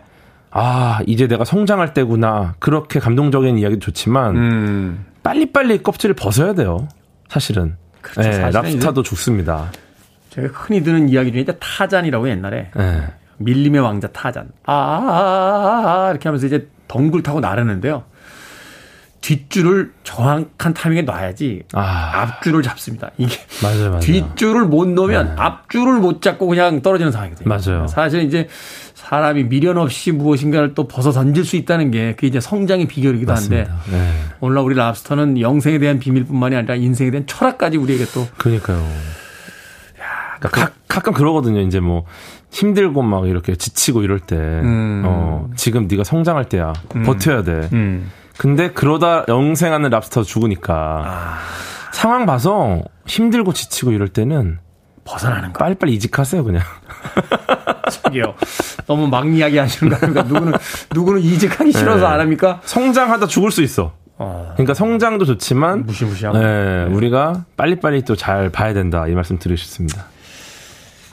아, 0.51 0.99
이제 1.05 1.27
내가 1.27 1.45
성장할 1.45 1.93
때구나. 1.93 2.55
그렇게 2.59 2.99
감동적인 2.99 3.57
이야기도 3.59 3.79
좋지만, 3.79 4.35
음. 4.35 5.05
빨리빨리 5.21 5.83
껍질을 5.83 6.15
벗어야 6.15 6.53
돼요. 6.53 6.87
사실은. 7.27 7.77
그렇죠. 8.01 8.29
네, 8.29 8.49
랍스타도 8.49 9.03
좋습니다. 9.03 9.71
제가 10.29 10.47
흔히 10.51 10.83
드는 10.83 11.09
이야기 11.09 11.31
중에 11.31 11.45
타잔이라고 11.59 12.29
옛날에. 12.29 12.71
네. 12.75 13.03
밀림의 13.37 13.81
왕자 13.81 14.07
타잔. 14.07 14.49
아, 14.65 14.73
아, 14.73 14.75
아, 14.75 16.05
아, 16.07 16.11
이렇게 16.11 16.27
하면서 16.27 16.45
이제 16.45 16.67
덩굴 16.87 17.23
타고 17.23 17.39
나르는데요. 17.39 18.03
뒷줄을 19.21 19.91
정확한 20.03 20.73
타이밍에 20.73 21.01
놔야지 21.01 21.63
아. 21.73 22.11
앞줄을 22.21 22.63
잡습니다. 22.63 23.11
이게 23.17 23.35
맞아요, 23.61 23.89
맞아요. 23.89 23.99
뒷줄을 23.99 24.65
못 24.65 24.87
놓으면 24.87 25.25
네. 25.27 25.33
앞줄을 25.37 25.99
못 25.99 26.21
잡고 26.21 26.47
그냥 26.47 26.81
떨어지는 26.81 27.11
상황이거든요. 27.11 27.49
맞아요. 27.49 27.87
사실 27.87 28.23
이제 28.23 28.47
사람이 28.93 29.45
미련 29.45 29.77
없이 29.77 30.11
무엇인가를 30.11 30.73
또 30.73 30.87
벗어 30.87 31.11
던질 31.11 31.43
수 31.43 31.57
있다는 31.57 31.91
게 31.91 32.15
그게 32.15 32.27
이제 32.27 32.39
성장의 32.39 32.87
비결이기도 32.87 33.33
한데 33.33 33.67
네. 33.91 34.11
오늘날 34.39 34.63
우리 34.63 34.75
랍스터는 34.75 35.41
영생에 35.41 35.79
대한 35.79 35.99
비밀뿐만이 35.99 36.55
아니라 36.55 36.75
인생에 36.75 37.11
대한 37.11 37.25
철학까지 37.27 37.77
우리에게 37.77 38.05
또 38.13 38.25
그러니까요. 38.37 38.81
야, 40.45 40.49
그러니까 40.49 40.49
가, 40.49 40.71
가끔 40.87 41.13
그러거든요. 41.13 41.61
이제 41.61 41.79
뭐 41.79 42.05
힘들고 42.51 43.01
막 43.01 43.27
이렇게 43.27 43.55
지치고 43.55 44.03
이럴 44.03 44.19
때 44.19 44.35
음. 44.35 45.03
어, 45.05 45.49
지금 45.55 45.87
네가 45.89 46.03
성장할 46.03 46.45
때야. 46.45 46.73
음. 46.95 47.03
버텨야 47.03 47.43
돼. 47.43 47.69
음. 47.73 48.11
근데 48.37 48.71
그러다 48.71 49.25
영생하는 49.27 49.89
랍스터 49.89 50.23
죽으니까 50.23 51.03
아. 51.05 51.37
상황 51.91 52.25
봐서 52.25 52.81
힘들고 53.05 53.51
지치고 53.53 53.91
이럴 53.91 54.07
때는 54.07 54.59
벗어나는 55.03 55.51
거. 55.53 55.59
빨리빨리 55.59 55.93
이직하세요, 55.95 56.43
그냥. 56.43 56.61
저기요. 57.91 58.35
너무 58.87 59.07
막 59.07 59.27
이야기 59.27 59.57
하시는 59.57 59.91
거 59.91 59.97
아닙니까? 59.97 60.23
누구는, 60.27 60.53
누구는 60.93 61.21
이직하기 61.21 61.71
싫어서 61.71 62.07
네. 62.07 62.13
안 62.13 62.19
합니까? 62.19 62.61
성장하다 62.63 63.27
죽을 63.27 63.51
수 63.51 63.61
있어. 63.63 63.93
어. 64.17 64.51
그러니까 64.53 64.73
성장도 64.73 65.25
좋지만. 65.25 65.85
무시무시하고. 65.85 66.37
네, 66.37 66.85
네. 66.85 66.93
우리가 66.93 67.45
빨리빨리 67.57 68.03
또 68.03 68.15
잘 68.15 68.49
봐야 68.49 68.73
된다. 68.73 69.07
이 69.07 69.13
말씀 69.15 69.39
드리고 69.39 69.55
싶습니다. 69.57 70.05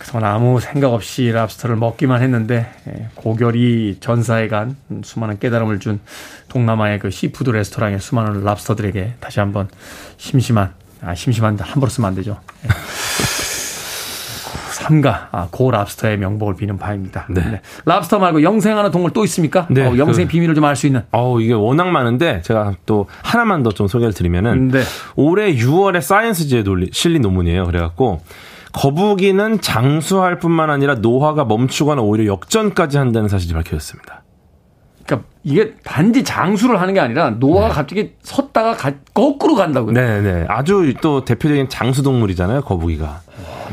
그동안 0.07 0.31
아무 0.33 0.61
생각 0.61 0.93
없이 0.93 1.31
랍스터를 1.33 1.77
먹기만 1.77 2.23
했는데, 2.23 2.71
예, 2.89 3.09
고결이 3.17 3.99
전사에 4.01 4.49
간 4.49 4.77
수많은 5.03 5.39
깨달음을 5.39 5.81
준 5.81 6.01
동남아의 6.49 7.01
그 7.01 7.11
시푸드 7.11 7.51
레스토랑의 7.51 8.01
수많은 8.01 8.45
랍스터들에게 8.45 9.15
다시 9.21 9.41
한번 9.41 9.69
심심한, 10.17 10.73
아, 11.03 11.15
심심한데 11.15 11.65
함부로 11.65 11.91
쓰면 11.91 12.09
안 12.09 12.15
되죠. 12.15 12.39
예. 12.65 12.69
삼가 14.73 15.29
아, 15.33 15.49
고 15.51 15.71
랍스터의 15.71 16.19
명복을 16.19 16.55
비는 16.55 16.79
바입니다. 16.79 17.27
네. 17.29 17.41
네. 17.43 17.61
랍스터 17.87 18.19
말고 18.19 18.43
영생하는 18.43 18.91
동물 18.93 19.11
또 19.13 19.25
있습니까? 19.25 19.67
네. 19.71 19.85
어, 19.85 19.97
영생 19.97 20.27
그, 20.27 20.33
비밀을 20.33 20.55
좀 20.55 20.65
알 20.65 20.77
수 20.77 20.87
있는. 20.87 21.03
어 21.13 21.41
이게 21.41 21.53
워낙 21.55 21.89
많은데 21.89 22.43
제가 22.43 22.75
또 22.87 23.07
하나만 23.23 23.63
더 23.63 23.71
좀 23.73 23.89
소개를 23.89 24.13
드리면은 24.13 24.69
네. 24.69 24.83
올해 25.17 25.55
6월에 25.55 26.01
사이언스지에 26.01 26.63
실린 26.93 27.23
논문이에요. 27.23 27.65
그래갖고 27.65 28.21
거북이는 28.77 29.61
장수할 29.61 30.39
뿐만 30.39 30.71
아니라 30.71 30.95
노화가 30.97 31.45
멈추거나 31.45 32.03
오히려 32.03 32.27
역전까지 32.27 32.99
한다는 32.99 33.29
사실이 33.29 33.55
밝혀졌습니다. 33.55 34.23
그러니까 35.05 35.29
이게 35.45 35.75
단지 35.85 36.25
장수를 36.25 36.81
하는 36.81 36.95
게 36.95 37.01
아니라 37.01 37.31
노화가 37.31 37.69
네. 37.69 37.75
갑자기 37.75 38.13
섰다가 38.23 38.77
가, 38.77 38.93
거꾸로 39.15 39.55
간다고요. 39.55 39.93
네, 39.93 40.21
네. 40.21 40.45
아주 40.49 40.93
또 41.01 41.25
대표적인 41.25 41.69
장수 41.69 42.03
동물이잖아요, 42.03 42.63
거북이가. 42.63 43.05
와, 43.07 43.23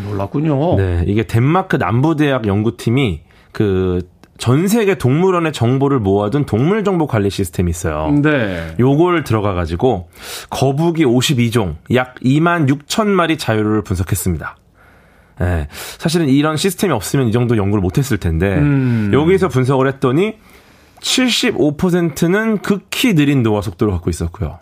놀랐군요. 0.07 0.77
네, 0.77 1.03
이게 1.07 1.23
덴마크 1.23 1.75
남부대학 1.75 2.47
연구팀이 2.47 3.21
그 3.51 4.13
전 4.37 4.67
세계 4.67 4.95
동물원의 4.95 5.53
정보를 5.53 5.99
모아둔 5.99 6.45
동물 6.45 6.83
정보 6.83 7.07
관리 7.07 7.29
시스템이 7.29 7.69
있어요. 7.69 8.11
네. 8.21 8.75
요걸 8.79 9.23
들어가 9.23 9.53
가지고 9.53 10.09
거북이 10.49 11.05
52종, 11.05 11.75
약 11.93 12.15
2만 12.15 12.67
6천 12.67 13.07
마리 13.07 13.37
자유를 13.37 13.83
분석했습니다. 13.83 14.57
네. 15.39 15.67
사실은 15.97 16.29
이런 16.29 16.57
시스템이 16.57 16.93
없으면 16.93 17.27
이 17.27 17.31
정도 17.31 17.57
연구를 17.57 17.81
못했을 17.81 18.17
텐데 18.17 18.57
음. 18.57 19.11
여기서 19.13 19.47
분석을 19.49 19.87
했더니 19.87 20.35
75%는 21.01 22.59
극히 22.59 23.13
느린 23.15 23.43
노화 23.43 23.61
속도를 23.61 23.91
갖고 23.93 24.09
있었고요. 24.09 24.59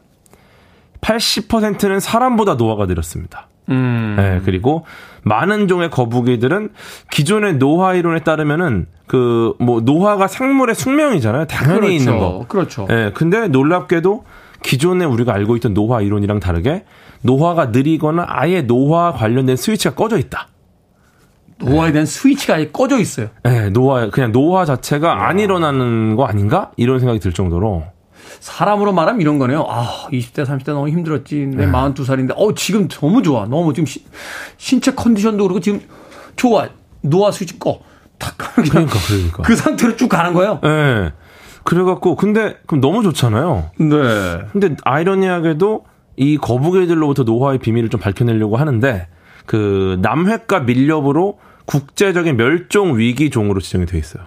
80%는 1.01 1.99
사람보다 1.99 2.55
노화가 2.55 2.85
느렸습니다. 2.85 3.47
음. 3.69 4.15
네, 4.17 4.41
그리고 4.43 4.85
많은 5.23 5.67
종의 5.67 5.89
거북이들은 5.91 6.69
기존의 7.11 7.55
노화 7.57 7.93
이론에 7.93 8.19
따르면은 8.21 8.87
그 9.07 9.53
뭐 9.59 9.81
노화가 9.81 10.27
생물의 10.27 10.73
숙명이잖아요. 10.75 11.45
당연히 11.45 11.79
그렇죠. 11.79 11.93
있는 11.93 12.17
거. 12.17 12.45
그렇죠. 12.47 12.87
예. 12.89 12.93
네, 12.95 13.11
근데 13.13 13.47
놀랍게도 13.47 14.23
기존에 14.63 15.05
우리가 15.05 15.33
알고 15.33 15.55
있던 15.57 15.73
노화 15.73 16.01
이론이랑 16.01 16.39
다르게 16.39 16.85
노화가 17.21 17.67
느리거나 17.67 18.25
아예 18.27 18.61
노화 18.61 19.11
관련된 19.11 19.55
스위치가 19.55 19.93
꺼져 19.95 20.17
있다. 20.17 20.47
노화에 21.63 21.91
대한 21.91 22.05
스위치가 22.05 22.55
아예 22.55 22.69
꺼져 22.71 22.99
있어요. 22.99 23.27
네, 23.43 23.69
노화 23.69 24.09
그냥 24.09 24.31
노화 24.31 24.65
자체가 24.65 25.27
안 25.27 25.39
일어나는 25.39 26.15
거 26.15 26.25
아닌가 26.25 26.71
이런 26.77 26.99
생각이 26.99 27.19
들 27.19 27.33
정도로 27.33 27.83
사람으로 28.39 28.91
말하면 28.91 29.21
이런 29.21 29.37
거네요. 29.37 29.65
아, 29.69 30.07
20대, 30.11 30.45
30대 30.45 30.73
너무 30.73 30.89
힘들었지. 30.89 31.45
내 31.47 31.65
네. 31.65 31.71
42살인데, 31.71 32.33
어, 32.35 32.53
지금 32.55 32.87
너무 32.87 33.21
좋아. 33.21 33.45
너무 33.45 33.73
지금 33.73 33.85
시, 33.85 34.03
신체 34.57 34.93
컨디션도 34.93 35.43
그렇고 35.43 35.59
지금 35.59 35.81
좋아. 36.35 36.67
노화 37.01 37.31
스위치 37.31 37.59
꺼. 37.59 37.79
탁. 38.17 38.35
그러니까, 38.37 38.97
그러니까. 39.07 39.43
그 39.43 39.55
상태로 39.55 39.95
쭉 39.95 40.07
가는 40.09 40.33
거예요? 40.33 40.59
네. 40.63 41.11
그래갖고, 41.63 42.15
근데, 42.15 42.57
그럼 42.65 42.81
너무 42.81 43.03
좋잖아요. 43.03 43.71
네. 43.77 44.39
근데 44.51 44.75
아이러니하게도 44.83 45.85
이 46.17 46.37
거북이들로부터 46.37 47.23
노화의 47.23 47.59
비밀을 47.59 47.89
좀 47.89 47.99
밝혀내려고 47.99 48.57
하는데, 48.57 49.07
그 49.45 49.99
남획과 50.01 50.61
밀렵으로 50.61 51.37
국제적인 51.65 52.37
멸종 52.37 52.97
위기 52.97 53.29
종으로 53.29 53.59
지정이 53.59 53.85
돼 53.85 53.97
있어요. 53.97 54.23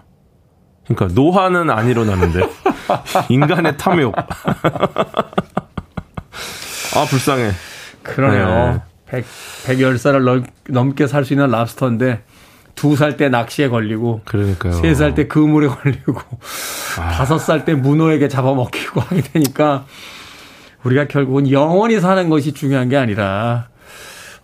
그러니까 0.87 1.15
노화는 1.21 1.71
안 1.71 1.89
일어나는데 1.89 2.41
인간의 3.31 3.77
탐욕. 3.77 4.15
아 6.97 7.05
불쌍해. 7.09 7.51
그러네요. 8.03 8.73
네. 8.75 8.81
100, 9.07 9.25
110살을 9.67 10.45
넘게 10.69 11.07
살 11.07 11.25
수 11.25 11.33
있는 11.35 11.49
랍스터인데 11.51 12.23
두 12.75 12.97
살 12.97 13.17
때 13.17 13.29
낚시에 13.29 13.69
걸리고 13.69 14.23
그러니까요. 14.25 14.73
세 14.75 14.95
살 14.95 15.15
때 15.15 15.27
그물에 15.29 15.69
걸리고 15.69 16.21
아. 16.99 17.11
다섯 17.11 17.39
살때 17.39 17.75
문어에게 17.75 18.29
잡아먹히고 18.29 19.01
하게 19.01 19.21
되니까 19.23 19.85
우리가 20.83 21.07
결국은 21.07 21.51
영원히 21.51 22.01
사는 22.01 22.29
것이 22.29 22.53
중요한 22.53 22.89
게 22.89 22.97
아니라 22.97 23.69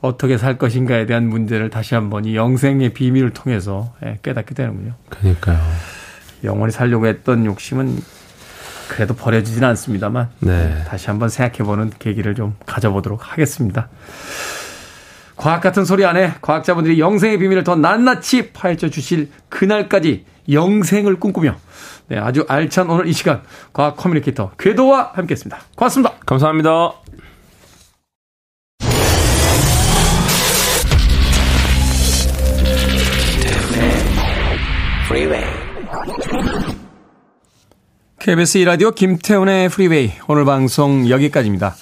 어떻게 0.01 0.39
살 0.39 0.57
것인가에 0.57 1.07
대한 1.07 1.29
문제를 1.29 1.71
다시 1.71 1.95
한번 1.95 2.25
이 2.25 2.35
영생의 2.37 2.95
비밀을 2.95 3.31
통해서 3.31 3.93
예, 4.05 4.19
깨닫게 4.23 4.55
되는군요. 4.55 4.95
그러니까요. 5.11 5.59
영원히 6.45 6.73
살려고 6.73 7.07
했던 7.07 7.45
욕심은 7.45 7.99
그래도 8.89 9.15
버려지지는 9.15 9.69
않습니다만 9.69 10.31
네. 10.41 10.85
다시 10.89 11.07
한번 11.07 11.29
생각해보는 11.29 11.93
계기를 11.99 12.35
좀 12.35 12.57
가져보도록 12.67 13.33
하겠습니다. 13.33 13.89
과학 15.37 15.61
같은 15.63 15.85
소리 15.85 16.05
안에 16.05 16.35
과학자분들이 16.43 17.01
영생의 17.01 17.39
비밀을 17.39 17.65
더 17.65 17.77
낱낱이 17.77 18.53
파헤쳐 18.53 18.91
주실 18.91 19.31
그날까지 19.49 20.25
영생을 20.51 21.21
꿈꾸며 21.21 21.57
네, 22.09 22.19
아주 22.19 22.45
알찬 22.49 22.91
오늘 22.91 23.07
이 23.07 23.13
시간 23.13 23.43
과학 23.73 23.97
커뮤니케이터 23.97 24.51
궤도와 24.59 25.13
함께했습니다. 25.15 25.59
고맙습니다. 25.77 26.15
감사합니다. 26.27 26.93
KBS 38.21 38.59
이라디오 38.59 38.91
김태훈의 38.91 39.71
프리웨이 39.71 40.13
오늘 40.29 40.45
방송 40.45 41.09
여기까지입니다. 41.09 41.75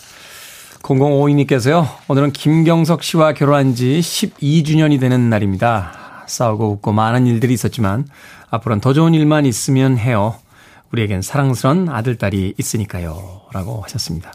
0052님께서요. 0.82 1.84
오늘은 2.07 2.30
김경석 2.30 3.03
씨와 3.03 3.32
결혼한 3.32 3.74
지 3.74 3.99
12주년이 3.99 5.01
되는 5.01 5.28
날입니다. 5.30 6.22
싸우고 6.28 6.70
웃고 6.74 6.93
많은 6.93 7.26
일들이 7.26 7.55
있었지만 7.55 8.07
앞으로는 8.51 8.80
더 8.80 8.93
좋은 8.93 9.14
일만 9.14 9.47
있으면 9.47 9.99
해요. 9.99 10.36
우리에겐 10.93 11.22
사랑스런 11.22 11.89
아들딸이 11.89 12.55
있으니까요. 12.57 13.41
라고 13.53 13.82
하셨습니다. 13.82 14.32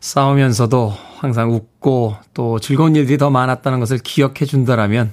싸우면서도 0.00 0.92
항상 1.16 1.50
웃고 1.50 2.16
또 2.34 2.58
즐거운 2.60 2.94
일들이 2.94 3.16
더 3.16 3.30
많았다는 3.30 3.80
것을 3.80 3.96
기억해 3.96 4.44
준다라면 4.44 5.12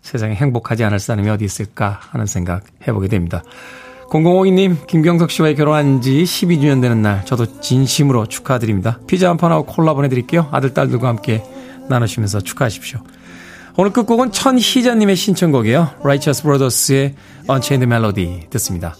세상에 0.00 0.34
행복하지 0.34 0.82
않을 0.84 0.98
사람이 0.98 1.28
어디 1.28 1.44
있을까 1.44 2.00
하는 2.10 2.24
생각 2.24 2.64
해보게 2.88 3.08
됩니다. 3.08 3.42
0052님, 4.10 4.86
김경석 4.86 5.30
씨와의 5.30 5.54
결혼한 5.54 6.00
지 6.02 6.24
12주년 6.24 6.82
되는 6.82 7.00
날, 7.00 7.24
저도 7.24 7.60
진심으로 7.60 8.26
축하드립니다. 8.26 8.98
피자 9.06 9.30
한 9.30 9.36
판하고 9.36 9.64
콜라 9.64 9.94
보내드릴게요. 9.94 10.48
아들, 10.50 10.74
딸들과 10.74 11.08
함께 11.08 11.44
나누시면서 11.88 12.40
축하하십시오. 12.40 13.00
오늘 13.76 13.92
끝곡은 13.92 14.32
천희자님의 14.32 15.14
신청곡이에요. 15.16 15.90
Righteous 16.00 16.42
Brothers의 16.42 17.14
Unchained 17.48 17.86
Melody 17.86 18.48
듣습니다. 18.50 18.96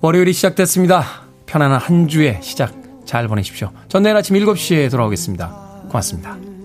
월요일이 0.00 0.32
시작됐습니다. 0.32 1.04
편안한 1.44 1.78
한 1.78 2.08
주의 2.08 2.38
시작 2.42 2.74
잘 3.04 3.28
보내십시오. 3.28 3.70
전 3.88 4.02
내일 4.02 4.16
아침 4.16 4.36
7시에 4.36 4.90
돌아오겠습니다. 4.90 5.48
고맙습니다. 5.88 6.55